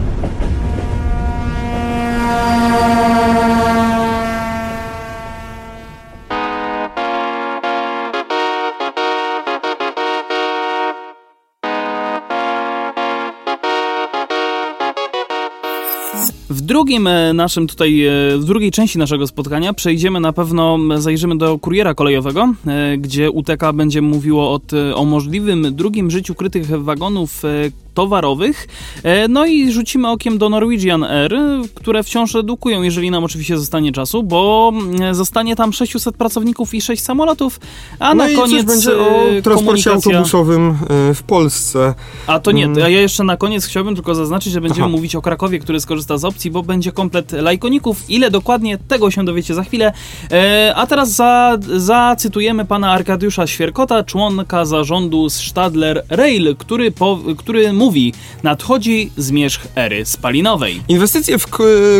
W 16.49 16.61
drugim 16.61 17.07
e, 17.07 17.33
naszym 17.33 17.67
tutaj, 17.67 18.05
e, 18.05 18.37
w 18.37 18.45
drugiej 18.45 18.71
części 18.71 18.97
naszego 18.97 19.27
spotkania 19.27 19.73
przejdziemy 19.73 20.19
na 20.19 20.33
pewno, 20.33 20.75
m, 20.75 21.01
zajrzymy 21.01 21.37
do 21.37 21.59
kuriera 21.59 21.93
kolejowego, 21.93 22.53
e, 22.67 22.97
gdzie 22.97 23.31
UTK 23.31 23.73
będzie 23.73 24.01
mówiło 24.01 24.53
o, 24.53 24.59
o 24.95 25.05
możliwym 25.05 25.75
drugim 25.75 26.11
życiu 26.11 26.35
krytych 26.35 26.67
wagonów 26.67 27.45
e, 27.45 27.47
towarowych. 27.93 28.67
E, 29.03 29.27
No 29.27 29.45
i 29.45 29.71
rzucimy 29.71 30.09
okiem 30.09 30.37
do 30.37 30.49
Norwegian 30.49 31.03
Air, 31.03 31.35
które 31.75 32.03
wciąż 32.03 32.33
redukują, 32.33 32.81
jeżeli 32.81 33.11
nam 33.11 33.23
oczywiście 33.23 33.57
zostanie 33.57 33.91
czasu, 33.91 34.23
bo 34.23 34.71
mm, 34.75 35.15
zostanie 35.15 35.55
tam 35.55 35.73
600 35.73 36.15
pracowników 36.17 36.73
i 36.73 36.81
6 36.81 37.03
samolotów, 37.03 37.59
a 37.99 38.13
no 38.15 38.27
na 38.27 38.35
koniec 38.35 38.65
będzie 38.65 38.91
e, 38.91 38.99
o 38.99 39.41
transporcie 39.43 39.89
komunikacja- 39.89 40.11
autobusowym 40.11 40.77
e, 41.09 41.13
w 41.13 41.23
Polsce. 41.23 41.93
a 42.27 42.39
to 42.39 42.51
nie, 42.51 42.65
Mm. 42.65 42.83
a 42.83 42.89
ja 42.89 43.01
jeszcze 43.01 43.23
na 43.23 43.37
koniec 43.37 43.65
chciałbym 43.65 43.95
tylko 43.95 44.15
zaznaczyć, 44.15 44.53
że 44.53 44.61
będziemy 44.61 44.85
Aha. 44.85 44.91
mówić 44.91 45.15
o 45.15 45.21
Krakowie, 45.21 45.59
który 45.59 45.79
skorzysta 45.79 46.17
z 46.17 46.25
opcji, 46.25 46.51
bo 46.51 46.63
będzie 46.63 46.91
komplet 46.91 47.31
lajkoników. 47.31 48.09
Ile 48.09 48.31
dokładnie, 48.31 48.77
tego 48.77 49.11
się 49.11 49.25
dowiecie 49.25 49.53
za 49.53 49.63
chwilę. 49.63 49.93
E, 50.31 50.73
a 50.75 50.87
teraz 50.87 51.09
za, 51.15 51.57
zacytujemy 51.77 52.65
pana 52.65 52.91
Arkadiusza 52.91 53.47
Świerkota, 53.47 54.03
członka 54.03 54.65
zarządu 54.65 55.29
z 55.29 55.33
Stadler 55.33 56.03
Rail, 56.09 56.55
który, 56.57 56.91
po, 56.91 57.19
który 57.37 57.73
mówi, 57.81 58.13
nadchodzi 58.43 59.11
zmierzch 59.17 59.67
ery 59.75 60.05
spalinowej. 60.05 60.81
Inwestycje 60.87 61.37
w 61.37 61.47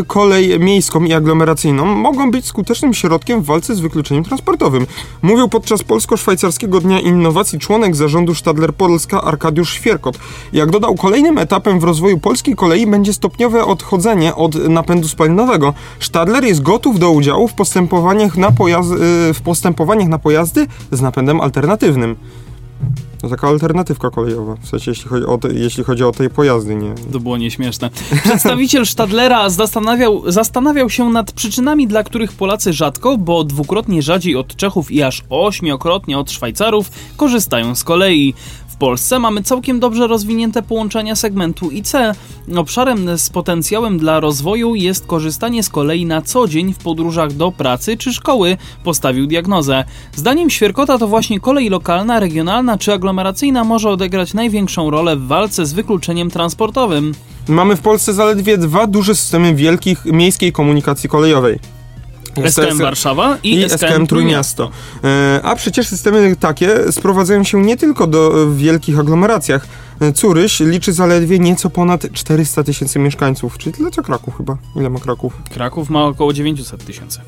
kolej 0.08 0.60
miejską 0.60 1.04
i 1.04 1.14
aglomeracyjną 1.14 1.86
mogą 1.86 2.32
być 2.32 2.46
skutecznym 2.46 2.94
środkiem 2.94 3.42
w 3.42 3.46
walce 3.46 3.76
z 3.76 3.80
wykluczeniem 3.80 4.24
transportowym. 4.24 4.88
Mówił 5.22 5.50
podczas 5.50 5.84
Polsko-Szwajcarskiego 5.84 6.80
Dnia 6.80 7.00
Innowacji 7.00 7.60
członek 7.60 7.96
zarządu 7.96 8.36
Stadler 8.36 8.74
Polska 8.74 9.22
Arkadiusz 9.22 9.74
Świerkot. 9.74 10.20
Jak 10.54 10.72
dodał, 10.72 10.96
kolejnym 10.96 11.38
etapem 11.38 11.80
w 11.80 11.84
rozwoju 11.84 12.20
polskiej 12.20 12.56
kolei 12.56 12.88
będzie 12.88 13.14
stopniowe 13.14 13.66
odchodzenie 13.66 14.36
od 14.36 14.56
napędu 14.70 15.08
spalinowego. 15.08 15.74
Stadler 16.00 16.44
jest 16.44 16.62
gotów 16.62 17.00
do 17.00 17.12
udziału 17.12 17.48
w 17.48 17.54
postępowaniach 17.54 18.38
na, 18.38 18.48
y, 18.48 18.54
w 19.34 19.42
postępowaniach 19.44 20.08
na 20.08 20.20
pojazdy 20.20 20.68
z 20.92 21.02
napędem 21.02 21.42
alternatywnym. 21.42 22.16
To 23.22 23.30
taka 23.30 23.48
alternatywka 23.48 24.10
kolejowa, 24.10 24.56
w 24.56 24.68
sensie 24.68 24.92
jeśli 24.92 25.10
chodzi 25.10 25.26
o 25.26 25.38
te, 25.38 25.54
jeśli 25.54 25.84
chodzi 25.84 26.04
o 26.04 26.12
te 26.12 26.30
pojazdy, 26.30 26.76
nie, 26.76 26.96
To 27.14 27.20
było 27.20 27.38
nieśmieszne. 27.38 27.90
Przedstawiciel 28.24 28.86
Stadlera 28.86 29.50
zastanawiał, 29.50 30.32
zastanawiał 30.32 30.90
się 30.90 31.10
nad 31.10 31.32
przyczynami, 31.32 31.88
dla 31.88 32.04
których 32.04 32.34
Polacy 32.34 32.74
rzadko, 32.74 33.18
bo 33.18 33.44
dwukrotnie 33.44 34.02
rzadziej 34.02 34.36
od 34.36 34.56
Czechów 34.56 34.92
i 34.92 35.04
aż 35.04 35.24
ośmiokrotnie 35.30 36.18
od 36.18 36.32
Szwajcarów, 36.32 36.92
korzystają 37.18 37.76
z 37.76 37.84
kolei. 37.84 38.34
Polsce 38.82 39.20
mamy 39.20 39.44
całkiem 39.44 39.80
dobrze 39.80 40.08
rozwinięte 40.08 40.62
połączenia 40.62 41.16
segmentu 41.16 41.72
IC. 41.72 41.94
Obszarem 42.56 43.18
z 43.18 43.30
potencjałem 43.30 43.98
dla 43.98 44.20
rozwoju 44.20 44.76
jest 44.76 45.06
korzystanie 45.06 45.64
z 45.64 45.70
kolei 45.70 46.06
na 46.06 46.22
co 46.22 46.48
dzień 46.48 46.74
w 46.74 46.78
podróżach 46.78 47.34
do 47.34 47.52
pracy 47.52 47.98
czy 47.98 48.14
szkoły, 48.14 48.58
postawił 48.84 49.28
diagnozę. 49.28 49.84
Zdaniem 50.16 50.50
Świerkota 50.50 50.98
to 50.98 51.08
właśnie 51.08 51.40
kolej 51.40 51.70
lokalna, 51.70 52.20
regionalna 52.20 52.78
czy 52.78 52.94
aglomeracyjna 52.94 53.64
może 53.64 53.90
odegrać 53.90 54.34
największą 54.34 54.90
rolę 54.90 55.16
w 55.16 55.28
walce 55.28 55.66
z 55.66 55.74
wykluczeniem 55.74 56.30
transportowym. 56.30 57.14
Mamy 57.48 57.76
w 57.76 57.82
Polsce 57.82 58.14
zaledwie 58.14 58.58
dwa 58.58 58.88
duże 58.88 59.16
systemy 59.16 59.56
wielkich 59.56 60.06
miejskiej 60.06 60.52
komunikacji 60.52 61.10
kolejowej. 61.10 61.60
SKM 62.50 62.78
Warszawa 62.78 63.38
i, 63.44 63.56
i 63.56 63.70
SKM 63.70 64.08
Trójmiasto. 64.08 64.70
E, 65.04 65.40
A 65.44 65.56
przecież 65.56 65.88
systemy 65.88 66.36
takie 66.36 66.92
sprowadzają 66.92 67.44
się 67.44 67.62
nie 67.62 67.78
tylko 67.78 68.08
do 68.08 68.44
e, 68.44 68.56
wielkich 68.56 69.00
aglomeracjach. 69.00 69.68
E, 70.00 70.12
Curyś 70.14 70.60
liczy 70.60 70.94
zaledwie 70.94 71.40
nieco 71.40 71.70
ponad 71.70 72.12
400 72.14 72.64
tysięcy 72.64 73.00
mieszkańców, 73.00 73.58
czyli 73.58 73.74
tyle 73.74 73.92
co 73.92 74.04
Kraków 74.04 74.38
chyba. 74.38 74.58
Ile 74.76 74.90
ma 74.90 75.00
Kraków? 75.00 75.34
Kraków 75.54 75.90
ma 75.90 76.04
około 76.06 76.34
900 76.34 76.86
tysięcy. 76.86 77.20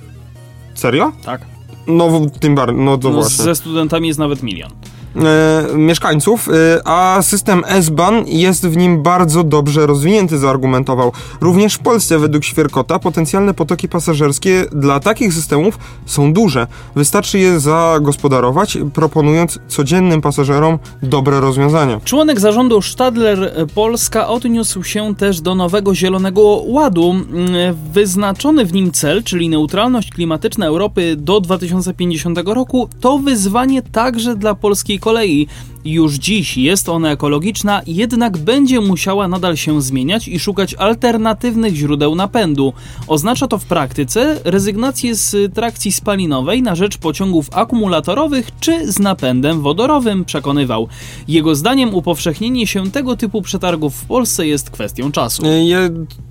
Serio? 0.75 1.11
Tak. 1.23 1.41
No 1.87 2.21
tym 2.39 2.55
bardziej, 2.55 2.77
no 2.85 2.97
to 2.97 3.09
No, 3.09 3.15
właśnie. 3.15 3.43
ze 3.43 3.55
studentami 3.55 4.07
jest 4.07 4.19
nawet 4.19 4.43
milion. 4.43 4.71
E, 5.15 5.77
mieszkańców, 5.77 6.49
e, 6.49 6.81
a 6.87 7.21
system 7.21 7.63
S-Bahn 7.67 8.15
jest 8.27 8.67
w 8.67 8.77
nim 8.77 9.03
bardzo 9.03 9.43
dobrze 9.43 9.87
rozwinięty, 9.87 10.37
zaargumentował. 10.37 11.11
Również 11.41 11.73
w 11.73 11.79
Polsce, 11.79 12.19
według 12.19 12.43
Świerkota, 12.43 12.99
potencjalne 12.99 13.53
potoki 13.53 13.89
pasażerskie 13.89 14.65
dla 14.71 14.99
takich 14.99 15.33
systemów 15.33 15.79
są 16.05 16.33
duże. 16.33 16.67
Wystarczy 16.95 17.39
je 17.39 17.59
zagospodarować, 17.59 18.77
proponując 18.93 19.59
codziennym 19.67 20.21
pasażerom 20.21 20.79
dobre 21.03 21.39
rozwiązania. 21.39 21.99
Członek 22.03 22.39
zarządu 22.39 22.81
Stadler 22.81 23.67
Polska 23.75 24.27
odniósł 24.27 24.83
się 24.83 25.15
też 25.15 25.41
do 25.41 25.55
nowego 25.55 25.95
Zielonego 25.95 26.41
Ładu. 26.65 27.11
Mm, 27.11 27.75
Wyznaczony 27.93 28.65
w 28.65 28.73
nim 28.73 28.91
cel, 28.91 29.23
czyli 29.23 29.49
neutralność 29.49 30.09
klimatyczna 30.09 30.65
Europy 30.65 31.15
do 31.15 31.39
2050 31.41 32.37
roku, 32.45 32.89
to 33.01 33.17
wyzwanie 33.17 33.81
także 33.81 34.35
dla 34.35 34.55
polskiej 34.55 34.99
kolei. 35.03 35.47
Już 35.85 36.13
dziś 36.13 36.57
jest 36.57 36.89
ona 36.89 37.11
ekologiczna, 37.11 37.81
jednak 37.87 38.37
będzie 38.37 38.81
musiała 38.81 39.27
nadal 39.27 39.57
się 39.57 39.81
zmieniać 39.81 40.27
i 40.27 40.39
szukać 40.39 40.73
alternatywnych 40.73 41.75
źródeł 41.75 42.15
napędu. 42.15 42.73
Oznacza 43.07 43.47
to 43.47 43.57
w 43.57 43.65
praktyce 43.65 44.39
rezygnację 44.43 45.15
z 45.15 45.53
trakcji 45.53 45.91
spalinowej 45.91 46.61
na 46.61 46.75
rzecz 46.75 46.97
pociągów 46.97 47.47
akumulatorowych 47.51 48.49
czy 48.59 48.91
z 48.91 48.99
napędem 48.99 49.61
wodorowym, 49.61 50.25
przekonywał. 50.25 50.87
Jego 51.27 51.55
zdaniem 51.55 51.95
upowszechnienie 51.95 52.67
się 52.67 52.91
tego 52.91 53.15
typu 53.15 53.41
przetargów 53.41 53.95
w 53.95 54.05
Polsce 54.05 54.47
jest 54.47 54.69
kwestią 54.69 55.11
czasu. 55.11 55.45
E, 55.45 55.65
Ja 55.65 55.79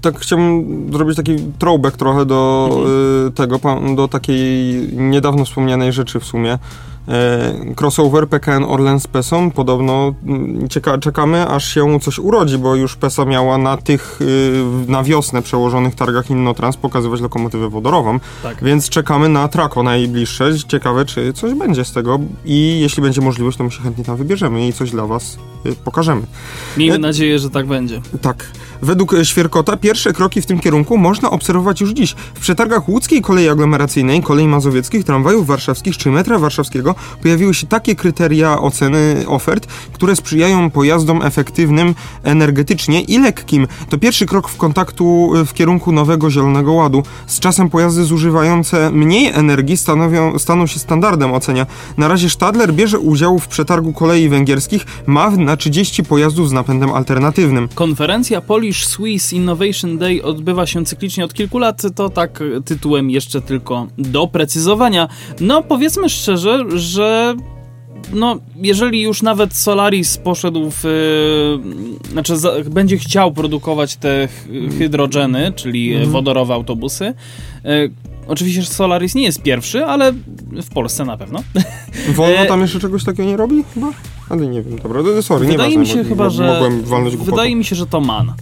tak 0.01 0.18
chciałbym 0.20 0.89
zrobić 0.93 1.16
taki 1.16 1.37
throwback 1.59 1.97
trochę 1.97 2.27
do 2.27 2.68
Mhm. 2.70 2.89
e, 3.29 3.31
tego, 3.31 3.61
do 3.97 4.09
takiej 4.09 4.39
niedawno 4.93 5.45
wspomnianej 5.45 5.93
rzeczy 5.93 6.20
w 6.20 6.25
sumie. 6.25 6.59
E, 7.09 7.75
crossover 7.77 8.29
PKN 8.29 8.65
Orlen 8.65 9.01
z 9.01 9.07
PESą. 9.07 9.51
Podobno 9.51 10.15
mm, 10.27 10.69
cieka- 10.69 10.99
czekamy, 10.99 11.49
aż 11.49 11.75
się 11.75 12.01
coś 12.01 12.19
urodzi, 12.19 12.59
bo 12.59 12.75
już 12.75 12.97
PESA 12.97 13.25
miała 13.25 13.59
na 13.59 13.77
tych 13.77 14.21
y, 14.21 14.65
na 14.89 15.03
wiosnę 15.03 15.43
przełożonych 15.43 15.95
targach 15.95 16.31
Innotrans 16.31 16.77
pokazywać 16.77 17.21
lokomotywę 17.21 17.69
wodorową. 17.69 18.21
Tak. 18.43 18.65
Więc 18.65 18.89
czekamy 18.89 19.29
na 19.29 19.49
Trako 19.49 19.83
najbliższe. 19.83 20.59
Ciekawe, 20.69 21.05
czy 21.05 21.33
coś 21.33 21.55
będzie 21.55 21.85
z 21.85 21.93
tego 21.93 22.19
i 22.45 22.81
jeśli 22.81 23.03
będzie 23.03 23.21
możliwość, 23.21 23.59
to 23.59 23.65
my 23.65 23.71
się 23.71 23.83
chętnie 23.83 24.05
tam 24.05 24.17
wybierzemy 24.17 24.69
i 24.69 24.73
coś 24.73 24.91
dla 24.91 25.07
was 25.07 25.39
pokażemy. 25.85 26.23
Miejmy 26.77 26.97
E- 26.97 26.99
nadzieję, 26.99 27.39
że 27.39 27.51
tak 27.51 27.67
będzie. 27.67 28.01
Tak. 28.21 28.47
Według 28.83 29.15
e, 29.15 29.25
Świerkota 29.25 29.77
pierwsze 29.77 30.13
kroki 30.13 30.43
w 30.43 30.47
tym 30.47 30.61
kierunku 30.61 30.99
można 30.99 31.31
obserwować 31.31 31.81
już 31.81 31.91
dziś. 31.91 32.15
W 32.35 32.41
przetargach 32.41 32.89
łódzkiej 32.89 33.23
kolei 33.23 33.49
aglomeracyjnej, 33.49 34.23
kolei 34.23 34.49
mazowieckich, 34.49 35.05
tramwajów 35.05 35.47
warszawskich 35.47 35.97
czy 35.97 36.11
metra 36.11 36.39
warszawskiego 36.39 36.95
pojawiły 37.23 37.55
się 37.55 37.67
takie 37.67 37.95
kryteria 37.95 38.59
oceny 38.59 39.25
ofert, 39.27 39.67
które 39.93 40.17
sprzyjają 40.17 40.71
pojazdom 40.71 41.23
efektywnym 41.23 41.95
energetycznie 42.23 43.01
i 43.01 43.19
lekkim. 43.19 43.67
To 43.89 43.99
pierwszy 43.99 44.27
krok 44.27 44.49
w 44.49 44.57
kontaktu 44.57 45.33
w 45.47 45.53
kierunku 45.53 45.93
nowego 45.93 46.31
Zielonego 46.31 46.73
Ładu. 46.73 47.03
Z 47.27 47.41
czasem 47.41 47.71
pojazdy 47.71 48.05
zużywające 48.05 48.91
mniej 48.91 49.27
energii 49.27 49.77
stanowią, 49.77 50.39
staną 50.39 50.67
się 50.67 50.79
standardem 50.79 51.33
ocenia. 51.33 51.67
Na 51.97 52.09
razie 52.09 52.31
Stadler 52.31 52.75
bierze 52.75 52.99
udział 52.99 53.39
w 53.39 53.49
przetargu 53.49 53.93
kolei 53.93 54.29
węgierskich, 54.29 54.87
ma 55.07 55.31
na 55.53 55.57
30 55.57 56.05
pojazdów 56.05 56.49
z 56.49 56.53
napędem 56.53 56.91
alternatywnym. 56.91 57.69
Konferencja 57.75 58.41
Polish 58.41 58.87
Swiss 58.87 59.33
Innovation 59.33 59.99
Day 59.99 60.23
odbywa 60.23 60.67
się 60.67 60.85
cyklicznie 60.85 61.25
od 61.25 61.35
kilku 61.35 61.59
lat, 61.59 61.83
to 61.95 62.09
tak 62.11 62.41
tytułem 62.65 63.11
jeszcze 63.11 63.41
tylko 63.41 63.87
doprecyzowania. 63.99 65.09
No 65.41 65.63
powiedzmy 65.63 66.09
szczerze, 66.09 66.65
że 66.75 67.35
no, 68.13 68.39
jeżeli 68.57 69.03
już 69.03 69.23
nawet 69.23 69.55
Solaris 69.55 70.19
poszedł 70.19 70.71
w. 70.71 70.85
e, 70.87 72.11
znaczy, 72.13 72.37
za, 72.37 72.53
będzie 72.71 72.99
chciał 72.99 73.33
produkować 73.33 73.97
te 73.97 74.29
hydrogeny, 74.79 75.53
czyli 75.57 75.93
Mhm. 75.93 76.11
wodorowe 76.11 76.55
autobusy. 76.55 77.05
E, 77.05 77.89
oczywiście 78.29 78.62
Solaris 78.64 79.14
nie 79.14 79.23
jest 79.23 79.43
pierwszy, 79.43 79.85
ale 79.85 80.12
w 80.62 80.68
Polsce 80.75 81.05
na 81.05 81.16
pewno. 81.16 81.43
Wolno 82.16 82.37
E, 82.37 82.47
tam 82.47 82.61
jeszcze 82.61 82.81
czegoś 82.81 83.05
takiego 83.05 83.29
nie 83.29 83.37
robi? 83.37 83.64
Chyba? 83.75 83.91
Ale 84.29 84.47
nie 84.47 84.62
wiem, 84.62 84.79
dobra, 84.79 85.03
to- 85.03 85.23
sorry, 85.23 85.47
Wydaje 85.47 85.77
nieważne, 85.77 85.81
mi 85.81 86.05
się 86.05 86.09
chyba, 86.09 86.31
że. 86.31 86.47
Mogłem 86.47 86.83
walnąć 86.83 87.16
głupotę. 87.16 87.37
Wydaje 87.37 87.57
mi 87.57 87.64
się, 87.64 87.77
że 87.77 87.87
to 87.87 88.01
man. 88.01 88.33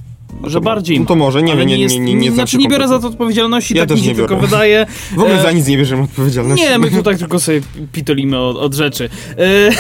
Że 0.45 0.61
bardziej 0.61 1.01
no 1.01 1.07
to 1.07 1.15
może, 1.17 1.43
nie 1.43 1.57
wiem, 1.57 1.69
nie- 1.69 1.79
nie- 1.79 1.99
nie- 1.99 2.15
nie 2.15 2.33
Znaczy 2.33 2.57
nie 2.57 2.69
biorę 2.69 2.89
za 2.89 2.99
to 2.99 3.09
odpowiedzialności, 3.09 3.75
Ja 3.77 3.83
tak 3.83 3.89
też 3.89 3.99
mi 3.99 4.05
się 4.05 4.11
nie 4.11 4.17
tylko 4.17 4.37
wydaje. 4.37 4.87
W 5.11 5.19
ogóle 5.19 5.39
e, 5.39 5.43
za 5.43 5.53
nic 5.53 5.67
nie 5.67 5.77
bierzemy 5.77 6.03
odpowiedzialności. 6.03 6.67
Nie, 6.67 6.79
my 6.79 6.91
tutaj 6.91 7.19
tylko 7.19 7.41
sobie 7.41 7.61
pitolimy 7.93 8.39
od, 8.39 8.75
rzeczy. 8.75 9.11
E, 9.39 9.71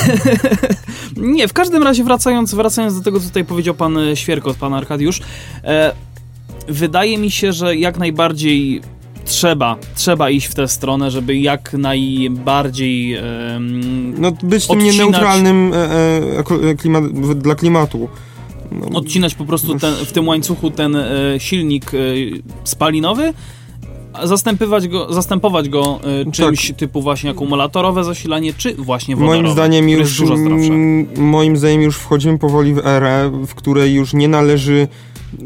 nie, 1.17 1.49
w 1.49 1.53
każdym 1.53 1.83
razie 1.83 2.05
wracając, 2.05 2.55
wracając 2.55 2.99
do 2.99 3.05
tego, 3.05 3.21
co 3.21 3.27
tutaj 3.27 3.45
powiedział 3.45 3.75
pan 3.75 3.99
e, 3.99 4.17
Świerkot, 4.17 4.57
pan 4.57 4.75
Arkadiusz, 4.75 5.21
e, 5.65 5.93
wydaje 6.69 7.19
mi 7.19 7.31
się, 7.31 7.53
że 7.53 7.77
jak 7.77 7.99
najbardziej 7.99 8.81
trzeba, 9.31 9.77
trzeba 9.95 10.31
iść 10.31 10.47
w 10.47 10.55
tę 10.55 10.69
stronę, 10.69 11.11
żeby 11.11 11.37
jak 11.39 11.73
najbardziej 11.73 13.15
em, 13.15 14.21
No 14.21 14.33
być 14.43 14.67
tym 14.67 14.79
odcinać- 14.79 14.85
nieneutralnym 14.97 15.73
e, 15.75 15.77
e, 15.77 16.39
e, 16.71 16.75
klima, 16.75 17.01
w- 17.01 17.35
dla 17.35 17.55
klimatu. 17.55 18.09
No, 18.73 18.99
odcinać 18.99 19.35
po 19.35 19.45
prostu 19.45 19.79
ten, 19.79 19.95
w 19.95 20.13
tym 20.13 20.29
łańcuchu 20.29 20.71
ten 20.71 20.97
e, 20.97 21.09
silnik 21.39 21.91
spalinowy, 22.65 23.33
a 24.13 24.27
zastępować 24.27 24.89
go, 24.89 25.13
zastępować 25.13 25.69
go 25.69 26.01
e, 26.29 26.31
czymś 26.33 26.73
typu 26.77 27.03
właśnie 27.03 27.31
akumulatorowe 27.31 28.05
zasilanie, 28.05 28.53
czy 28.55 28.75
właśnie 28.75 29.17
wodorowe, 29.17 29.37
Tak. 29.37 29.43
Moim 29.45 29.53
zdaniem 29.55 29.89
już 29.89 30.01
jest 30.01 30.19
dużo 30.19 30.37
zdrowsze. 30.37 30.71
moim 31.17 31.57
zdaniem 31.57 31.83
już 31.83 31.97
wchodzimy 31.97 32.39
powoli 32.39 32.75
w 32.75 32.87
erę, 32.87 33.31
w 33.47 33.55
której 33.55 33.95
już 33.95 34.13
nie 34.15 34.29
należy 34.29 34.89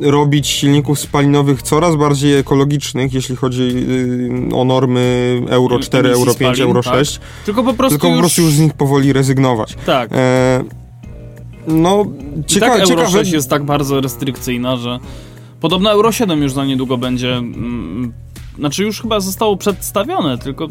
robić 0.01 0.47
silników 0.47 1.01
spalinowych 1.01 1.63
coraz 1.63 1.97
bardziej 1.97 2.39
ekologicznych, 2.39 3.15
jeśli 3.15 3.37
chodzi 3.37 3.63
y, 4.51 4.55
o 4.55 4.65
normy 4.65 5.41
Euro 5.49 5.79
4, 5.79 6.09
Emisji 6.09 6.23
Euro 6.23 6.35
5, 6.35 6.57
spalin, 6.57 6.71
Euro 6.71 6.83
tak. 6.83 6.95
6, 6.95 7.21
Tylko 7.45 7.65
po 7.65 7.75
prostu 7.75 7.99
tylko 7.99 8.07
już... 8.07 8.17
po 8.17 8.21
prostu 8.21 8.43
już 8.43 8.53
z 8.53 8.61
nich 8.61 8.73
powoli 8.73 9.13
rezygnować. 9.13 9.77
Tak. 9.87 10.11
E, 10.13 10.65
no, 11.67 12.07
I 12.41 12.45
cieka 12.45 12.67
tak 12.67 12.75
Euro 12.81 12.87
ciekawe. 12.87 13.11
6 13.11 13.33
jest 13.33 13.51
tak 13.51 13.65
bardzo 13.65 14.01
restrykcyjna, 14.01 14.77
że 14.77 14.99
podobno 15.61 15.91
Euro 15.91 16.13
7 16.13 16.43
już 16.43 16.53
za 16.53 16.65
niedługo 16.65 16.99
będzie... 16.99 17.37
Mm, 17.37 18.13
znaczy 18.59 18.83
już 18.83 19.03
chyba 19.03 19.21
zostało 19.21 19.57
przedstawione, 19.57 20.39
tylko 20.39 20.69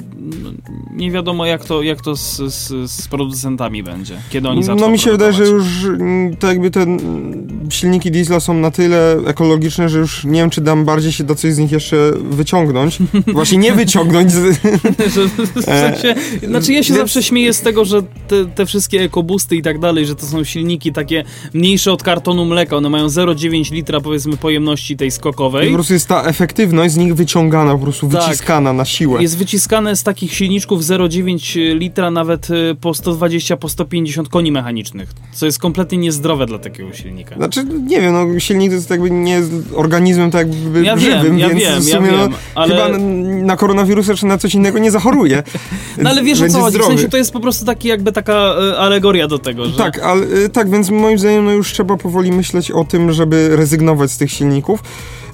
nie 0.91 1.11
wiadomo 1.11 1.45
jak 1.45 1.65
to, 1.65 1.81
jak 1.81 2.01
to 2.01 2.15
z, 2.15 2.37
z, 2.37 2.91
z 2.91 3.07
producentami 3.07 3.83
będzie. 3.83 4.17
Kiedy 4.29 4.49
oni 4.49 4.63
zaczną 4.63 4.85
No 4.85 4.91
mi 4.91 4.99
się 4.99 5.11
wydaje, 5.11 5.33
że 5.33 5.43
już 5.43 5.85
mm, 5.85 6.35
to 6.35 6.47
jakby 6.47 6.71
te 6.71 6.81
mm, 6.81 7.47
silniki 7.69 8.11
diesla 8.11 8.39
są 8.39 8.53
na 8.53 8.71
tyle 8.71 9.17
ekologiczne, 9.27 9.89
że 9.89 9.99
już 9.99 10.23
nie 10.23 10.39
wiem, 10.39 10.49
czy 10.49 10.61
dam 10.61 10.85
bardziej 10.85 11.11
się 11.11 11.23
da 11.23 11.35
coś 11.35 11.53
z 11.53 11.57
nich 11.57 11.71
jeszcze 11.71 12.11
wyciągnąć. 12.29 12.97
Właśnie 13.33 13.57
nie 13.57 13.73
wyciągnąć. 13.73 14.31
Z, 14.31 14.59
w 15.55 15.63
sensie, 15.63 16.15
znaczy 16.47 16.73
ja 16.73 16.83
się 16.83 16.93
zawsze 16.93 17.23
śmieję 17.23 17.53
z 17.53 17.61
tego, 17.61 17.85
że 17.85 18.01
te, 18.27 18.45
te 18.45 18.65
wszystkie 18.65 19.01
ekobusty 19.01 19.55
i 19.55 19.61
tak 19.61 19.79
dalej, 19.79 20.05
że 20.05 20.15
to 20.15 20.25
są 20.25 20.43
silniki 20.43 20.93
takie 20.93 21.23
mniejsze 21.53 21.91
od 21.91 22.03
kartonu 22.03 22.45
mleka, 22.45 22.77
one 22.77 22.89
mają 22.89 23.07
0,9 23.07 23.71
litra 23.71 24.01
powiedzmy 24.01 24.37
pojemności 24.37 24.97
tej 24.97 25.09
po 25.09 25.15
skokowej. 25.15 25.73
prostu 25.73 25.93
jest 25.93 26.07
ta 26.07 26.23
efektywność 26.23 26.93
z 26.93 26.97
nich 26.97 27.15
wyciągana, 27.15 27.72
po 27.77 27.83
prostu 27.83 28.09
Tak. 28.09 28.23
wyciskana 28.23 28.73
na 28.73 28.85
siłę. 28.85 29.21
Jest 29.21 29.37
wyciskane 29.37 29.95
z 29.95 30.03
takich 30.03 30.33
silniczków 30.33 30.81
0,9 30.81 31.75
litra 31.77 32.11
nawet 32.11 32.49
y, 32.49 32.75
po 32.81 32.93
120, 32.93 33.57
po 33.57 33.69
150 33.69 34.29
koni 34.29 34.51
mechanicznych, 34.51 35.09
co 35.33 35.45
jest 35.45 35.59
kompletnie 35.59 35.97
niezdrowe 35.97 36.45
dla 36.45 36.59
takiego 36.59 36.93
silnika. 36.93 37.35
Znaczy, 37.35 37.65
nie 37.87 38.01
wiem, 38.01 38.13
no 38.13 38.39
silnik 38.39 38.69
to 38.69 38.75
jest 38.75 38.89
jakby 38.89 39.11
nie 39.11 39.41
organizmem 39.75 40.31
tak 40.31 40.47
jakby 40.47 40.83
Ja 40.83 40.97
wiem, 40.97 41.11
żywym, 41.21 41.39
ja 41.39 41.49
więc 41.49 41.61
wiem, 41.61 41.81
w 41.81 41.87
ja 41.87 41.97
sumie 41.97 42.11
wiem, 42.11 42.19
no, 42.31 42.37
ale- 42.55 42.75
chyba 42.75 42.97
na, 42.97 42.97
na 43.45 43.57
koronawirusa 43.57 44.15
czy 44.15 44.25
na 44.25 44.37
coś 44.37 44.55
innego 44.55 44.79
nie 44.79 44.91
zachoruje. 44.91 45.43
No 45.97 46.09
ale 46.09 46.23
wiesz 46.23 46.41
o 46.41 46.47
co 46.47 46.59
chodzi, 46.61 46.79
w 46.79 46.83
sensie 46.83 47.09
to 47.09 47.17
jest 47.17 47.31
po 47.33 47.39
prostu 47.39 47.65
taki 47.65 47.87
jakby 47.87 48.11
taka 48.11 48.55
y, 48.73 48.77
alegoria 48.77 49.27
do 49.27 49.39
tego, 49.39 49.65
że... 49.65 49.77
Tak, 49.77 49.99
ale, 49.99 50.23
y, 50.25 50.49
tak, 50.49 50.69
więc 50.69 50.89
moim 50.89 51.19
zdaniem 51.19 51.45
no 51.45 51.51
już 51.51 51.71
trzeba 51.73 51.97
powoli 51.97 52.31
myśleć 52.31 52.71
o 52.71 52.83
tym, 52.83 53.11
żeby 53.13 53.55
rezygnować 53.55 54.11
z 54.11 54.17
tych 54.17 54.31
silników. 54.31 54.83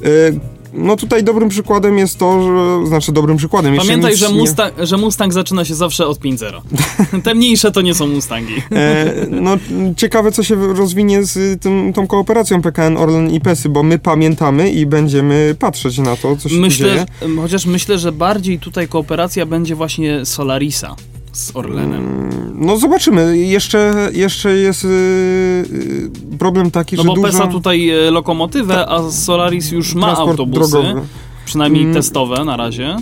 Y, 0.05 0.39
No 0.73 0.95
tutaj 0.95 1.23
dobrym 1.23 1.49
przykładem 1.49 1.97
jest 1.97 2.17
to, 2.17 2.43
że, 2.43 2.87
znaczy 2.87 3.11
dobrym 3.11 3.37
przykładem, 3.37 3.75
Pamiętaj, 3.75 4.15
że 4.17 4.31
nie- 4.31 4.37
Mustang, 4.37 4.73
że 4.79 4.97
Mustang 4.97 5.33
zaczyna 5.33 5.65
się 5.65 5.75
zawsze 5.75 6.07
od 6.07 6.19
5.0. 6.19 7.21
Te 7.23 7.35
mniejsze 7.35 7.71
to 7.71 7.81
nie 7.81 7.95
są 7.95 8.07
Mustangi. 8.07 8.53
E, 8.71 9.13
no, 9.29 9.57
ciekawe, 9.97 10.31
co 10.31 10.43
się 10.43 10.73
rozwinie 10.73 11.23
z 11.23 11.61
tym, 11.61 11.93
tą 11.93 12.07
kooperacją 12.07 12.61
PKN, 12.61 12.97
Orlen 12.97 13.31
i 13.33 13.41
PESY, 13.41 13.69
bo 13.69 13.83
my 13.83 13.99
pamiętamy 13.99 14.71
i 14.71 14.85
będziemy 14.85 15.55
patrzeć 15.59 15.97
na 15.97 16.15
to, 16.15 16.35
co 16.35 16.49
się 16.49 16.55
Myślę, 16.55 16.89
dzieje. 16.89 17.05
chociaż 17.41 17.65
myślę, 17.65 17.99
że 17.99 18.11
bardziej 18.11 18.59
tutaj 18.59 18.87
kooperacja 18.87 19.45
będzie 19.45 19.75
właśnie 19.75 20.25
Solarisa 20.25 20.95
z 21.39 21.55
Orlenem. 21.55 21.93
Mm, 22.07 22.51
No 22.65 22.77
zobaczymy. 22.77 23.37
Jeszcze, 23.37 24.09
jeszcze 24.13 24.51
jest 24.51 24.85
y, 24.85 24.87
y, 24.87 26.09
problem 26.39 26.71
taki, 26.71 26.95
No 26.95 27.01
że 27.03 27.07
bo 27.07 27.15
dużo 27.15 27.27
PESA 27.27 27.47
tutaj 27.47 27.89
e, 27.89 28.11
lokomotywę, 28.11 28.87
a 28.89 29.11
Solaris 29.11 29.71
już 29.71 29.93
ma 29.95 30.17
autobusy, 30.17 30.71
drogowy. 30.71 31.01
przynajmniej 31.45 31.83
Mm. 31.83 31.93
testowe 31.95 32.45
na 32.45 32.57
razie. 32.57 32.95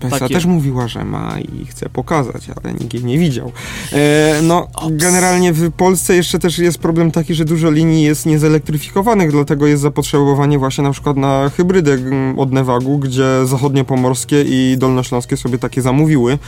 PSA 0.00 0.18
Takie- 0.18 0.34
też 0.34 0.46
mówiła, 0.46 0.88
że 0.88 1.04
ma 1.04 1.34
i 1.40 1.66
chce 1.66 1.88
pokazać, 1.88 2.46
ale 2.56 2.74
nikt 2.74 2.94
jej 2.94 3.04
nie 3.04 3.18
widział. 3.18 3.52
E, 3.92 4.40
no, 4.42 4.68
generalnie 4.90 5.52
w 5.52 5.72
Polsce 5.72 6.16
jeszcze 6.16 6.38
też 6.38 6.58
jest 6.58 6.78
problem 6.78 7.10
taki, 7.10 7.34
że 7.34 7.44
dużo 7.44 7.70
linii 7.70 8.02
jest 8.02 8.26
niezelektryfikowanych, 8.26 9.30
dlatego 9.30 9.66
jest 9.66 9.82
zapotrzebowanie 9.82 10.58
właśnie 10.58 10.84
na 10.84 10.90
przykład 10.90 11.16
na 11.16 11.50
hybrydę 11.56 11.92
mm, 11.92 12.38
od 12.38 12.52
Nevagu, 12.52 12.98
gdzie 12.98 13.46
zachodniopomorskie 13.46 14.42
i 14.42 14.76
dolnośląskie 14.78 15.36
sobie 15.36 15.58
takie 15.58 15.82
zamówiły, 15.82 16.38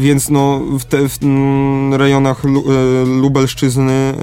więc 0.00 0.30
no 0.30 0.60
w, 0.78 0.84
te, 0.84 1.08
w 1.08 1.22
mm, 1.22 1.94
rejonach 1.94 2.44
Lu, 2.44 2.64
e, 2.72 3.04
Lubelszczyzny, 3.20 3.92
e, 3.92 4.14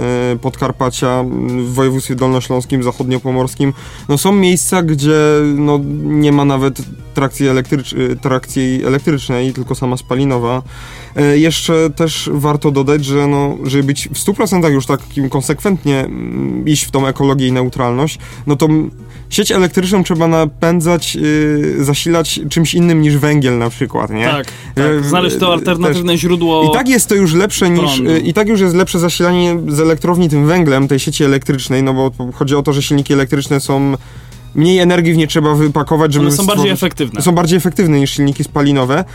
Podkarpacia, 0.42 1.24
w 1.48 1.74
województwie 1.74 2.16
dolnośląskim, 2.16 2.84
zachodniopomorskim, 2.84 3.74
no 4.10 4.18
są 4.18 4.32
miejsca, 4.32 4.84
gdzie 4.84 5.20
no, 5.56 5.80
nie 6.04 6.32
ma 6.32 6.46
nawet 6.46 6.82
trakcji, 7.14 7.48
elektrycz, 7.48 7.94
y, 7.94 8.18
trakcji 8.22 8.82
elektrycznej, 8.86 9.54
tylko 9.54 9.76
sama 9.76 9.98
spalinowa. 9.98 10.62
E, 11.16 11.38
Jeszcze 11.38 11.90
też 11.90 12.30
warto 12.34 12.72
dodać, 12.72 13.06
że 13.06 13.28
no, 13.28 13.58
żeby 13.66 13.84
być 13.84 14.10
w 14.10 14.14
100% 14.18 14.72
już 14.72 14.86
takim 14.86 15.30
konsekwentnie 15.30 16.00
mm, 16.00 16.68
iść 16.68 16.84
w 16.86 16.92
tą 16.92 17.08
ekologię 17.08 17.48
i 17.48 17.52
neutralność, 17.52 18.20
no 18.48 18.56
to 18.56 18.68
sieć 19.30 19.52
elektryczną 19.52 20.04
trzeba 20.04 20.28
napędzać, 20.28 21.18
y, 21.22 21.84
zasilać 21.84 22.40
czymś 22.50 22.74
innym 22.74 23.02
niż 23.02 23.18
węgiel 23.18 23.58
na 23.58 23.70
przykład, 23.70 24.10
nie? 24.10 24.26
Tak, 24.26 24.48
E, 24.76 24.96
tak. 24.96 25.06
Znaleźć 25.06 25.36
to 25.38 25.50
e, 25.50 25.54
alternatywne 25.54 26.18
źródło. 26.18 26.70
I 26.70 26.74
tak 26.74 26.90
jest 26.90 27.10
to 27.10 27.16
już 27.16 27.34
lepsze 27.34 27.70
niż. 27.70 28.00
y, 28.00 28.20
I 28.20 28.34
tak 28.34 28.48
już 28.48 28.60
jest 28.62 28.76
lepsze 28.76 29.00
zasilanie 29.00 29.58
z 29.68 29.80
elektrowni 29.80 30.30
tym 30.30 30.48
węglem, 30.48 30.88
tej 30.88 31.00
sieci 31.00 31.24
elektrycznej, 31.24 31.84
no 31.84 31.94
bo 31.94 32.12
chodzi 32.34 32.56
o 32.56 32.64
to, 32.64 32.74
że 32.74 32.82
silniki 32.82 33.14
elektryczne 33.14 33.60
są. 33.60 33.94
Mniej 34.56 34.80
energii 34.80 35.14
w 35.14 35.18
nie 35.18 35.28
trzeba 35.28 35.56
wypakować, 35.56 36.14
żeby. 36.14 36.26
One 36.26 36.36
są 36.36 36.46
bardziej 36.46 36.72
efektywne. 36.72 37.22
Są 37.22 37.32
bardziej 37.32 37.58
efektywne 37.58 38.00
niż 38.00 38.12
silniki 38.12 38.44
spalinowe. 38.44 39.06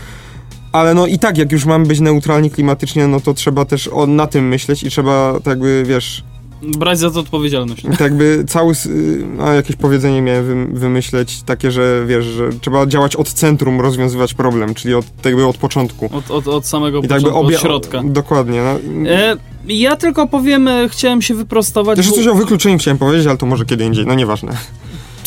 Ale 0.71 0.93
no 0.93 1.07
i 1.07 1.19
tak, 1.19 1.37
jak 1.37 1.51
już 1.51 1.65
mamy 1.65 1.85
być 1.85 1.99
neutralni 1.99 2.51
klimatycznie, 2.51 3.07
no 3.07 3.19
to 3.19 3.33
trzeba 3.33 3.65
też 3.65 3.87
o, 3.87 4.07
na 4.07 4.27
tym 4.27 4.47
myśleć 4.47 4.83
i 4.83 4.89
trzeba 4.89 5.33
tak 5.33 5.45
jakby, 5.45 5.83
wiesz, 5.87 6.23
Brać 6.61 6.99
za 6.99 7.11
to 7.11 7.19
odpowiedzialność. 7.19 7.83
tak 7.83 7.99
jakby 7.99 8.43
cały, 8.47 8.73
y, 8.85 9.25
a 9.41 9.53
jakieś 9.53 9.75
powiedzenie 9.75 10.21
miałem 10.21 10.45
wy, 10.45 10.79
wymyśleć, 10.79 11.41
takie, 11.43 11.71
że 11.71 12.05
wiesz, 12.07 12.25
że 12.25 12.49
trzeba 12.61 12.85
działać 12.85 13.15
od 13.15 13.33
centrum, 13.33 13.81
rozwiązywać 13.81 14.33
problem, 14.33 14.73
czyli 14.73 14.93
od, 14.93 15.05
tak 15.05 15.25
jakby 15.25 15.45
od 15.45 15.57
początku. 15.57 16.09
Od, 16.13 16.31
od, 16.31 16.47
od 16.47 16.65
samego 16.65 16.99
I 16.99 17.01
tak 17.01 17.17
początku, 17.17 17.39
obie, 17.39 17.55
od 17.55 17.61
środka. 17.61 18.01
Dokładnie, 18.05 18.61
no. 18.61 19.09
E, 19.09 19.37
ja 19.67 19.95
tylko 19.95 20.27
powiem, 20.27 20.67
e, 20.67 20.89
chciałem 20.89 21.21
się 21.21 21.33
wyprostować. 21.33 21.97
Też 21.97 22.09
bo 22.09 22.15
coś 22.15 22.27
o 22.27 22.35
wykluczeniu 22.35 22.77
chciałem 22.77 22.97
powiedzieć, 22.97 23.27
ale 23.27 23.37
to 23.37 23.45
może 23.45 23.65
kiedy 23.65 23.85
indziej, 23.85 24.05
no 24.05 24.15
nieważne. 24.15 24.57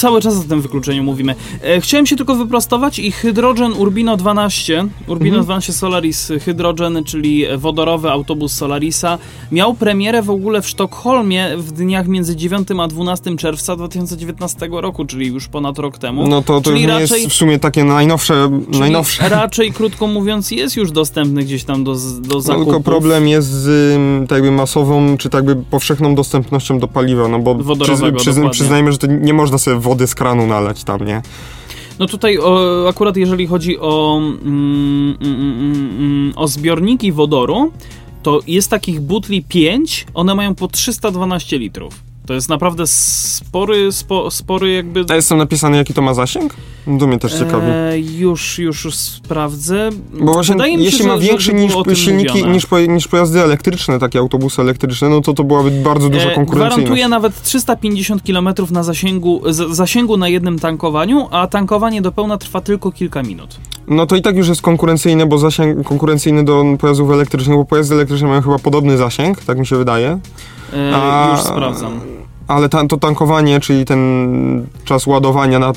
Cały 0.02 0.20
czas 0.20 0.38
o 0.40 0.42
tym 0.48 0.60
wykluczeniu 0.60 1.02
mówimy. 1.02 1.34
E, 1.62 1.80
chciałem 1.80 2.06
się 2.06 2.16
tylko 2.16 2.34
wyprostować 2.34 2.98
i 2.98 3.12
Hydrogen 3.12 3.72
Urbino 3.72 4.16
12, 4.16 4.86
Urbino 5.06 5.36
Mhm. 5.36 5.44
12 5.44 5.72
Solaris 5.72 6.32
Hydrogen, 6.44 7.04
czyli 7.04 7.44
wodorowy 7.58 8.10
autobus 8.10 8.52
Solarisa, 8.52 9.18
miał 9.52 9.74
premierę 9.74 10.22
w 10.22 10.30
ogóle 10.30 10.62
w 10.62 10.68
Sztokholmie 10.68 11.48
w 11.56 11.72
dniach 11.72 12.08
między 12.08 12.36
9 12.36 12.68
a 12.80 12.88
12 12.88 13.36
czerwca 13.36 13.76
2019 13.76 14.68
roku, 14.72 15.04
czyli 15.04 15.26
już 15.26 15.48
ponad 15.48 15.78
rok 15.78 15.98
temu. 15.98 16.28
No 16.28 16.42
to, 16.42 16.60
to 16.60 16.70
Czyli 16.70 16.86
raczej- 16.86 17.22
jest 17.22 17.34
w 17.34 17.36
sumie 17.36 17.58
takie 17.58 17.84
najnowsze, 17.84 18.50
najnowsze. 18.78 19.28
Raczej, 19.42 19.72
krótko 19.72 20.06
mówiąc, 20.06 20.50
jest 20.50 20.76
już 20.76 20.90
dostępny 20.90 21.44
gdzieś 21.44 21.64
tam 21.64 21.84
do, 21.84 21.94
do 22.20 22.40
No, 22.48 22.64
tylko 22.64 22.80
problem 22.80 23.28
jest 23.28 23.48
z 23.48 23.68
tak 24.28 24.36
jakby 24.36 24.50
masową, 24.50 25.16
czy 25.16 25.30
tak 25.30 25.44
jakby 25.46 25.64
powszechną 25.70 26.14
dostępnością 26.14 26.78
do 26.78 26.88
paliwa, 26.88 27.28
no 27.28 27.38
bo 27.38 27.54
Wodorowego, 27.54 28.18
dokładnie. 28.18 28.50
przyznajmy, 28.50 28.92
że 28.92 28.98
to 28.98 29.06
nie 29.06 29.34
można 29.34 29.58
sobie 29.58 29.76
wody 29.92 30.06
z 30.06 30.14
kranu 30.14 30.46
nalać 30.46 30.84
tam, 30.84 31.04
nie? 31.06 31.22
No 31.98 32.06
tutaj 32.06 32.38
o, 32.38 32.84
akurat 32.88 33.16
jeżeli 33.16 33.46
chodzi 33.46 33.78
o, 33.78 34.18
mm, 34.18 35.16
mm, 35.20 35.34
mm, 35.34 35.90
mm, 35.98 36.32
o 36.36 36.48
zbiorniki 36.48 37.12
wodoru, 37.12 37.72
to 38.22 38.40
jest 38.46 38.70
takich 38.70 39.00
butli 39.00 39.44
5, 39.44 40.06
one 40.14 40.34
mają 40.34 40.54
po 40.54 40.68
312 40.68 41.58
litrów. 41.58 42.11
To 42.26 42.34
jest 42.34 42.48
naprawdę 42.48 42.86
spory, 42.86 43.92
spo, 43.92 44.30
spory 44.30 44.72
jakby... 44.72 45.04
A 45.08 45.14
jest 45.14 45.28
tam 45.28 45.38
napisane, 45.38 45.76
jaki 45.76 45.94
to 45.94 46.02
ma 46.02 46.14
zasięg? 46.14 46.54
To 46.98 47.06
mnie 47.06 47.18
też 47.18 47.32
ciekawi. 47.38 47.66
E, 47.66 47.98
już, 47.98 48.58
już, 48.58 48.94
sprawdzę. 48.94 49.90
Bo 50.20 50.32
właśnie 50.32 50.54
Wydaje 50.54 50.72
mi 50.76 50.78
się, 50.78 50.84
jeśli 50.84 51.06
ma 51.06 51.16
że- 51.16 51.22
większy 51.22 51.46
że 51.46 51.52
niż 51.56 51.72
silniki, 51.94 52.46
niż, 52.46 52.66
po, 52.66 52.80
niż 52.80 53.08
pojazdy 53.08 53.40
elektryczne, 53.42 53.98
takie 53.98 54.18
autobusy 54.18 54.62
elektryczne, 54.62 55.08
no 55.08 55.20
to 55.20 55.32
to 55.34 55.44
byłaby 55.44 55.70
bardzo 55.70 56.08
duża 56.08 56.30
E, 56.30 56.34
konkurencyjność. 56.34 56.76
Gwarantuje 56.76 57.08
nawet 57.08 57.42
350 57.42 58.22
km 58.26 58.48
na 58.70 58.82
zasięgu, 58.82 59.42
zasięgu 59.70 60.16
na 60.16 60.28
jednym 60.28 60.58
tankowaniu, 60.58 61.28
a 61.30 61.46
tankowanie 61.46 62.02
do 62.02 62.12
pełna 62.12 62.38
trwa 62.38 62.60
tylko 62.60 62.92
kilka 62.92 63.22
minut. 63.22 63.56
No 63.88 64.06
to 64.06 64.16
i 64.16 64.22
tak 64.22 64.36
już 64.36 64.48
jest 64.48 64.62
konkurencyjny, 64.62 65.26
bo 65.26 65.38
zasięg 65.38 65.86
konkurencyjny 65.88 66.44
do 66.44 66.64
pojazdów 66.80 67.10
elektrycznych, 67.10 67.56
bo 67.56 67.64
pojazdy 67.64 67.94
elektryczne 67.94 68.28
mają 68.28 68.42
chyba 68.42 68.58
podobny 68.58 68.96
zasięg, 68.96 69.44
tak 69.44 69.58
mi 69.58 69.66
się 69.66 69.76
wydaje. 69.76 70.18
E, 70.72 70.92
A- 70.96 71.28
już 71.32 71.40
sprawdzam. 71.40 72.11
Ale 72.48 72.68
ta, 72.68 72.86
to 72.86 72.96
tankowanie, 72.96 73.60
czyli 73.60 73.84
ten 73.84 74.66
czas 74.84 75.06
ładowania 75.06 75.58
na, 75.58 75.72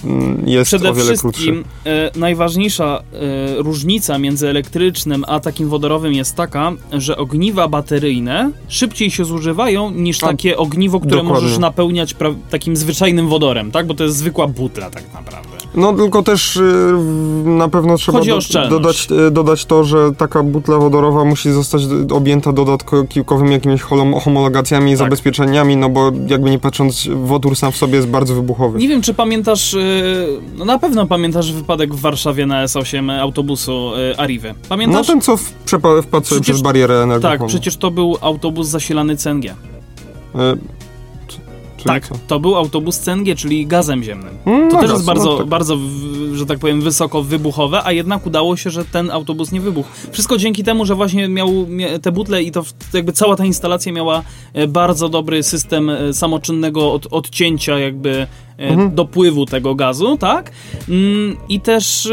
jest 0.45 0.67
Przede 0.69 0.89
o 0.89 0.93
wiele 0.93 1.17
krótszy. 1.17 1.41
wszystkim 1.41 1.63
e, 1.85 2.11
najważniejsza 2.15 2.99
e, 3.13 3.63
różnica 3.63 4.17
między 4.17 4.49
elektrycznym 4.49 5.25
a 5.27 5.39
takim 5.39 5.69
wodorowym 5.69 6.13
jest 6.13 6.35
taka, 6.35 6.71
że 6.91 7.17
ogniwa 7.17 7.67
bateryjne 7.67 8.51
szybciej 8.67 9.11
się 9.11 9.25
zużywają 9.25 9.89
niż 9.91 10.19
Tak. 10.19 10.29
takie 10.29 10.57
ogniwo, 10.57 10.99
które 10.99 11.15
Dokładnie. 11.21 11.41
możesz 11.41 11.57
napełniać 11.59 12.15
pra- 12.15 12.35
takim 12.49 12.75
zwyczajnym 12.75 13.27
wodorem, 13.27 13.71
tak? 13.71 13.87
Bo 13.87 13.93
to 13.93 14.03
jest 14.03 14.17
zwykła 14.17 14.47
butla 14.47 14.89
tak 14.89 15.03
naprawdę. 15.13 15.54
No 15.77 15.93
tylko 15.93 16.23
też 16.23 16.55
y, 16.57 16.61
na 17.45 17.69
pewno 17.69 17.97
trzeba 17.97 18.19
do, 18.19 18.69
dodać, 18.69 19.07
y, 19.27 19.31
dodać 19.31 19.65
to, 19.65 19.83
że 19.83 20.11
taka 20.17 20.43
butla 20.43 20.77
wodorowa 20.77 21.25
musi 21.25 21.51
zostać 21.51 21.81
objęta 22.11 22.53
dodatkowymi 22.53 23.51
jakimiś 23.51 23.81
homologacjami 24.23 24.91
i 24.91 24.93
Tak. 24.93 24.99
zabezpieczeniami, 24.99 25.77
no 25.77 25.89
bo 25.89 26.11
jakby 26.27 26.49
nie 26.51 26.59
patrząc, 26.59 27.07
wodór 27.15 27.55
sam 27.55 27.71
w 27.71 27.77
sobie 27.77 27.95
jest 27.95 28.07
bardzo 28.07 28.35
wybuchowy. 28.35 28.79
Nie 28.79 28.87
wiem, 28.87 29.01
czy 29.01 29.13
pamiętasz, 29.13 29.73
e, 29.73 29.77
no 30.57 30.65
na 30.65 30.79
pewno 30.79 31.05
pamiętasz 31.07 31.51
wypadek 31.51 31.93
w 31.95 31.99
Warszawie 32.01 32.45
na 32.45 32.65
S8 32.65 33.19
autobusu 33.19 33.91
e, 34.13 34.19
Arrivy. 34.19 34.49
No 34.49 34.69
Pamiętasz? 34.69 35.07
ten, 35.07 35.21
co 35.21 35.37
w, 35.37 35.41
wpadł 36.03 36.21
Przecież- 36.25 36.41
przez 36.41 36.61
barierę 36.61 37.03
energochłonną. 37.03 37.39
tak, 37.39 37.47
przecież 37.47 37.77
to 37.77 37.91
był 37.91 38.17
autobus 38.21 38.67
zasilany 38.67 39.17
CNG. 39.17 39.45
Y, 39.45 39.51
Tak, 41.85 42.09
to 42.27 42.39
był 42.39 42.55
autobus 42.55 42.99
CNG, 42.99 43.35
czyli 43.37 43.67
gazem 43.67 44.03
ziemnym. 44.03 44.33
Mm, 44.45 44.69
To 44.69 44.75
no 44.75 44.81
też 44.81 44.89
gaz, 44.89 44.97
jest 44.99 45.05
bardzo, 45.05 45.25
no 45.31 45.37
tak. 45.37 45.47
bardzo, 45.47 45.77
że 46.33 46.45
tak 46.45 46.59
powiem, 46.59 46.81
wysoko 46.81 47.23
wybuchowe, 47.23 47.81
a 47.83 47.91
jednak 47.91 48.25
udało 48.27 48.57
się, 48.57 48.69
że 48.69 48.85
ten 48.85 49.11
autobus 49.11 49.51
nie 49.51 49.61
wybuchł. 49.61 49.89
Wszystko 50.11 50.37
dzięki 50.37 50.63
temu, 50.63 50.85
że 50.85 50.95
właśnie 50.95 51.27
miał 51.27 51.47
mia- 51.49 51.99
te 51.99 52.11
butle 52.11 52.43
i 52.43 52.51
to 52.51 52.63
jakby 52.93 53.11
cała 53.13 53.35
ta 53.35 53.45
instalacja 53.45 53.91
miała 53.91 54.21
e, 54.53 54.67
bardzo 54.67 55.09
dobry 55.09 55.43
system 55.43 55.89
e, 55.89 56.13
samoczynnego 56.13 56.93
od, 56.93 57.07
odcięcia 57.11 57.79
jakby 57.79 58.27
Mhm. 58.57 58.95
dopływu 58.95 59.45
tego 59.45 59.75
gazu, 59.75 60.17
tak? 60.17 60.51
Mm, 60.89 61.37
I 61.49 61.59
też 61.61 62.05
e, 62.05 62.11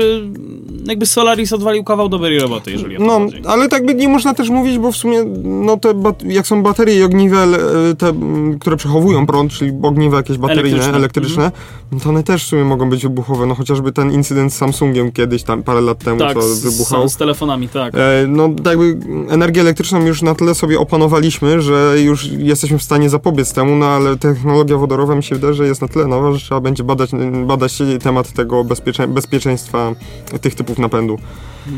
jakby 0.86 1.06
Solaris 1.06 1.52
odwalił 1.52 1.84
kawał 1.84 2.08
dobrej 2.08 2.38
roboty, 2.38 2.70
jeżeli 2.70 2.96
o 2.96 3.00
to 3.00 3.04
No, 3.06 3.20
ale 3.48 3.68
tak 3.68 3.86
by 3.86 3.94
nie 3.94 4.08
można 4.08 4.34
też 4.34 4.48
mówić, 4.50 4.78
bo 4.78 4.92
w 4.92 4.96
sumie, 4.96 5.24
no 5.44 5.76
te, 5.76 5.94
jak 6.24 6.46
są 6.46 6.62
baterie 6.62 6.96
i 6.96 7.02
ogniwa, 7.02 7.36
ele- 7.46 7.94
te, 7.98 8.12
które 8.60 8.76
przechowują 8.76 9.26
prąd, 9.26 9.52
czyli 9.52 9.72
ogniwa 9.82 10.16
jakieś 10.16 10.38
bateryjne, 10.38 10.68
Elektryczne. 10.68 10.96
elektryczne, 10.98 11.44
Mhm. 11.44 12.00
to 12.02 12.08
one 12.08 12.22
też 12.22 12.44
w 12.44 12.46
sumie 12.46 12.64
mogą 12.64 12.90
być 12.90 13.02
wybuchowe. 13.02 13.46
No 13.46 13.54
chociażby 13.54 13.92
ten 13.92 14.12
incydent 14.12 14.52
z 14.52 14.56
Samsungiem 14.56 15.12
kiedyś 15.12 15.42
tam 15.42 15.62
parę 15.62 15.80
lat 15.80 15.98
temu, 15.98 16.18
Tak, 16.18 16.34
co 16.34 16.70
wybuchał. 16.70 17.08
z, 17.08 17.12
z 17.12 17.16
telefonami, 17.16 17.68
tak. 17.68 17.94
E, 17.94 17.98
No, 18.28 18.48
tak 18.48 18.66
jakby 18.78 18.96
energię 19.30 19.60
elektryczną 19.60 20.06
już 20.06 20.22
na 20.22 20.34
tyle 20.34 20.54
sobie 20.54 20.78
opanowaliśmy, 20.80 21.62
że 21.62 21.94
już 22.04 22.26
jesteśmy 22.26 22.78
w 22.78 22.82
stanie 22.82 23.08
zapobiec 23.10 23.52
temu, 23.52 23.76
no 23.76 23.86
ale 23.86 24.16
technologia 24.16 24.76
wodorowa 24.76 25.14
mi 25.14 25.22
się 25.22 25.34
wydaje, 25.34 25.54
że 25.54 25.66
jest 25.66 25.82
na 25.82 25.88
tyle 25.88 26.06
nowa, 26.06 26.31
że 26.34 26.40
trzeba 26.40 26.60
będzie 26.60 26.84
badać, 26.84 27.10
badać 27.46 27.78
temat 28.02 28.32
tego 28.32 28.64
bezpiecze, 28.64 29.08
bezpieczeństwa 29.08 29.94
tych 30.40 30.54
typów 30.54 30.78
napędu. 30.78 31.18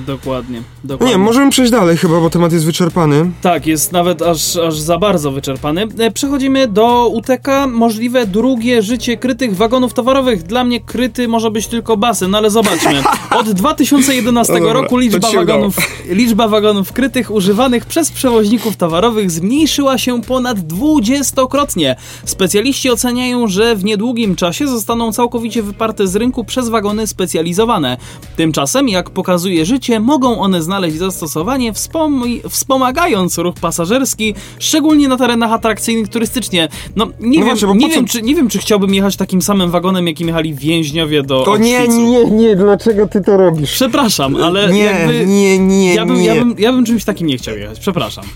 Dokładnie, 0.07 0.63
dokładnie. 0.85 1.17
nie, 1.17 1.23
możemy 1.25 1.51
przejść 1.51 1.73
dalej 1.73 1.97
chyba, 1.97 2.21
bo 2.21 2.31
temat 2.31 2.53
jest 2.53 2.65
wyczerpany. 2.65 3.31
Tak, 3.43 3.67
jest 3.67 3.93
nawet 3.93 4.23
aż, 4.23 4.57
aż 4.57 4.79
za 4.81 4.99
bardzo 4.99 5.31
wyczerpany. 5.33 5.87
E, 5.99 6.11
Przechodzimy 6.11 6.69
do 6.69 7.09
UTK. 7.09 7.49
Możliwe 7.69 8.27
drugie 8.27 8.83
życie 8.83 9.17
krytych 9.17 9.57
wagonów 9.57 9.95
towarowych. 9.95 10.43
Dla 10.43 10.65
mnie 10.65 10.81
kryty 10.81 11.29
może 11.29 11.51
być 11.51 11.67
tylko 11.67 11.97
basen, 11.97 12.31
no 12.31 12.39
ale 12.39 12.51
zobaczmy. 12.51 13.03
Od 13.41 13.51
2011 13.51 14.53
No 14.53 14.59
dobra, 14.59 14.73
roku 14.73 14.97
liczba 14.99 15.19
udało. 15.29 15.35
wagonów, 15.35 15.77
liczba 16.09 16.49
wagonów 16.49 16.93
krytych 16.93 17.31
używanych 17.31 17.87
przez 17.87 18.11
przewoźników 18.11 18.77
towarowych 18.77 19.31
zmniejszyła 19.31 19.99
się 19.99 20.23
ponad 20.23 20.61
dwudziestokrotnie. 20.61 21.97
Specjaliści 22.25 22.91
oceniają, 22.91 23.49
że 23.49 23.77
w 23.77 23.85
niedługim 23.85 24.37
czasie 24.37 24.69
zostaną 24.69 25.13
całkowicie 25.13 25.63
wyparte 25.63 26.07
z 26.07 26.17
rynku 26.17 26.45
przez 26.45 26.69
wagony 26.69 27.07
specjalizowane. 27.07 27.97
Tymczasem, 28.37 28.89
jak 28.89 29.11
pokazuje 29.11 29.65
życie, 29.67 29.74
życie, 29.75 30.01
mogą 30.01 30.41
one 30.41 30.63
znaleźć 30.63 30.97
zastosowanie 30.97 31.73
wspom- 31.73 32.49
wspomagając 32.49 33.39
ruch 33.39 33.55
pasażerski, 33.55 34.35
szczególnie 34.59 35.09
na 35.09 35.17
terenach 35.17 35.53
atrakcyjnych 35.53 36.09
turystycznie. 36.09 36.69
No 36.97 37.07
nie, 37.21 37.41
No 37.41 37.47
wiem, 37.47 37.57
właśnie, 37.57 37.75
nie, 37.75 37.89
wiem, 37.89 38.07
czy, 38.07 38.23
nie 38.23 38.35
wiem, 38.35 38.49
czy 38.49 38.59
chciałbym 38.59 38.95
jechać 38.95 39.17
takim 39.17 39.43
samym 39.43 39.71
wagonem, 39.71 40.07
jakim 40.07 40.29
jechali 40.29 40.55
więźniowie 40.55 41.23
do 41.23 41.45
O 41.45 41.57
nie, 41.57 41.89
nie, 41.89 42.25
nie, 42.25 42.57
dlaczego 42.57 43.07
ty 43.09 43.21
to 43.23 43.37
robisz? 43.37 43.73
Przepraszam, 43.73 44.37
ale 44.37 44.73
nie, 44.73 44.85
jakby... 44.85 45.27
nie, 45.27 45.59
nie, 45.59 45.95
ja 45.95 46.07
bym, 46.07 46.17
nie. 46.17 46.25
Ja, 46.25 46.35
bym, 46.35 46.55
ja 46.59 46.73
bym 46.73 46.85
czymś 46.85 47.05
takim 47.05 47.27
nie 47.27 47.39
chciał 47.39 47.57
jechać, 47.57 47.81
przepraszam. 47.81 48.25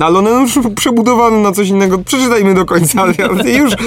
Ale 0.00 0.18
one 0.18 0.30
już 0.30 0.58
przebudowane 0.76 1.38
na 1.38 1.52
coś 1.52 1.68
innego. 1.68 1.98
Przeczytajmy 1.98 2.54
do 2.54 2.64
końca. 2.64 3.06
Ja, 3.18 3.28
ty 3.42 3.52
już... 3.52 3.72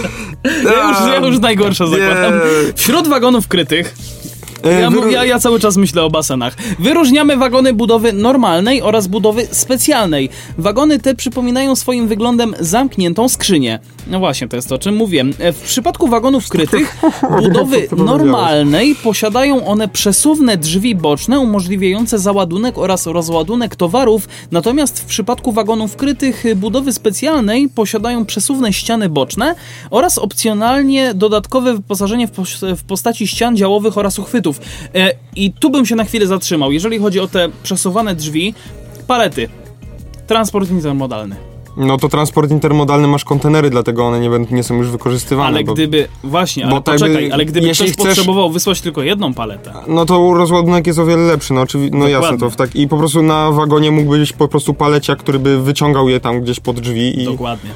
Ja 0.66 0.90
już, 0.90 0.98
ja 1.14 1.28
już 1.28 1.40
najgorsze 1.40 1.88
zakładam. 1.88 2.34
Wśród 2.76 3.08
wagonów 3.08 3.48
krytych 3.48 3.96
Ja, 4.64 4.90
wyru- 4.90 5.12
ja, 5.12 5.26
ja 5.26 5.40
cały 5.40 5.60
czas 5.60 5.78
myślę 5.78 6.04
o 6.04 6.10
basenach. 6.10 6.56
Wyróżniamy 6.80 7.38
wagony 7.38 7.74
budowy 7.74 8.14
normalnej 8.14 8.82
oraz 8.82 9.08
budowy 9.08 9.48
specjalnej. 9.52 10.30
Wagony 10.58 11.00
te 11.00 11.16
przypominają 11.16 11.76
swoim 11.76 12.08
wyglądem 12.08 12.56
zamkniętą 12.60 13.30
skrzynię. 13.30 13.80
No 14.08 14.20
właśnie, 14.20 14.48
to 14.48 14.56
jest 14.56 14.70
to, 14.70 14.76
o 14.76 14.78
czym 14.78 14.96
mówiłem. 14.96 15.34
E, 15.40 15.54
W 15.54 15.62
przypadku 15.62 16.08
wagonów 16.08 16.50
krytych 16.50 16.98
budowy 17.42 17.88
normalnej 17.98 18.96
posiadają 18.96 19.66
one 19.66 19.88
przesuwne 19.88 20.58
drzwi 20.58 20.96
boczne 20.96 21.40
umożliwiające 21.40 22.20
załadunek 22.20 22.78
oraz 22.78 23.06
rozładunek 23.06 23.76
towarów, 23.76 24.28
natomiast 24.52 25.00
w 25.00 25.06
przypadku 25.06 25.52
wagonów 25.52 25.96
krytych 25.96 26.44
budowy 26.56 26.94
specjalnej 26.94 27.70
posiadają 27.70 28.26
przesuwne 28.26 28.74
ściany 28.74 29.10
boczne 29.10 29.56
oraz 29.90 30.18
opcjonalnie 30.18 31.14
dodatkowe 31.14 31.74
wyposażenie 31.74 32.28
w, 32.28 32.32
pos- 32.32 32.76
w 32.78 32.84
postaci 32.84 33.28
ścian 33.28 33.58
działowych 33.58 33.98
oraz 33.98 34.20
uchwytów. 34.20 34.53
E, 34.96 35.12
I 35.36 35.54
tu 35.54 35.70
bym 35.70 35.86
się 35.86 35.96
na 35.96 36.04
chwilę 36.04 36.28
zatrzymał. 36.28 36.72
Jeżeli 36.72 37.00
chodzi 37.00 37.20
o 37.20 37.28
te 37.28 37.50
przesuwane 37.64 38.16
drzwi, 38.16 38.54
palety. 39.08 39.50
Transport 40.28 40.72
intermodalny. 40.72 41.36
No 41.78 41.98
to 41.98 42.10
transport 42.10 42.52
intermodalny 42.52 43.08
masz 43.08 43.26
kontenery, 43.26 43.70
dlatego 43.70 44.06
one 44.06 44.20
nie, 44.20 44.30
nie 44.52 44.64
są 44.64 44.76
już 44.76 44.88
wykorzystywane. 44.88 45.48
Ale 45.48 45.64
bo, 45.64 45.74
gdyby, 45.74 46.08
właśnie, 46.24 46.66
ale 46.66 46.74
tak 46.82 46.84
poczekaj, 46.84 47.32
ale 47.32 47.46
gdyby 47.46 47.68
jeśli 47.68 47.86
ktoś 47.86 47.96
chcesz- 47.96 48.08
potrzebował 48.08 48.50
wysłać 48.50 48.82
tylko 48.82 49.04
jedną 49.04 49.34
paletę, 49.34 49.74
No 49.88 50.06
to 50.06 50.34
rozładunek 50.34 50.88
jest 50.88 51.00
o 51.00 51.06
wiele 51.06 51.24
lepszy, 51.24 51.54
no 51.54 51.62
oczywiście, 51.62 51.98
no 51.98 52.08
jasne 52.08 52.22
Dokładnie. 52.22 52.40
to 52.40 52.50
w 52.50 52.56
tak. 52.56 52.76
I 52.76 52.88
po 52.88 52.98
prostu 52.98 53.24
na 53.24 53.52
wagonie 53.52 53.92
mógłby 53.92 54.18
być 54.18 54.34
po 54.34 54.48
prostu 54.48 54.74
paleciak, 54.74 55.20
który 55.20 55.40
by 55.40 55.62
wyciągał 55.62 56.10
je 56.10 56.20
tam 56.20 56.42
gdzieś 56.42 56.60
pod 56.60 56.80
drzwi 56.80 57.22
i... 57.22 57.26
dokładnie. 57.26 57.70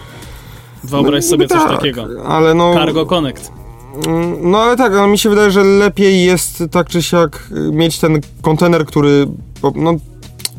Wyobraź 0.83 1.23
no, 1.23 1.29
sobie 1.29 1.47
coś 1.47 1.61
tak, 1.61 1.71
takiego. 1.71 2.07
Ale 2.27 2.53
no... 2.53 2.73
Cargo 2.73 3.05
Connect. 3.05 3.51
Mm, 4.07 4.51
No 4.51 4.61
ale 4.61 4.77
tak, 4.77 4.93
ale 4.93 5.07
mi 5.07 5.17
się 5.17 5.29
wydaje, 5.29 5.51
że 5.51 5.63
lepiej 5.63 6.25
jest 6.25 6.63
tak 6.71 6.89
czy 6.89 7.03
siak 7.03 7.49
y, 7.51 7.71
mieć 7.71 7.99
ten 7.99 8.19
kontener, 8.41 8.85
który. 8.85 9.27
No, 9.75 9.95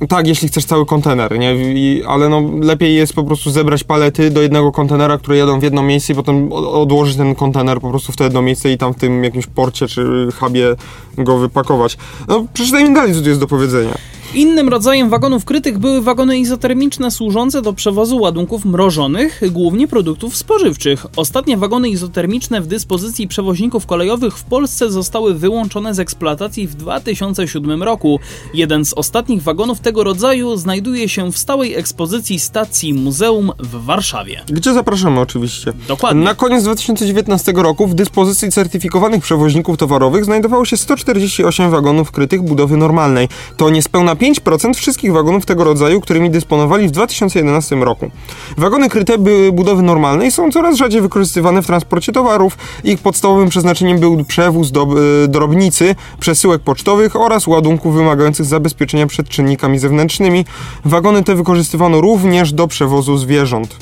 tak, 0.09 0.27
jeśli 0.27 0.49
chcesz 0.49 0.65
cały 0.65 0.87
kontener, 0.87 1.39
nie? 1.39 1.55
I, 1.55 2.03
ale 2.07 2.29
no 2.29 2.43
lepiej 2.61 2.95
jest 2.95 3.13
po 3.13 3.25
prostu 3.25 3.51
zebrać 3.51 3.85
palety 3.85 4.31
do 4.31 4.43
jednego 4.43 4.73
kontenera, 4.73 5.19
które 5.19 5.37
jadą 5.37 5.61
w 5.61 5.63
jedno 5.63 5.83
miejsce 5.83 6.13
i 6.13 6.17
potem 6.17 6.53
odłożyć 6.53 7.17
ten 7.17 7.35
kontener 7.35 7.81
po 7.81 7.91
prostu 7.91 8.13
w 8.13 8.17
to 8.17 8.25
jedno 8.25 8.43
miejsce 8.43 8.73
i 8.73 8.79
tam 8.79 8.95
w 8.95 8.97
tym 8.97 9.25
jakimś 9.25 9.47
porcie 9.47 9.87
czy 9.89 10.29
hubie 10.41 10.77
go 11.19 11.39
wypakować. 11.39 11.97
No 12.29 12.45
przeczytaj 12.55 12.89
mi 12.89 12.95
dalej, 12.95 13.15
co 13.15 13.21
tu 13.21 13.29
jest 13.29 13.41
do 13.41 13.47
powiedzenia. 13.47 13.95
Innym 14.35 14.69
rodzajem 14.69 15.11
wagonów 15.11 15.45
krytych 15.45 15.79
były 15.79 16.03
wagony 16.03 16.39
izotermiczne 16.39 17.11
służące 17.11 17.63
do 17.63 17.73
przewozu 17.73 18.19
ładunków 18.19 18.65
mrożonych, 18.65 19.41
głównie 19.51 19.89
produktów 19.89 20.37
spożywczych. 20.37 21.07
Ostatnie 21.17 21.57
wagony 21.57 21.89
izotermiczne 21.89 22.61
w 22.61 22.67
dyspozycji 22.67 23.29
przewoźników 23.29 23.87
kolejowych 23.87 24.39
w 24.39 24.45
Polsce 24.45 24.91
zostały 24.91 25.35
wyłączone 25.35 25.95
z 25.95 25.99
eksploatacji 25.99 26.67
w 26.67 26.75
2007 26.75 27.83
roku. 27.83 28.21
Jeden 28.55 28.85
z 28.85 28.93
ostatnich 28.93 29.43
wagonów 29.43 29.81
tego 29.81 30.05
rodzaju 30.05 30.57
znajduje 30.57 31.09
się 31.09 31.33
w 31.33 31.39
stałej 31.39 31.75
ekspozycji 31.75 32.39
stacji 32.39 32.95
Muzeum 32.95 33.53
w 33.59 33.85
Warszawie. 33.85 34.41
Gdzie 34.49 34.75
zapraszamy 34.75 35.21
oczywiście. 35.21 35.73
Dokładnie. 35.89 36.25
Na 36.25 36.35
koniec 36.35 36.65
2019 36.65 37.53
roku 37.53 37.87
w 37.87 37.95
dyspozycji 37.95 38.53
certyfikowanych 38.53 39.23
przewoźników 39.23 39.77
towarowych 39.77 40.25
znajdowało 40.25 40.65
się 40.65 40.77
148 40.77 41.71
wagonów 41.71 42.11
krytych 42.11 42.43
budowy 42.43 42.77
normalnej. 42.77 43.29
To 43.57 43.71
niespełna 43.71 44.18
5% 44.19 44.75
wszystkich 44.75 45.13
wagonów 45.13 45.47
tego 45.47 45.65
rodzaju, 45.65 46.01
którymi 46.01 46.31
dysponowali 46.31 46.89
w 46.89 46.91
2011 46.91 47.77
roku. 47.77 48.11
Wagony 48.57 48.89
kryte 48.89 49.19
były 49.19 49.53
budowy 49.53 49.83
normalnej 49.83 50.33
są 50.33 50.51
coraz 50.51 50.77
rzadziej 50.77 51.01
wykorzystywane 51.01 51.63
w 51.63 51.67
transporcie 51.67 52.13
towarów. 52.13 52.59
Ich 52.85 52.99
podstawowym 52.99 53.49
przeznaczeniem 53.49 53.99
był 53.99 54.25
przewóz 54.25 54.73
do, 54.73 54.87
y, 55.25 55.29
drobnicy, 55.29 55.95
przesyłek 56.21 56.63
pocztowych 56.63 57.17
oraz 57.17 57.47
ładunków 57.47 57.95
wymagających 57.95 58.47
zabezpieczenia 58.47 59.07
przed 59.07 59.29
czynnikami 59.29 59.79
zewnętrznymi. 59.79 60.45
Wagony 60.85 61.23
te 61.23 61.35
wykorzystywano 61.35 62.01
również 62.01 62.53
do 62.53 62.67
przewozu 62.69 63.19
zwierząt. 63.19 63.77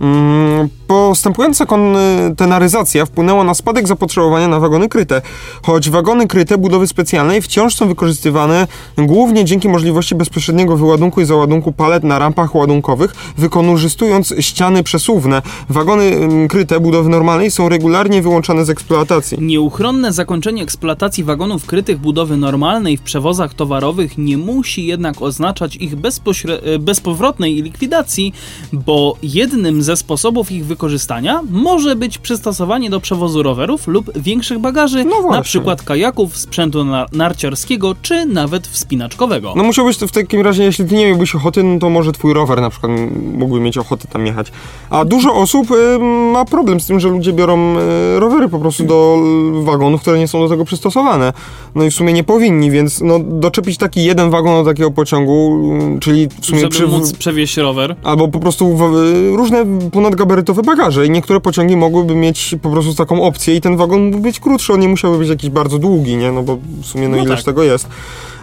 Mm, 0.00 0.68
Postępująca 0.88 1.66
kontenaryzacja 1.66 3.06
wpłynęła 3.06 3.44
na 3.44 3.54
spadek 3.54 3.88
zapotrzebowania 3.88 4.48
na 4.48 4.60
wagony 4.60 4.88
kryte, 4.88 5.22
choć 5.62 5.90
wagony 5.90 6.26
kryte 6.26 6.58
budowy 6.58 6.86
specjalnej 6.86 7.42
wciąż 7.42 7.74
są 7.74 7.88
wykorzystywane 7.88 8.66
głównie 8.98 9.44
dzięki 9.44 9.68
możliwości 9.68 10.14
bezpośredniego 10.14 10.76
wyładunku 10.76 11.20
i 11.20 11.24
załadunku 11.24 11.72
palet 11.72 12.04
na 12.04 12.18
rampach 12.18 12.54
ładunkowych, 12.54 13.14
wykorzystując 13.38 14.34
ściany 14.40 14.82
przesuwne. 14.82 15.42
Wagony 15.68 16.04
mm, 16.04 16.48
kryte 16.48 16.80
budowy 16.80 17.08
normalnej 17.08 17.50
są 17.50 17.68
regularnie 17.68 18.22
wyłączane 18.22 18.64
z 18.64 18.70
eksploatacji. 18.70 19.38
Nieuchronne 19.40 20.12
zakończenie 20.12 20.62
eksploatacji 20.62 21.24
wagonów 21.24 21.66
krytych 21.66 21.98
budowy 21.98 22.36
normalnej 22.36 22.96
w 22.96 23.02
przewozach 23.02 23.54
towarowych 23.54 24.18
nie 24.18 24.36
musi 24.36 24.86
jednak 24.86 25.22
oznaczać 25.22 25.76
ich 25.76 25.96
bezpośre- 25.96 26.58
e, 26.74 26.78
bezpowrotnej 26.78 27.62
likwidacji, 27.62 28.32
bo 28.72 29.16
jednym 29.22 29.82
ze 29.82 29.96
sposobów 29.96 30.52
ich 30.52 30.64
wykorzystania 30.64 30.77
może 31.50 31.96
być 31.96 32.18
przystosowanie 32.18 32.90
do 32.90 33.00
przewozu 33.00 33.42
rowerów 33.42 33.86
lub 33.86 34.18
większych 34.18 34.58
bagaży, 34.58 35.04
No 35.04 35.30
na 35.30 35.42
przykład 35.42 35.82
kajaków, 35.82 36.36
sprzętu 36.36 36.84
na- 36.84 37.06
narciarskiego 37.12 37.94
czy 38.02 38.26
nawet 38.26 38.66
wspinaczkowego. 38.66 39.52
No 39.56 39.64
musiałbyś 39.64 39.96
w 39.96 40.10
takim 40.10 40.40
razie, 40.40 40.64
jeśli 40.64 40.84
ty 40.84 40.94
nie 40.94 41.06
miałbyś 41.06 41.34
ochoty, 41.34 41.62
no 41.64 41.78
to 41.78 41.90
może 41.90 42.12
twój 42.12 42.34
rower 42.34 42.60
na 42.60 42.70
przykład 42.70 42.92
mógłby 43.34 43.60
mieć 43.60 43.78
ochotę 43.78 44.08
tam 44.08 44.26
jechać. 44.26 44.52
A 44.90 45.04
dużo 45.04 45.34
osób 45.34 45.70
y, 45.70 45.98
ma 46.32 46.44
problem 46.44 46.80
z 46.80 46.86
tym, 46.86 47.00
że 47.00 47.08
ludzie 47.08 47.32
biorą 47.32 47.76
y, 48.16 48.20
rowery 48.20 48.48
po 48.48 48.58
prostu 48.58 48.84
do 48.84 49.18
wagonów, 49.62 50.00
które 50.00 50.18
nie 50.18 50.28
są 50.28 50.40
do 50.40 50.48
tego 50.48 50.64
przystosowane. 50.64 51.32
No 51.74 51.84
i 51.84 51.90
w 51.90 51.94
sumie 51.94 52.12
nie 52.12 52.24
powinni, 52.24 52.70
więc 52.70 53.00
no 53.00 53.18
doczepić 53.18 53.78
taki 53.78 54.04
jeden 54.04 54.30
wagon 54.30 54.64
do 54.64 54.70
takiego 54.70 54.90
pociągu, 54.90 55.60
y, 55.96 56.00
czyli 56.00 56.28
w 56.40 56.46
sumie 56.46 56.58
żeby 56.60 56.70
przy... 56.70 56.86
móc 56.86 57.12
przewieźć 57.12 57.56
rower. 57.56 57.96
Albo 58.04 58.28
po 58.28 58.40
prostu 58.40 58.76
w, 58.76 58.82
y, 58.96 59.36
różne 59.36 59.64
ponadgabarytowe 59.92 60.62
bagaże 60.68 61.06
i 61.06 61.10
niektóre 61.10 61.40
pociągi 61.40 61.76
mogłyby 61.76 62.14
mieć 62.14 62.54
po 62.62 62.70
prostu 62.70 62.94
taką 62.94 63.22
opcję 63.22 63.56
i 63.56 63.60
ten 63.60 63.76
wagon 63.76 64.04
mógłby 64.04 64.22
być 64.22 64.40
krótszy, 64.40 64.72
on 64.72 64.80
nie 64.80 64.88
musiałby 64.88 65.18
być 65.18 65.28
jakiś 65.28 65.50
bardzo 65.50 65.78
długi, 65.78 66.16
nie? 66.16 66.32
No 66.32 66.42
bo 66.42 66.58
w 66.82 66.86
sumie 66.86 67.08
no, 67.08 67.16
No 67.16 67.22
ileś 67.22 67.38
tak. 67.38 67.44
tego 67.44 67.62
jest. 67.62 67.88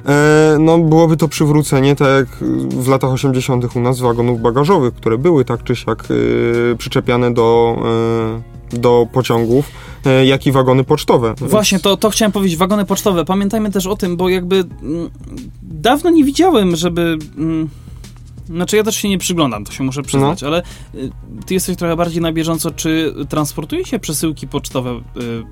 E, 0.05 0.57
no 0.59 0.77
byłoby 0.77 1.17
to 1.17 1.27
przywrócenie, 1.27 1.95
tak 1.95 2.07
jak 2.07 2.27
w 2.69 2.87
latach 2.87 3.11
80. 3.11 3.75
u 3.75 3.79
nas 3.79 3.99
wagonów 3.99 4.41
bagażowych, 4.41 4.93
które 4.93 5.17
były 5.17 5.45
tak 5.45 5.63
czy 5.63 5.75
siak 5.75 6.11
y, 6.11 6.75
przyczepiane 6.77 7.33
do, 7.33 7.77
y, 8.73 8.77
do 8.79 9.07
pociągów, 9.13 9.65
y, 10.21 10.25
jak 10.25 10.47
i 10.47 10.51
wagony 10.51 10.83
pocztowe. 10.83 11.33
Właśnie, 11.37 11.79
to, 11.79 11.97
to 11.97 12.09
chciałem 12.09 12.31
powiedzieć, 12.31 12.57
wagony 12.57 12.85
pocztowe. 12.85 13.25
Pamiętajmy 13.25 13.71
też 13.71 13.87
o 13.87 13.95
tym, 13.95 14.17
bo 14.17 14.29
jakby 14.29 14.55
mm, 14.55 15.09
dawno 15.61 16.09
nie 16.09 16.23
widziałem, 16.23 16.75
żeby... 16.75 17.17
Mm, 17.37 17.69
znaczy 18.45 18.77
ja 18.77 18.83
też 18.83 18.95
się 18.95 19.09
nie 19.09 19.17
przyglądam, 19.17 19.65
to 19.65 19.71
się 19.71 19.83
muszę 19.83 20.01
przyznać, 20.03 20.43
ale 20.43 20.63
y, 20.95 21.09
ty 21.45 21.53
jesteś 21.53 21.77
trochę 21.77 21.95
bardziej 21.95 22.21
na 22.21 22.31
bieżąco, 22.33 22.71
czy 22.71 23.13
transportuje 23.29 23.85
się 23.85 23.99
przesyłki 23.99 24.47
pocztowe 24.47 24.91
y, 24.91 25.01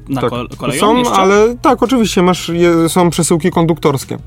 na 0.10 0.22
tak. 0.22 0.30
ko- 0.30 0.46
koleją 0.58 0.80
Są, 0.88 0.98
jeszcze? 0.98 1.14
ale 1.14 1.56
tak, 1.62 1.84
oczywiście, 1.84 2.22
masz, 2.22 2.50
je, 2.50 2.90
są 2.90 3.10
przesyłki 3.10 3.52
konduktorskie. 3.52 4.18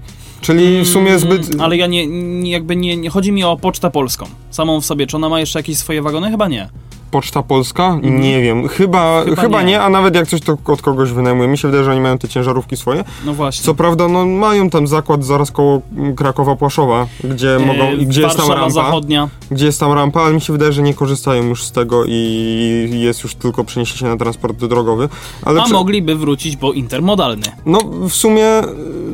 Czyli 0.40 0.82
w 0.82 0.88
sumie 0.88 1.18
zbyt... 1.18 1.48
Mm, 1.48 1.60
Ale 1.60 1.76
ja 1.76 1.86
nie, 1.86 2.06
nie 2.06 2.50
jakby 2.50 2.76
nie, 2.76 2.96
nie 2.96 3.10
chodzi 3.10 3.32
mi 3.32 3.44
o 3.44 3.56
Pocztę 3.56 3.90
Polską 3.90 4.26
samą 4.50 4.80
w 4.80 4.86
sobie. 4.86 5.06
Czy 5.06 5.16
ona 5.16 5.28
ma 5.28 5.40
jeszcze 5.40 5.58
jakieś 5.58 5.78
swoje 5.78 6.02
wagony? 6.02 6.30
Chyba 6.30 6.48
nie. 6.48 6.68
Poczta 7.10 7.42
Polska? 7.42 7.98
Nie 8.02 8.42
wiem. 8.42 8.68
Chyba, 8.68 9.24
Chyba 9.24 9.42
chyba, 9.42 9.62
nie. 9.62 9.68
nie. 9.68 9.82
a 9.82 9.88
nawet 9.90 10.14
jak 10.14 10.28
coś 10.28 10.40
to 10.40 10.56
od 10.64 10.82
kogoś 10.82 11.12
wynajmuje. 11.12 11.48
Mi 11.48 11.58
się 11.58 11.68
wydaje, 11.68 11.84
że 11.84 11.90
oni 11.90 12.00
mają 12.00 12.18
te 12.18 12.28
ciężarówki 12.28 12.76
swoje. 12.76 13.04
No 13.26 13.34
właśnie. 13.34 13.64
Co 13.64 13.74
prawda, 13.74 14.08
no 14.08 14.26
mają 14.26 14.70
tam 14.70 14.86
zakład 14.86 15.24
zaraz 15.24 15.50
koło 15.50 15.82
Krakowa 16.16 16.56
Płaszowa, 16.56 17.06
gdzie 17.24 17.58
mogą, 17.58 17.82
E, 17.84 17.94
i 17.94 18.06
gdzie 18.06 18.22
jest 18.22 18.36
tam 18.36 18.46
rampa. 18.60 18.70
Zachodnia. 18.70 19.28
Gdzie 19.50 19.66
jest 19.66 19.80
tam 19.80 19.92
rampa, 19.92 20.20
ale 20.20 20.34
mi 20.34 20.40
się 20.40 20.52
wydaje, 20.52 20.72
że 20.72 20.82
nie 20.82 20.94
korzystają 20.94 21.44
już 21.44 21.64
z 21.64 21.72
tego 21.72 22.04
i 22.08 22.90
jest 22.92 23.22
już 23.22 23.34
tylko 23.34 23.64
przeniesienie 23.64 23.98
się 23.98 24.06
na 24.06 24.16
transport 24.16 24.64
drogowy. 24.64 25.08
Ale 25.42 25.62
A 25.62 25.68
mogliby 25.68 26.14
wrócić, 26.16 26.56
bo 26.56 26.72
intermodalny. 26.72 27.46
No 27.66 27.78
w 28.08 28.12
sumie 28.12 28.46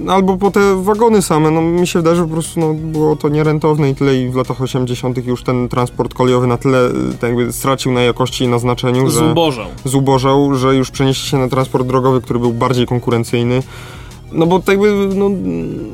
albo 0.08 0.36
po 0.36 0.50
te 0.50 0.82
wagony 0.82 1.22
same, 1.22 1.50
no 1.50 1.62
mi 1.62 1.86
się 1.86 1.98
wydaje, 1.98 2.16
że 2.16 2.22
po 2.22 2.28
prostu 2.32 2.60
no, 2.60 2.74
było 2.74 3.16
to 3.16 3.28
nierentowne 3.28 3.90
i 3.90 3.94
tyle 3.94 4.16
i 4.16 4.28
w 4.28 4.36
latach 4.36 4.62
80. 4.62 5.26
już 5.26 5.42
ten 5.42 5.68
transport 5.68 6.14
kolejowy 6.14 6.46
na 6.46 6.56
tyle 6.58 6.90
tak 7.20 7.30
jakby 7.30 7.52
stracił 7.52 7.92
na 7.92 8.02
jakości 8.02 8.44
i 8.44 8.48
na 8.48 8.58
znaczeniu, 8.58 9.10
że 9.10 9.28
Zubożał. 9.28 9.66
zubożał, 9.84 10.54
że 10.54 10.74
już 10.74 10.90
przenieśli 10.90 11.28
się 11.28 11.38
na 11.38 11.48
transport 11.48 11.86
drogowy, 11.86 12.20
który 12.20 12.38
był 12.38 12.52
bardziej 12.52 12.86
konkurencyjny. 12.86 13.62
No 14.32 14.46
bo 14.46 14.58
tak 14.58 14.68
jakby, 14.68 15.08
no, 15.14 15.30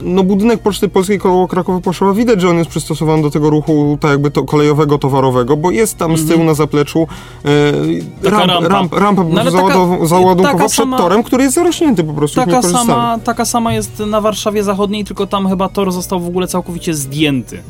no 0.02 0.22
budynek 0.24 0.60
Poczty 0.62 0.88
Polskiej 0.88 1.18
koło 1.18 1.48
Krakowa 1.48 1.80
Poszowa 1.80 2.12
widać, 2.12 2.40
że 2.40 2.48
on 2.48 2.58
jest 2.58 2.70
przystosowany 2.70 3.22
do 3.22 3.30
tego 3.30 3.50
ruchu 3.50 3.98
tak 4.00 4.10
jakby 4.10 4.30
to 4.30 4.44
kolejowego, 4.44 4.98
towarowego, 4.98 5.56
bo 5.56 5.70
jest 5.70 5.96
tam 5.98 6.16
z 6.16 6.28
tyłu 6.28 6.44
na 6.44 6.54
zapleczu 6.54 7.06
e, 8.24 8.30
ramp, 8.30 8.46
rampa. 8.50 8.68
ramp, 8.68 8.92
rampa 8.92 9.24
No 9.24 9.50
załadow- 9.50 10.06
załadunkowa 10.06 10.58
przed 10.58 10.72
sama- 10.72 10.98
torem, 10.98 11.22
który 11.22 11.42
jest 11.44 11.54
zarośnięty 11.54 12.04
po 12.04 12.12
prostu, 12.12 12.40
Taka 12.40 12.62
sama, 12.62 13.18
taka 13.24 13.44
sama 13.44 13.74
jest 13.74 13.98
na 13.98 14.20
Warszawie 14.20 14.64
Zachodniej, 14.64 15.04
tylko 15.04 15.26
tam 15.26 15.48
chyba 15.48 15.68
tor 15.68 15.92
został 15.92 16.20
w 16.20 16.26
ogóle 16.26 16.46
całkowicie 16.46 16.94
zdjęty. 16.94 17.62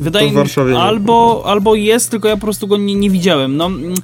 Wydaje 0.00 0.30
mi 0.32 0.36
nie. 0.70 0.78
albo, 0.78 1.42
albo 1.46 1.74
jest, 1.74 2.10
tylko 2.10 2.28
ja 2.28 2.36
po 2.36 2.42
prostu 2.42 2.66
go 2.66 2.76
nie, 2.76 2.94
nie 2.94 3.10
widziałem. 3.10 3.56
No, 3.56 3.66
mm, 3.66 3.94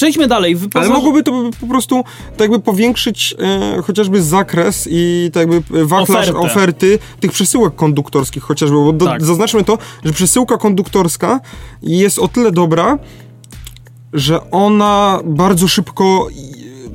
przejdźmy 0.00 0.26
dalej. 0.28 0.56
Ale 0.74 0.88
mogłoby 0.88 1.22
to 1.22 1.50
po 1.60 1.66
prostu 1.66 2.04
tak 2.30 2.40
jakby 2.40 2.60
powiększyć 2.60 3.34
e, 3.78 3.82
chociażby 3.82 4.22
zakres 4.22 4.88
i 4.90 5.30
tak 5.32 5.48
jakby 5.52 5.86
wachlarz 5.86 6.28
Ofertę. 6.28 6.40
oferty 6.52 6.98
tych 7.20 7.32
przesyłek 7.32 7.74
konduktorskich 7.74 8.42
chociażby, 8.42 8.76
bo 8.76 8.92
do, 8.92 9.04
Tak. 9.06 9.24
zaznaczmy 9.24 9.64
to, 9.64 9.78
że 10.04 10.12
przesyłka 10.12 10.56
konduktorska 10.56 11.40
jest 11.82 12.18
o 12.18 12.28
tyle 12.28 12.52
dobra, 12.52 12.98
że 14.12 14.50
ona 14.50 15.20
bardzo 15.24 15.68
szybko 15.68 16.28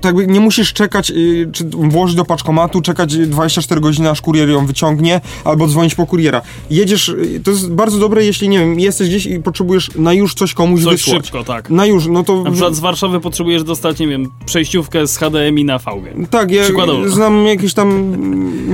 tak 0.01 0.15
nie 0.27 0.39
musisz 0.39 0.73
czekać, 0.73 1.11
y, 1.11 1.49
czy 1.51 1.63
włożyć 1.69 2.15
do 2.15 2.25
paczkomatu, 2.25 2.81
czekać 2.81 3.17
24 3.17 3.81
godziny, 3.81 4.09
aż 4.09 4.21
kurier 4.21 4.49
ją 4.49 4.65
wyciągnie, 4.65 5.21
albo 5.43 5.67
dzwonić 5.67 5.95
po 5.95 6.05
kuriera. 6.05 6.41
Jedziesz, 6.69 7.09
y, 7.09 7.41
to 7.43 7.51
jest 7.51 7.71
bardzo 7.71 7.99
dobre, 7.99 8.25
jeśli, 8.25 8.49
nie 8.49 8.59
wiem, 8.59 8.79
jesteś 8.79 9.07
gdzieś 9.09 9.25
i 9.25 9.39
potrzebujesz 9.39 9.91
na 9.95 10.13
już 10.13 10.33
coś 10.33 10.53
komuś 10.53 10.83
Coś 10.83 10.93
wysłać. 10.93 11.25
szybko, 11.25 11.43
tak. 11.43 11.69
Na 11.69 11.85
już, 11.85 12.07
no 12.07 12.23
to... 12.23 12.43
Na 12.43 12.51
przykład 12.51 12.75
z 12.75 12.79
Warszawy 12.79 13.19
potrzebujesz 13.19 13.63
dostać, 13.63 13.99
nie 13.99 14.07
wiem, 14.07 14.31
przejściówkę 14.45 15.07
z 15.07 15.17
HDMI 15.17 15.65
na 15.65 15.79
VG. 15.79 16.27
Tak, 16.29 16.51
ja 16.51 16.63
Przykładowo. 16.63 17.09
znam 17.09 17.45
jakiś 17.47 17.73
tam, 17.73 18.15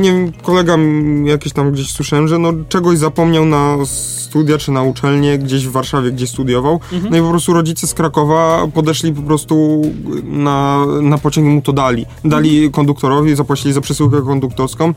nie 0.02 0.12
wiem, 0.12 0.32
kolega 0.42 0.78
jakiś 1.26 1.54
tam 1.54 1.72
gdzieś 1.72 1.92
słyszałem, 1.92 2.28
że 2.28 2.40
no 2.40 2.54
czegoś 2.70 2.98
zapomniał 2.98 3.46
na 3.46 3.78
studia 3.86 4.58
czy 4.58 4.72
na 4.72 4.84
uczelnię 4.84 5.38
gdzieś 5.38 5.68
w 5.68 5.72
Warszawie, 5.72 6.12
gdzie 6.12 6.28
studiował. 6.28 6.80
Mhm. 6.94 7.12
No 7.12 7.18
i 7.18 7.22
po 7.22 7.30
prostu 7.30 7.54
rodzice 7.54 7.88
z 7.88 7.94
Krakowa 7.94 8.68
podeszli 8.74 9.14
po 9.14 9.22
prostu 9.22 9.82
na, 10.24 10.86
na 11.12 11.18
pociąg 11.18 11.48
mu 11.48 11.62
to 11.62 11.74
dali. 11.74 12.06
Dali 12.26 12.50
Mhm. 12.56 12.72
konduktorowi, 12.72 13.36
zapłacili 13.36 13.74
za 13.74 13.82
przesyłkę 13.82 14.22
konduktorską 14.22 14.94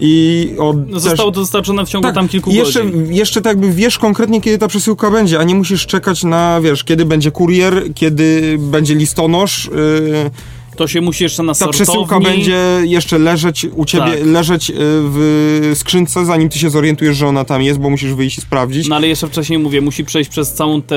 i 0.00 0.50
od 0.58 0.90
No, 0.90 1.00
Zostało 1.00 1.30
to 1.32 1.40
dostarczone 1.40 1.86
w 1.86 1.88
ciągu 1.88 2.12
tam 2.12 2.28
kilku 2.28 2.50
jeszcze, 2.50 2.84
godzin. 2.84 3.12
Jeszcze 3.12 3.42
tak 3.42 3.50
jakby 3.56 3.72
wiesz 3.72 3.98
konkretnie, 3.98 4.40
kiedy 4.40 4.58
ta 4.58 4.68
przesyłka 4.68 5.10
będzie, 5.10 5.38
a 5.38 5.42
nie 5.44 5.54
musisz 5.54 5.86
czekać 5.86 6.24
na, 6.24 6.60
wiesz, 6.60 6.84
kiedy 6.84 7.04
będzie 7.04 7.30
kurier, 7.30 7.94
kiedy 7.94 8.56
będzie 8.58 8.94
listonosz, 8.94 9.70
yy, 9.74 10.30
To 10.76 10.88
się 10.88 11.00
musi 11.00 11.24
jeszcze 11.24 11.42
na 11.42 11.52
ta 11.52 11.58
sortowni... 11.58 11.84
przesyłka 11.86 12.20
będzie 12.20 12.58
jeszcze 12.84 13.18
leżeć 13.18 13.66
u 13.74 13.84
ciebie, 13.84 14.04
Tak. 14.04 14.26
leżeć 14.26 14.70
y, 14.70 14.74
w 14.78 15.72
skrzynce, 15.74 16.24
zanim 16.24 16.48
ty 16.48 16.58
się 16.58 16.70
zorientujesz, 16.70 17.16
że 17.16 17.26
ona 17.26 17.44
tam 17.44 17.62
jest, 17.62 17.78
bo 17.80 17.90
musisz 17.90 18.14
wyjść 18.14 18.38
i 18.38 18.40
sprawdzić. 18.40 18.88
No 18.88 18.96
ale 18.96 19.08
jeszcze 19.08 19.28
wcześniej 19.28 19.58
mówię, 19.58 19.80
musi 19.80 20.04
przejść 20.04 20.30
przez 20.30 20.52
całą 20.52 20.82
tę 20.82 20.96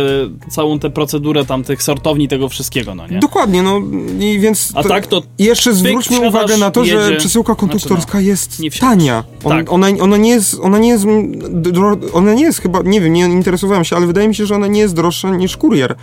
całą 0.49 0.79
tę 0.79 0.89
procedurę 0.89 1.45
tam 1.45 1.63
tych 1.63 1.83
sortowni, 1.83 2.27
tego 2.27 2.49
wszystkiego, 2.49 2.95
no 2.95 3.07
nie? 3.07 3.19
Dokładnie, 3.19 3.63
no 3.63 3.81
i 4.19 4.39
więc... 4.39 4.71
A 4.75 4.83
tak 4.83 5.07
to 5.07 5.21
jeszcze 5.39 5.73
zwróćmy 5.73 6.19
uwagę 6.27 6.57
na 6.57 6.71
to, 6.71 6.85
że 6.85 6.95
jedzie. 6.95 7.17
przesyłka 7.17 7.55
konduktorska 7.55 8.11
Znaczy, 8.11 8.25
jest 8.25 8.59
nie 8.59 8.71
wsiadasz. 8.71 8.89
tania. 8.89 9.23
On, 9.43 9.57
Tak. 9.57 9.71
ona, 9.71 9.87
ona 9.99 10.17
nie 10.17 10.29
jest, 10.29 10.57
ona 10.61 10.79
nie 10.79 10.89
jest, 10.89 11.05
ona 12.13 12.33
nie 12.33 12.43
jest 12.43 12.59
chyba, 12.61 12.81
nie 12.85 13.01
wiem, 13.01 13.13
nie 13.13 13.25
interesowałem 13.25 13.85
się, 13.85 13.95
ale 13.95 14.07
wydaje 14.07 14.27
mi 14.27 14.35
się, 14.35 14.45
że 14.45 14.55
ona 14.55 14.67
nie 14.67 14.79
jest 14.79 14.95
droższa 14.95 15.29
niż 15.35 15.57
kurier. 15.57 15.95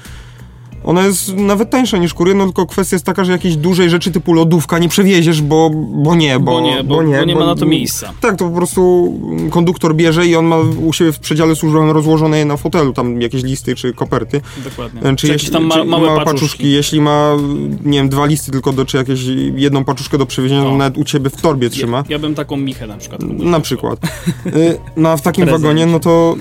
Ona 0.87 1.05
jest 1.07 1.37
nawet 1.37 1.71
tańsza 1.71 1.99
niż 1.99 2.15
kurier, 2.15 2.37
no 2.37 2.45
tylko 2.45 2.67
kwestia 2.67 2.95
jest 2.97 3.07
taka, 3.07 3.25
że 3.25 3.33
jakiejś 3.33 3.57
dużej 3.57 3.91
rzeczy 3.91 4.11
typu 4.11 4.33
lodówka 4.33 4.79
nie 4.79 4.89
przewieziesz, 4.89 5.43
bo, 5.43 5.71
bo 5.75 6.15
nie, 6.15 6.39
bo, 6.39 6.53
Bo 6.53 6.61
nie, 6.61 6.85
bo- 6.85 6.95
bo 6.95 7.03
nie 7.03 7.35
ma 7.35 7.47
na 7.47 7.55
to 7.55 7.67
miejsca. 7.67 8.13
Tak, 8.21 8.37
to 8.37 8.49
po 8.49 8.57
prostu 8.57 9.13
konduktor 9.51 9.95
bierze 9.95 10.27
i 10.27 10.37
on 10.37 10.47
ma 10.47 10.57
u 10.85 10.93
siebie 10.93 11.13
w 11.13 11.19
przedziale 11.19 11.57
służbowym 11.57 11.91
rozłożone 11.91 12.45
na 12.45 12.57
fotelu, 12.57 12.93
tam 12.93 13.21
jakieś 13.21 13.43
listy 13.43 13.75
czy 13.75 13.93
koperty. 13.93 14.41
Dokładnie. 14.65 15.01
Czy, 15.01 15.17
Czy, 15.17 15.27
jakieś 15.27 15.43
jeśli, 15.43 15.51
tam 15.53 15.65
ma, 15.65 15.75
czy 15.75 15.85
małe 15.85 16.25
paczuszki. 16.25 16.71
Jeśli 16.71 17.01
ma, 17.01 17.37
nie 17.85 17.99
wiem, 17.99 18.09
dwa 18.09 18.27
listy 18.27 18.51
tylko 18.53 18.73
do, 18.73 18.85
czy 18.85 18.97
jakieś 18.97 19.21
jedną 19.57 19.85
paczuszkę 19.85 20.19
do 20.19 20.27
przewiezienia, 20.27 20.63
to 20.63 20.71
O. 20.73 20.77
nawet 20.77 20.99
u 20.99 21.05
ciebie 21.05 21.31
w 21.31 21.37
torbie 21.41 21.71
trzyma. 21.71 21.97
Ja, 21.99 22.05
ja 22.09 22.19
bym 22.19 22.35
taką 22.35 22.57
michę 22.57 22.87
na 22.87 22.97
przykład. 22.97 23.21
Na 23.23 23.61
przykład. 23.61 23.99
Y, 24.47 24.79
No 24.97 25.09
a 25.09 25.17
w 25.17 25.23
takim 25.23 25.47
wagonie, 25.47 25.87
no 25.87 26.01
to, 26.01 26.37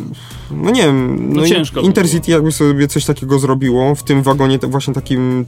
no 0.51 0.71
nie 0.71 0.81
wiem, 0.81 1.29
no, 1.33 1.41
No 1.41 1.47
ciężko 1.47 1.81
Intercity 1.81 2.31
jakby 2.31 2.51
sobie 2.51 2.87
coś 2.87 3.05
takiego 3.05 3.39
zrobiło, 3.39 3.95
w 3.95 4.03
tym 4.03 4.23
wagonie 4.23 4.59
właśnie 4.63 4.93
takim 4.93 5.45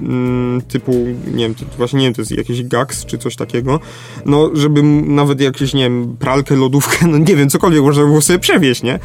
mm, 0.00 0.62
typu, 0.68 0.92
nie 1.34 1.44
wiem, 1.44 1.54
to, 1.54 1.64
właśnie 1.76 1.98
nie 1.98 2.06
wiem, 2.06 2.14
to 2.14 2.22
jest 2.22 2.30
jakiś 2.30 2.62
GAX 2.62 3.06
czy 3.06 3.18
coś 3.18 3.36
takiego, 3.36 3.80
no 4.26 4.50
żeby 4.54 4.82
nawet 4.82 5.40
jakieś, 5.40 5.74
nie 5.74 5.82
wiem, 5.82 6.16
pralkę, 6.18 6.56
lodówkę, 6.56 7.06
no 7.12 7.18
nie 7.18 7.36
wiem, 7.36 7.50
cokolwiek 7.50 7.82
można 7.82 8.04
było 8.04 8.20
sobie 8.20 8.38
przewieźć, 8.38 8.82
nie? 8.82 8.98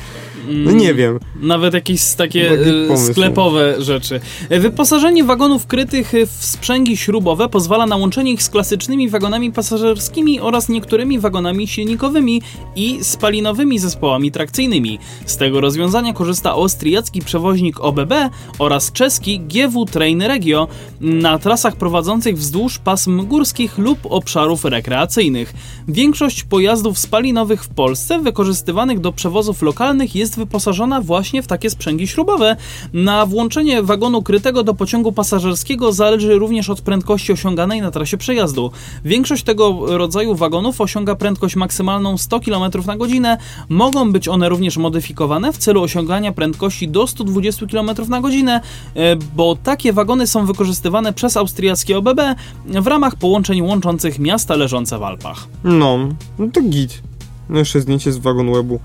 No 0.49 0.71
nie 0.71 0.93
wiem. 0.93 1.19
Nawet 1.41 1.73
jakieś 1.73 2.13
takie 2.13 2.49
Taki 2.49 2.71
pomysł. 2.87 3.11
sklepowe 3.11 3.75
rzeczy. 3.81 4.19
E, 4.49 4.59
Wyposażenie 4.59 5.23
wagonów 5.23 5.67
krytych 5.67 6.15
e, 6.15 6.25
w 6.25 6.29
sprzęgi 6.31 6.97
śrubowe 6.97 7.49
pozwala 7.49 7.85
na 7.85 7.95
łączenie 7.95 8.31
ich 8.31 8.43
z 8.43 8.49
klasycznymi 8.49 9.09
wagonami 9.09 9.51
pasażerskimi 9.51 10.39
oraz 10.39 10.69
niektórymi 10.69 11.19
wagonami 11.19 11.67
silnikowymi 11.67 12.41
i 12.75 12.99
spalinowymi 13.01 13.79
zespołami 13.79 14.31
trakcyjnymi. 14.31 14.99
Z 15.25 15.37
tego 15.37 15.61
rozwiązania 15.61 16.13
korzysta 16.13 16.51
austriacki 16.51 17.21
przewoźnik 17.21 17.79
OBB 17.79 18.13
oraz 18.59 18.91
czeski 18.91 19.39
GW 19.39 19.85
Train 19.85 20.21
Regio 20.21 20.67
na 21.01 21.39
trasach 21.39 21.75
prowadzących 21.75 22.37
wzdłuż 22.37 22.79
pasm 22.79 23.25
górskich 23.25 23.77
lub 23.77 23.99
obszarów 24.09 24.65
rekreacyjnych. 24.65 25.53
Większość 25.87 26.43
pojazdów 26.43 26.99
spalinowych 26.99 27.63
w 27.63 27.67
Polsce 27.69 28.19
wykorzystywanych 28.19 28.99
do 28.99 29.11
przewozów 29.11 29.61
lokalnych 29.61 30.15
jest 30.15 30.34
wyposażona 30.35 31.01
właśnie 31.01 31.43
w 31.43 31.47
takie 31.47 31.69
sprzęgi 31.69 32.07
śrubowe. 32.07 32.55
Na 32.93 33.25
włączenie 33.25 33.83
wagonu 33.83 34.21
krytego 34.21 34.63
do 34.63 34.73
pociągu 34.73 35.11
pasażerskiego 35.11 35.93
zależy 35.93 36.35
również 36.35 36.69
od 36.69 36.81
prędkości 36.81 37.31
osiąganej 37.31 37.81
na 37.81 37.91
trasie 37.91 38.17
przejazdu. 38.17 38.71
Większość 39.05 39.43
tego 39.43 39.97
rodzaju 39.97 40.35
wagonów 40.35 40.81
osiąga 40.81 41.15
prędkość 41.15 41.55
maksymalną 41.55 42.17
100 42.17 42.39
km 42.39 42.71
na 42.87 42.97
godzinę. 42.97 43.37
Mogą 43.69 44.11
być 44.11 44.27
one 44.27 44.49
również 44.49 44.77
modyfikowane 44.77 45.53
w 45.53 45.57
celu 45.57 45.81
osiągania 45.81 46.31
prędkości 46.31 46.87
do 46.87 47.07
120 47.07 47.65
km 47.65 47.89
na 48.09 48.21
godzinę, 48.21 48.61
e, 48.95 49.15
bo 49.15 49.57
takie 49.63 49.93
wagony 49.93 50.27
są 50.27 50.45
wykorzystywane 50.45 51.13
przez 51.13 51.37
austriackie 51.37 51.97
OBB 51.97 52.21
w 52.65 52.87
ramach 52.87 53.15
połączeń 53.15 53.61
łączących 53.61 54.19
miasta 54.19 54.55
leżące 54.55 54.99
w 54.99 55.03
Alpach. 55.03 55.47
No, 55.63 55.97
no 56.39 56.47
to 56.53 56.61
git. 56.61 57.01
No 57.49 57.59
jeszcze 57.59 57.81
zdjęcie 57.81 58.11
z 58.11 58.17
wagon 58.17 58.53
webu. 58.53 58.79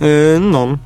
E, 0.00 0.40
no. 0.40 0.78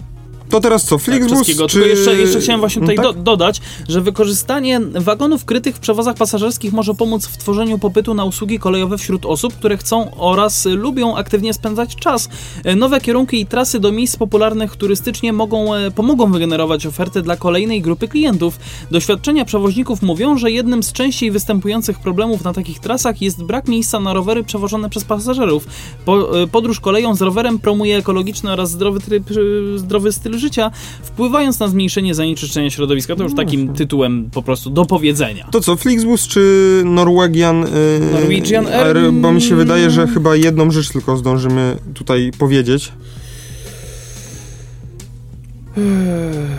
To 0.54 0.60
teraz 0.60 0.84
co, 0.84 0.98
Flixbus 0.98 1.38
Czeskiego. 1.38 1.66
czy... 1.68 1.72
Tylko 1.74 1.88
jeszcze, 1.88 2.16
jeszcze 2.16 2.40
chciałem 2.40 2.60
właśnie 2.60 2.80
tutaj 2.80 2.96
Tak? 2.96 3.04
do, 3.04 3.12
dodać, 3.12 3.60
że 3.88 4.00
wykorzystanie 4.00 4.80
wagonów 4.80 5.44
krytych 5.44 5.76
w 5.76 5.78
przewozach 5.78 6.16
pasażerskich 6.16 6.72
może 6.72 6.94
pomóc 6.94 7.26
w 7.26 7.36
tworzeniu 7.36 7.78
popytu 7.78 8.14
na 8.14 8.24
usługi 8.24 8.58
kolejowe 8.58 8.98
wśród 8.98 9.26
osób, 9.26 9.54
które 9.54 9.76
chcą 9.76 10.16
oraz 10.16 10.66
lubią 10.66 11.16
aktywnie 11.16 11.54
spędzać 11.54 11.96
czas. 11.96 12.28
E, 12.64 12.76
Nowe 12.76 13.00
kierunki 13.00 13.40
i 13.40 13.46
trasy 13.46 13.80
do 13.80 13.92
miejsc 13.92 14.16
popularnych 14.16 14.76
turystycznie 14.76 15.32
mogą, 15.32 15.74
e, 15.74 15.90
pomogą 15.90 16.32
wygenerować 16.32 16.86
oferty 16.86 17.22
dla 17.22 17.36
kolejnej 17.36 17.82
grupy 17.82 18.08
klientów. 18.08 18.58
Doświadczenia 18.90 19.44
przewoźników 19.44 20.02
mówią, 20.02 20.38
że 20.38 20.50
jednym 20.50 20.82
z 20.82 20.92
częściej 20.92 21.30
występujących 21.30 21.98
problemów 21.98 22.44
na 22.44 22.52
takich 22.52 22.78
trasach 22.78 23.22
jest 23.22 23.42
brak 23.42 23.68
miejsca 23.68 24.00
na 24.00 24.12
rowery 24.12 24.44
przewożone 24.44 24.90
przez 24.90 25.04
pasażerów. 25.04 25.66
Po, 26.04 26.42
e, 26.42 26.46
podróż 26.46 26.80
koleją 26.80 27.14
z 27.14 27.22
rowerem 27.22 27.58
promuje 27.58 27.96
ekologiczny 27.96 28.52
oraz 28.52 28.70
zdrowy, 28.70 29.00
tryb, 29.00 29.24
zdrowy 29.76 30.12
styl 30.12 30.38
życia, 30.38 30.43
wpływając 31.02 31.58
na 31.58 31.68
zmniejszenie 31.68 32.14
zanieczyszczenia 32.14 32.70
środowiska. 32.70 33.16
To 33.16 33.22
już 33.22 33.34
takim 33.34 33.74
tytułem 33.74 34.30
po 34.32 34.42
prostu 34.42 34.70
do 34.70 34.84
powiedzenia. 34.84 35.48
To 35.50 35.60
co, 35.60 35.76
Flixbus 35.76 36.28
czy 36.28 36.82
Norwegian, 36.84 37.64
y, 37.64 37.68
Norwegian 38.12 38.66
Air? 38.66 39.12
Bo 39.12 39.32
mi 39.32 39.42
się 39.42 39.56
wydaje, 39.56 39.90
że 39.90 40.06
chyba 40.06 40.36
jedną 40.36 40.70
rzecz 40.70 40.88
tylko 40.88 41.16
zdążymy 41.16 41.76
tutaj 41.94 42.32
powiedzieć. 42.38 42.92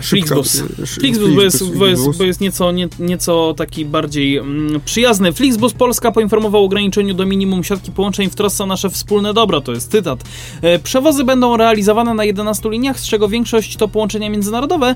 Flixbus. 0.02 0.62
Flixbus, 0.86 1.34
bo 1.34 1.42
jest, 1.42 1.76
bo 1.76 1.86
jest, 1.86 2.18
bo 2.18 2.24
jest 2.24 2.40
nieco, 2.40 2.72
nie, 2.72 2.88
nieco 2.98 3.54
taki 3.56 3.84
bardziej 3.84 4.36
mm, 4.36 4.80
przyjazny. 4.84 5.32
Flixbus 5.32 5.72
Polska 5.72 6.12
poinformował 6.12 6.62
o 6.62 6.64
ograniczeniu 6.64 7.14
do 7.14 7.26
minimum 7.26 7.64
siatki 7.64 7.92
połączeń 7.92 8.30
w 8.30 8.34
trosce 8.34 8.64
o 8.64 8.66
nasze 8.66 8.90
wspólne 8.90 9.34
dobro. 9.34 9.60
To 9.60 9.72
jest 9.72 9.90
cytat. 9.90 10.24
E, 10.62 10.78
Przewozy 10.78 11.24
będą 11.24 11.56
realizowane 11.56 12.14
na 12.14 12.24
11 12.24 12.70
liniach, 12.70 13.00
z 13.00 13.08
czego 13.08 13.28
większość 13.28 13.76
to 13.76 13.88
połączenia 13.88 14.30
międzynarodowe. 14.30 14.94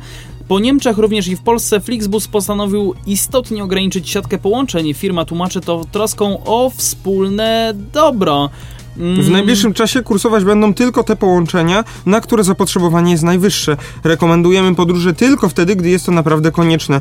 Po 0.48 0.60
Niemczech, 0.60 0.98
również 0.98 1.28
i 1.28 1.36
w 1.36 1.42
Polsce, 1.42 1.80
Flixbus 1.80 2.28
postanowił 2.28 2.94
istotnie 3.06 3.64
ograniczyć 3.64 4.10
siatkę 4.10 4.38
połączeń. 4.38 4.94
Firma 4.94 5.24
tłumaczy 5.24 5.60
to 5.60 5.84
troską 5.92 6.44
o 6.44 6.70
wspólne 6.70 7.74
dobro. 7.92 8.50
Mm, 8.98 9.22
W 9.22 9.30
najbliższym 9.30 9.74
czasie 9.74 10.02
kursować 10.02 10.44
będą 10.44 10.74
tylko 10.74 11.04
te 11.04 11.16
połączenia, 11.16 11.84
na 12.06 12.20
które 12.20 12.44
zapotrzebowanie 12.44 13.12
jest 13.12 13.24
najwyższe. 13.24 13.76
Rekomendujemy 14.04 14.74
podróże 14.74 15.14
tylko 15.14 15.48
wtedy, 15.48 15.76
gdy 15.76 15.90
jest 15.90 16.06
to 16.06 16.12
naprawdę 16.12 16.52
konieczne. 16.52 17.00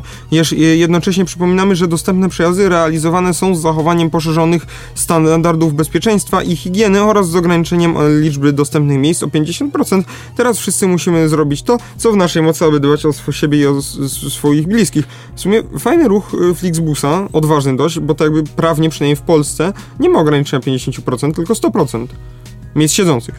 Jednocześnie 0.76 1.24
przypominamy, 1.24 1.76
że 1.76 1.88
dostępne 1.88 2.28
przejazdy 2.28 2.68
realizowane 2.68 3.34
są 3.34 3.54
z 3.54 3.60
zachowaniem 3.60 4.10
poszerzonych 4.10 4.66
standardów 4.94 5.74
bezpieczeństwa 5.74 6.42
i 6.42 6.56
higieny 6.56 7.02
oraz 7.02 7.30
z 7.30 7.36
ograniczeniem 7.36 7.96
e, 7.96 8.20
liczby 8.20 8.52
dostępnych 8.52 8.98
miejsc 8.98 9.22
o 9.22 9.26
50%. 9.26 10.02
Teraz 10.36 10.58
wszyscy 10.58 10.86
musimy 10.86 11.28
zrobić 11.28 11.62
to, 11.62 11.78
co 11.96 12.12
w 12.12 12.16
naszej 12.16 12.42
mocy, 12.42 12.64
aby 12.64 12.80
dbać 12.80 13.06
o 13.06 13.32
siebie 13.32 13.58
i 13.58 13.66
o 13.66 13.82
swoich 14.30 14.66
bliskich. 14.66 15.04
W 15.34 15.40
sumie 15.40 15.62
fajny 15.78 16.08
ruch 16.08 16.32
e, 16.50 16.54
Flixbusa, 16.54 17.28
odważny 17.32 17.76
dość, 17.76 17.98
bo 17.98 18.14
to 18.14 18.24
jakby 18.24 18.42
prawnie, 18.42 18.90
przynajmniej 18.90 19.16
w 19.16 19.22
Polsce, 19.22 19.72
nie 20.00 20.08
ma 20.08 20.18
ograniczenia 20.18 20.60
50%, 20.60 21.34
tylko 21.34 21.54
100% 21.54 21.79
miejsc 22.74 22.94
siedzących. 22.94 23.34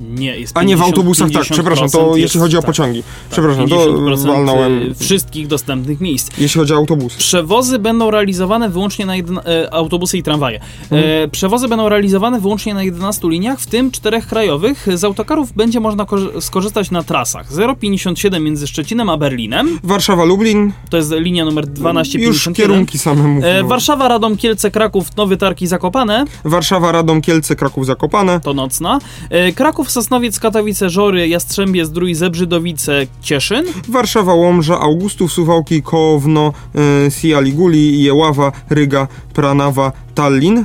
Nie, 0.00 0.36
jest 0.36 0.56
A 0.56 0.62
nie 0.62 0.76
w 0.76 0.78
50, 0.78 0.88
autobusach, 0.98 1.30
tak, 1.30 1.42
przepraszam, 1.42 1.90
to 1.90 1.98
50% 1.98 2.16
jeśli 2.16 2.40
chodzi 2.40 2.56
o 2.56 2.60
tak, 2.60 2.66
pociągi. 2.66 3.02
tak, 3.02 3.12
przepraszam, 3.30 3.68
to 3.68 3.76
50% 3.76 4.26
walnąłem. 4.26 4.94
wszystkich 4.98 5.46
dostępnych 5.46 6.00
miejsc. 6.00 6.30
Jeśli 6.38 6.58
chodzi 6.60 6.72
o 6.72 6.76
autobusy. 6.76 7.18
Przewozy 7.18 7.78
będą 7.78 8.10
realizowane 8.10 8.68
wyłącznie 8.68 9.06
na 9.06 9.16
e, 9.16 9.20
autobusy 9.74 10.18
i 10.18 10.22
tramwaje. 10.22 10.60
Mhm. 10.82 11.24
E, 11.24 11.28
przewozy 11.28 11.68
będą 11.68 11.88
realizowane 11.88 12.40
wyłącznie 12.40 12.74
na 12.74 12.82
11 12.82 13.28
liniach, 13.28 13.60
w 13.60 13.66
tym 13.66 13.90
czterech 13.90 14.26
krajowych. 14.26 14.86
Z 14.94 15.04
autokarów 15.04 15.52
będzie 15.52 15.80
można 15.80 16.04
ko- 16.04 16.40
skorzystać 16.40 16.90
na 16.90 17.02
trasach 17.02 17.46
057 17.80 18.44
między 18.44 18.66
Szczecinem 18.66 19.08
a 19.10 19.16
Berlinem. 19.16 19.78
Warszawa, 19.82 20.24
Lublin. 20.24 20.72
To 20.90 20.96
jest 20.96 21.12
linia 21.12 21.44
numer 21.44 21.64
Już 21.64 21.74
1251. 21.74 22.54
kierunki 22.54 22.98
same 22.98 23.22
mówią. 23.22 23.46
E, 23.46 23.64
Warszawa, 23.64 24.08
Radom, 24.08 24.36
Kielce, 24.36 24.70
Kraków, 24.70 25.16
Nowy 25.16 25.36
Targ 25.36 25.62
i 25.62 25.66
Zakopane 25.66 26.24
Warszawa, 26.44 26.92
Radom, 26.92 27.20
Kielce, 27.20 27.56
Kraków, 27.56 27.86
Zakopane. 27.86 28.40
to 28.40 28.54
nocna. 28.54 28.98
E, 29.30 29.52
Kraków, 29.88 30.04
Sosnowiec, 30.04 30.40
Katowice, 30.40 30.90
Żory, 30.90 31.28
Jastrzębie, 31.28 31.86
Zdrój, 31.86 32.14
Zebrzydowice, 32.14 33.06
Cieszyn. 33.22 33.64
Warszawa, 33.88 34.34
Łomża, 34.34 34.80
Augustów, 34.80 35.32
Suwałki, 35.32 35.82
Kołowno, 35.82 36.52
e, 37.06 37.10
Sia 37.10 37.40
Liguli, 37.40 38.02
Jeława, 38.02 38.52
Ryga, 38.70 39.08
Pranawa, 39.34 39.92
Tallin. 40.14 40.64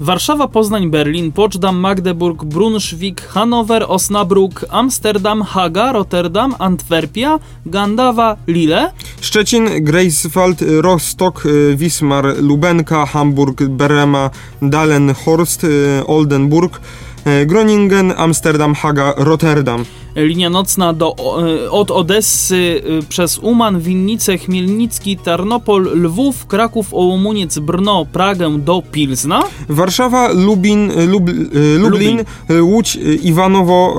Warszawa, 0.00 0.48
Poznań, 0.48 0.90
Berlin, 0.90 1.32
Poczdam, 1.32 1.76
Magdeburg, 1.76 2.44
Brunszwik, 2.44 3.20
Hanower, 3.20 3.82
Osnabrück, 3.88 4.64
Amsterdam, 4.70 5.42
Haga, 5.42 5.92
Rotterdam, 5.92 6.54
Antwerpia, 6.58 7.38
Gandawa, 7.66 8.36
Lille. 8.46 8.92
Szczecin, 9.20 9.84
Greifswald, 9.84 10.64
Rostock, 10.80 11.46
e, 11.46 11.76
Wismar, 11.76 12.24
Lubenka, 12.40 13.06
Hamburg, 13.06 13.62
Berema, 13.62 14.30
Dalen, 14.62 15.14
Horst, 15.24 15.64
e, 15.64 15.68
Oldenburg, 16.06 16.76
e, 16.76 17.11
Groningen, 17.46 18.12
Amsterdam, 18.16 18.74
Haga, 18.74 19.14
Rotterdam. 19.16 19.84
Linia 20.16 20.50
nocna 20.50 20.92
do, 20.92 21.14
e, 21.66 21.70
od 21.70 21.90
Odessy 21.90 22.82
e, 22.98 23.02
przez 23.08 23.38
Uman, 23.38 23.80
Winnicę, 23.80 24.38
Chmielnicki, 24.38 25.16
Tarnopol, 25.16 25.82
Lwów, 26.02 26.46
Kraków, 26.46 26.94
Ołomuniec, 26.94 27.58
Brno, 27.58 28.06
Pragę 28.12 28.58
do 28.58 28.82
Pilzna. 28.92 29.42
Warszawa, 29.68 30.28
Lubin, 30.32 30.90
e, 30.90 31.06
Lub, 31.06 31.28
e, 31.28 31.32
Lublin, 31.32 31.80
Lublin. 31.90 32.24
e, 32.50 32.62
Łódź, 32.62 32.96
e, 32.96 33.00
Iwanowo, 33.14 33.94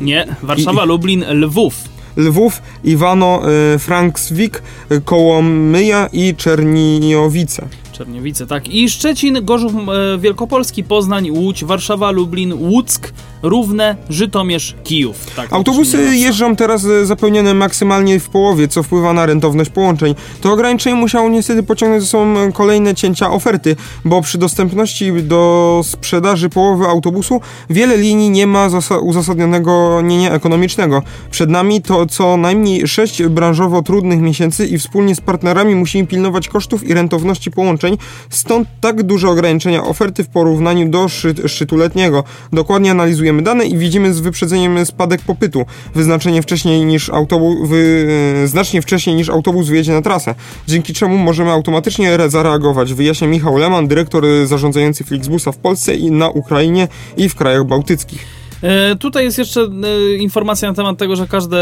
e, 0.00 0.04
Nie, 0.04 0.26
Warszawa, 0.42 0.84
Lublin, 0.84 1.24
Lwów. 1.30 1.74
Lwów, 2.16 2.62
Iwano, 2.84 3.40
e, 3.74 3.78
Frankswik, 3.78 4.62
e, 4.90 5.00
Kołomyja 5.00 6.08
i 6.12 6.34
Czerniowice. 6.36 7.68
Czerniowice, 7.96 8.46
tak. 8.46 8.68
I 8.68 8.90
Szczecin, 8.90 9.44
Gorzów 9.44 9.72
e, 9.74 10.18
Wielkopolski, 10.18 10.84
Poznań, 10.84 11.30
Łódź, 11.30 11.64
Warszawa, 11.64 12.10
Lublin, 12.10 12.52
Łuck, 12.52 13.12
Równe, 13.42 13.96
Żytomierz, 14.10 14.74
Kijów. 14.84 15.16
Tak, 15.36 15.52
Autobusy 15.52 16.16
jeżdżą 16.16 16.56
teraz 16.56 16.84
e, 16.84 17.06
zapełnione 17.06 17.54
maksymalnie 17.54 18.20
w 18.20 18.28
połowie, 18.28 18.68
co 18.68 18.82
wpływa 18.82 19.12
na 19.12 19.26
rentowność 19.26 19.70
połączeń. 19.70 20.14
To 20.40 20.52
ograniczenie 20.52 20.96
musiało 20.96 21.28
niestety 21.28 21.62
pociągnąć 21.62 22.02
ze 22.02 22.08
sobą 22.08 22.52
kolejne 22.52 22.94
cięcia 22.94 23.30
oferty, 23.30 23.76
bo 24.04 24.22
przy 24.22 24.38
dostępności 24.38 25.12
do 25.12 25.80
sprzedaży 25.84 26.48
połowy 26.48 26.86
autobusu 26.86 27.40
wiele 27.70 27.96
linii 27.96 28.30
nie 28.30 28.46
ma 28.46 28.68
zasa- 28.68 29.00
uzasadnionego 29.02 30.00
nienia 30.02 30.32
ekonomicznego. 30.32 31.02
Przed 31.30 31.50
nami 31.50 31.82
to 31.82 32.06
co 32.06 32.36
najmniej 32.36 32.88
sześć 32.88 33.22
branżowo 33.22 33.82
trudnych 33.82 34.20
miesięcy 34.20 34.66
i 34.66 34.78
wspólnie 34.78 35.14
z 35.14 35.20
partnerami 35.20 35.74
musimy 35.74 36.06
pilnować 36.06 36.48
kosztów 36.48 36.84
i 36.84 36.94
rentowności 36.94 37.50
połączeń, 37.50 37.98
stąd 38.30 38.68
tak 38.80 39.02
duże 39.02 39.28
ograniczenia 39.28 39.84
oferty 39.84 40.24
w 40.24 40.28
porównaniu 40.28 40.88
do 40.88 41.08
szczyt, 41.08 41.40
szczytu 41.46 41.76
letniego. 41.76 42.24
Dokładnie 42.52 42.90
analizujemy 42.90 43.25
dane 43.42 43.66
i 43.66 43.78
widzimy 43.78 44.14
z 44.14 44.20
wyprzedzeniem 44.20 44.86
spadek 44.86 45.20
popytu. 45.20 45.66
Wyznaczenie 45.94 46.42
wcześniej 46.42 46.84
niż 46.84 47.10
autobus, 47.10 47.68
wy, 47.68 48.08
e, 48.44 48.46
znacznie 48.46 48.82
wcześniej 48.82 49.16
niż 49.16 49.28
autobus 49.28 49.68
wyjedzie 49.68 49.92
na 49.92 50.02
trasę, 50.02 50.34
dzięki 50.68 50.94
czemu 50.94 51.18
możemy 51.18 51.50
automatycznie 51.50 52.12
re- 52.12 52.30
zareagować, 52.30 52.94
wyjaśnia 52.94 53.28
Michał 53.28 53.56
Leman, 53.56 53.88
dyrektor 53.88 54.24
zarządzający 54.44 55.04
Flixbusa 55.04 55.52
w 55.52 55.56
Polsce 55.56 55.94
i 55.94 56.10
na 56.10 56.28
Ukrainie 56.28 56.88
i 57.16 57.28
w 57.28 57.34
krajach 57.34 57.64
bałtyckich. 57.64 58.35
E, 58.62 58.96
tutaj 58.96 59.24
jest 59.24 59.38
jeszcze 59.38 59.60
e, 59.60 60.16
informacja 60.16 60.68
na 60.68 60.74
temat 60.74 60.98
tego, 60.98 61.16
że 61.16 61.26
każde, 61.26 61.58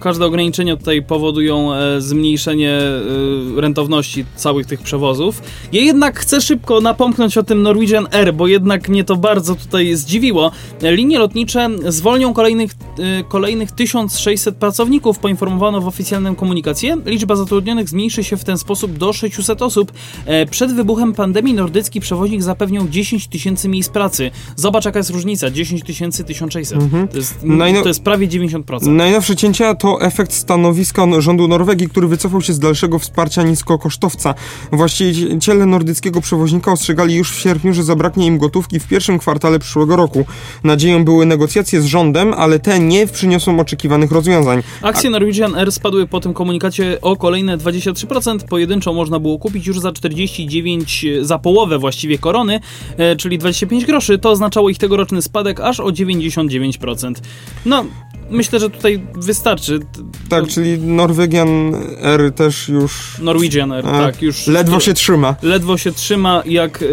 każde 0.00 0.26
ograniczenia 0.26 0.76
tutaj 0.76 1.02
powodują 1.02 1.74
e, 1.74 2.00
zmniejszenie 2.00 2.78
rentowności 3.56 4.24
całych 4.36 4.66
tych 4.66 4.80
przewozów. 4.80 5.42
Ja 5.72 5.80
jednak 5.80 6.18
chcę 6.18 6.40
szybko 6.40 6.80
napomknąć 6.80 7.38
o 7.38 7.42
tym 7.42 7.62
Norwegian 7.62 8.08
Air, 8.12 8.34
bo 8.34 8.46
jednak 8.46 8.88
mnie 8.88 9.04
to 9.04 9.16
bardzo 9.16 9.54
tutaj 9.54 9.94
zdziwiło. 9.94 10.50
Linie 10.82 11.18
lotnicze 11.18 11.68
zwolnią 11.88 12.34
kolejnych, 12.34 12.70
kolejnych 13.28 13.72
1600 13.72 14.56
pracowników, 14.56 15.18
poinformowano 15.18 15.80
w 15.80 15.88
oficjalnym 15.88 16.36
komunikacie. 16.36 16.96
Liczba 17.06 17.36
zatrudnionych 17.36 17.88
zmniejszy 17.88 18.24
się 18.24 18.36
w 18.36 18.44
ten 18.44 18.58
sposób 18.58 18.98
do 18.98 19.12
600 19.12 19.62
osób. 19.62 19.92
Przed 20.50 20.72
wybuchem 20.72 21.12
pandemii 21.12 21.54
nordycki 21.54 22.00
przewoźnik 22.00 22.42
zapewniał 22.42 22.88
10 22.88 23.28
tysięcy 23.28 23.68
miejsc 23.68 23.90
pracy. 23.90 24.30
Zobacz 24.56 24.84
jaka 24.84 24.98
jest 24.98 25.10
różnica, 25.10 25.50
10 25.50 25.82
tysięcy, 25.82 26.07
1600. 26.24 26.78
To, 27.10 27.16
jest, 27.16 27.44
Najno- 27.44 27.82
to 27.82 27.88
jest 27.88 28.02
prawie 28.02 28.28
90%. 28.28 28.86
Najnowsze 28.86 29.36
cięcia 29.36 29.74
to 29.74 30.00
efekt 30.00 30.32
stanowiska 30.32 31.06
rządu 31.18 31.48
Norwegii, 31.48 31.88
który 31.88 32.08
wycofał 32.08 32.40
się 32.40 32.52
z 32.52 32.58
dalszego 32.58 32.98
wsparcia 32.98 33.42
niskokosztowca. 33.42 34.34
Właściciele 34.72 35.66
nordyckiego 35.66 36.20
przewoźnika 36.20 36.72
ostrzegali 36.72 37.14
już 37.14 37.30
w 37.30 37.40
sierpniu, 37.40 37.74
że 37.74 37.82
zabraknie 37.82 38.26
im 38.26 38.38
gotówki 38.38 38.80
w 38.80 38.88
pierwszym 38.88 39.18
kwartale 39.18 39.58
przyszłego 39.58 39.96
roku. 39.96 40.24
Nadzieją 40.64 41.04
były 41.04 41.26
negocjacje 41.26 41.82
z 41.82 41.84
rządem, 41.84 42.34
ale 42.34 42.58
te 42.58 42.80
nie 42.80 43.06
przyniosą 43.06 43.60
oczekiwanych 43.60 44.12
rozwiązań. 44.12 44.62
Akcje 44.82 45.10
Norwegian 45.10 45.54
Air 45.54 45.72
spadły 45.72 46.06
po 46.06 46.20
tym 46.20 46.34
komunikacie 46.34 46.98
o 47.02 47.16
kolejne 47.16 47.58
23%. 47.58 48.38
Pojedynczo 48.48 48.92
można 48.92 49.18
było 49.20 49.38
kupić 49.38 49.66
już 49.66 49.80
za 49.80 49.92
49, 49.92 51.06
za 51.20 51.38
połowę 51.38 51.78
właściwie 51.78 52.18
korony, 52.18 52.60
e, 52.96 53.16
czyli 53.16 53.38
25 53.38 53.84
groszy. 53.84 54.18
To 54.18 54.30
oznaczało 54.30 54.68
ich 54.68 54.78
tegoroczny 54.78 55.22
spadek 55.22 55.60
aż 55.60 55.80
o 55.80 55.92
99%. 56.06 57.12
No, 57.66 57.84
myślę, 58.30 58.60
że 58.60 58.70
tutaj 58.70 59.02
wystarczy. 59.14 59.80
Tak, 60.28 60.44
to- 60.44 60.50
czyli 60.50 60.78
Norwegian 60.78 61.74
Air 62.04 62.32
też 62.32 62.68
już 62.68 63.18
Norwegian 63.18 63.72
Air, 63.72 63.86
e, 63.86 63.90
tak, 63.90 64.22
już... 64.22 64.46
ledwo 64.46 64.80
się 64.80 64.94
trzyma. 64.94 65.34
Ledwo 65.42 65.76
się 65.76 65.92
trzyma 65.92 66.42
jak 66.46 66.82
y, 66.82 66.86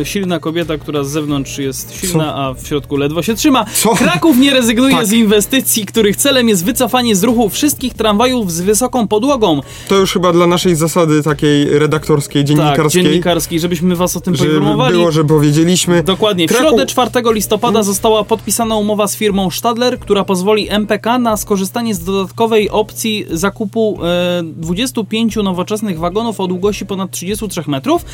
y, 0.00 0.04
silna 0.04 0.38
kobieta, 0.38 0.78
która 0.78 1.04
z 1.04 1.08
zewnątrz 1.10 1.58
jest 1.58 1.94
silna, 2.00 2.34
a 2.34 2.54
w 2.54 2.66
środku 2.66 2.96
ledwo 2.96 3.22
się 3.22 3.34
trzyma. 3.34 3.64
Co? 3.74 3.94
Kraków 3.94 4.38
nie 4.38 4.50
rezygnuje 4.54 4.94
Tak. 4.96 5.06
z 5.06 5.12
inwestycji, 5.12 5.86
których 5.86 6.16
celem 6.16 6.48
jest 6.48 6.64
wycofanie 6.64 7.16
z 7.16 7.24
ruchu 7.24 7.48
wszystkich 7.48 7.94
tramwajów 7.94 8.52
z 8.52 8.60
wysoką 8.60 9.08
podłogą. 9.08 9.60
To 9.88 9.94
już 9.96 10.12
chyba 10.12 10.32
dla 10.32 10.46
naszej 10.46 10.74
zasady 10.76 11.22
takiej 11.22 11.78
redaktorskiej, 11.78 12.42
Tak, 12.44 12.48
dziennikarskiej, 12.48 13.02
dziennikarskiej, 13.02 13.60
żebyśmy 13.60 13.96
was 13.96 14.16
o 14.16 14.20
tym 14.20 14.36
żeby 14.36 14.50
poinformowali. 14.50 14.94
było, 14.96 15.12
że 15.12 15.24
powiedzieliśmy. 15.24 16.02
Dokładnie. 16.02 16.46
W 16.48 16.50
Kraków- 16.50 16.68
środę 16.68 16.86
4 16.86 17.32
listopada 17.32 17.82
została 17.82 18.24
podpisana 18.36 18.76
umowa 18.76 19.06
z 19.08 19.16
firmą 19.16 19.50
Stadler, 19.50 19.98
która 19.98 20.24
pozwoli 20.24 20.70
MPK 20.70 21.18
na 21.18 21.36
skorzystanie 21.36 21.94
z 21.94 22.04
dodatkowej 22.04 22.70
opcji 22.70 23.26
zakupu 23.30 23.98
e, 24.04 24.42
25 24.42 25.36
nowoczesnych 25.36 25.98
wagonów 25.98 26.40
o 26.40 26.46
długości 26.46 26.86
ponad 26.86 27.10
33 27.10 27.62
metrów, 27.66 28.04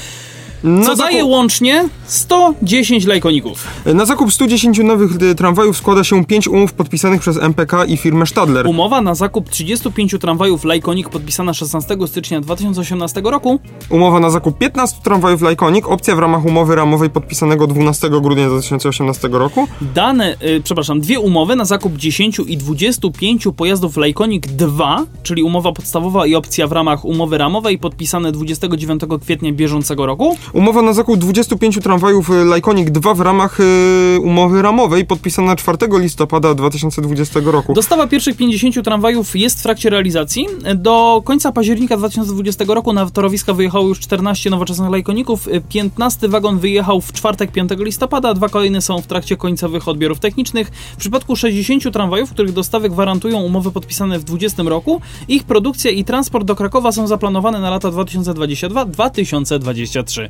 Na 0.65 0.87
co 0.87 0.97
daje 0.97 1.19
zakup- 1.23 1.31
łącznie 1.31 1.89
110 2.07 3.07
lajkoników. 3.07 3.67
Na 3.95 4.05
zakup 4.05 4.33
110 4.33 4.79
nowych 4.79 5.11
y, 5.23 5.35
tramwajów 5.35 5.77
składa 5.77 6.05
się 6.05 6.25
5 6.25 6.49
umów 6.49 6.73
podpisanych 6.73 7.21
przez 7.21 7.37
MPK 7.43 7.85
i 7.85 7.97
firmę 7.97 8.27
Stadler. 8.27 8.67
Umowa 8.67 9.01
na 9.01 9.15
zakup 9.15 9.49
35 9.51 10.15
tramwajów 10.21 10.65
Lajkonik 10.65 11.09
podpisana 11.09 11.55
16 11.55 11.97
stycznia 12.07 12.41
2018 12.41 13.21
roku. 13.25 13.61
Umowa 13.91 14.21
na 14.21 14.31
zakup 14.31 14.59
15 14.59 14.97
tramwajów 15.05 15.43
Lajkonik, 15.43 15.89
opcja 15.89 16.17
w 16.17 16.19
ramach 16.19 16.45
umowy 16.45 16.77
ramowej 16.77 17.11
podpisanego 17.11 17.67
12 17.67 18.11
grudnia 18.11 18.49
2018 18.49 19.29
roku. 19.33 19.69
Dane, 19.95 20.37
y, 20.43 20.61
przepraszam, 20.65 21.01
dwie 21.01 21.21
umowy 21.21 21.57
na 21.57 21.65
zakup 21.65 21.97
10 21.97 22.39
i 22.47 22.57
25 22.57 23.47
pojazdów 23.57 23.97
Lajkonik 23.97 24.47
2, 24.47 25.05
czyli 25.23 25.43
umowa 25.43 25.73
podstawowa 25.73 26.27
i 26.27 26.35
opcja 26.35 26.67
w 26.67 26.73
ramach 26.73 27.05
umowy 27.05 27.39
ramowej 27.39 27.79
podpisane 27.79 28.33
29 28.33 29.03
kwietnia 29.25 29.53
bieżącego 29.53 30.07
roku. 30.07 30.37
Umowa 30.53 30.83
na 30.83 30.93
zakup 30.93 31.19
25 31.19 31.79
tramwajów 31.83 32.31
y, 32.31 32.45
Lajkonik 32.45 32.91
2 32.91 33.15
w 33.15 33.21
ramach 33.21 33.61
y, 33.61 34.19
umowy 34.23 34.63
ramowej 34.63 35.05
podpisana 35.05 35.57
4 35.57 35.79
listopada 35.93 36.55
2020 36.55 37.41
roku. 37.45 37.75
Dostawa 37.75 38.07
pierwszych 38.07 38.37
50 38.37 38.85
tramwajów 38.85 39.37
jest 39.37 39.61
w 39.61 39.63
trakcie 39.63 39.91
realizacji. 39.91 40.47
Do 40.75 41.23
końca 41.25 41.53
października 41.53 41.97
2020 41.97 42.65
roku 42.69 42.93
na 42.93 43.11
torowiska 43.11 43.55
wyjechało 43.55 43.89
już 43.89 44.01
14 44.01 44.51
nowoczesnych 44.51 44.91
lajkoników. 44.91 45.49
15 45.69 46.29
wagon 46.29 46.59
wyjechał 46.59 47.01
w 47.01 47.13
czwartek 47.13 47.53
5 47.53 47.71
listopada, 47.79 48.35
dwa 48.35 48.49
kolejne 48.49 48.83
są 48.83 49.01
w 49.01 49.07
trakcie 49.07 49.37
końcowych 49.37 49.89
odbiorów 49.89 50.21
technicznych. 50.21 50.71
W 50.93 50.97
przypadku 50.97 51.37
60 51.37 51.93
tramwajów, 51.93 52.31
których 52.31 52.53
dostawy 52.53 52.89
gwarantują 52.89 53.43
umowy 53.43 53.71
podpisane 53.71 54.19
w 54.19 54.25
2020 54.25 54.71
roku, 54.71 55.01
ich 55.29 55.45
produkcja 55.45 55.91
i 55.91 56.05
transport 56.05 56.47
do 56.47 56.57
Krakowa 56.57 56.93
są 56.93 57.07
zaplanowane 57.07 57.61
na 57.61 57.71
lata 57.71 57.89
2022-2023. 57.89 60.29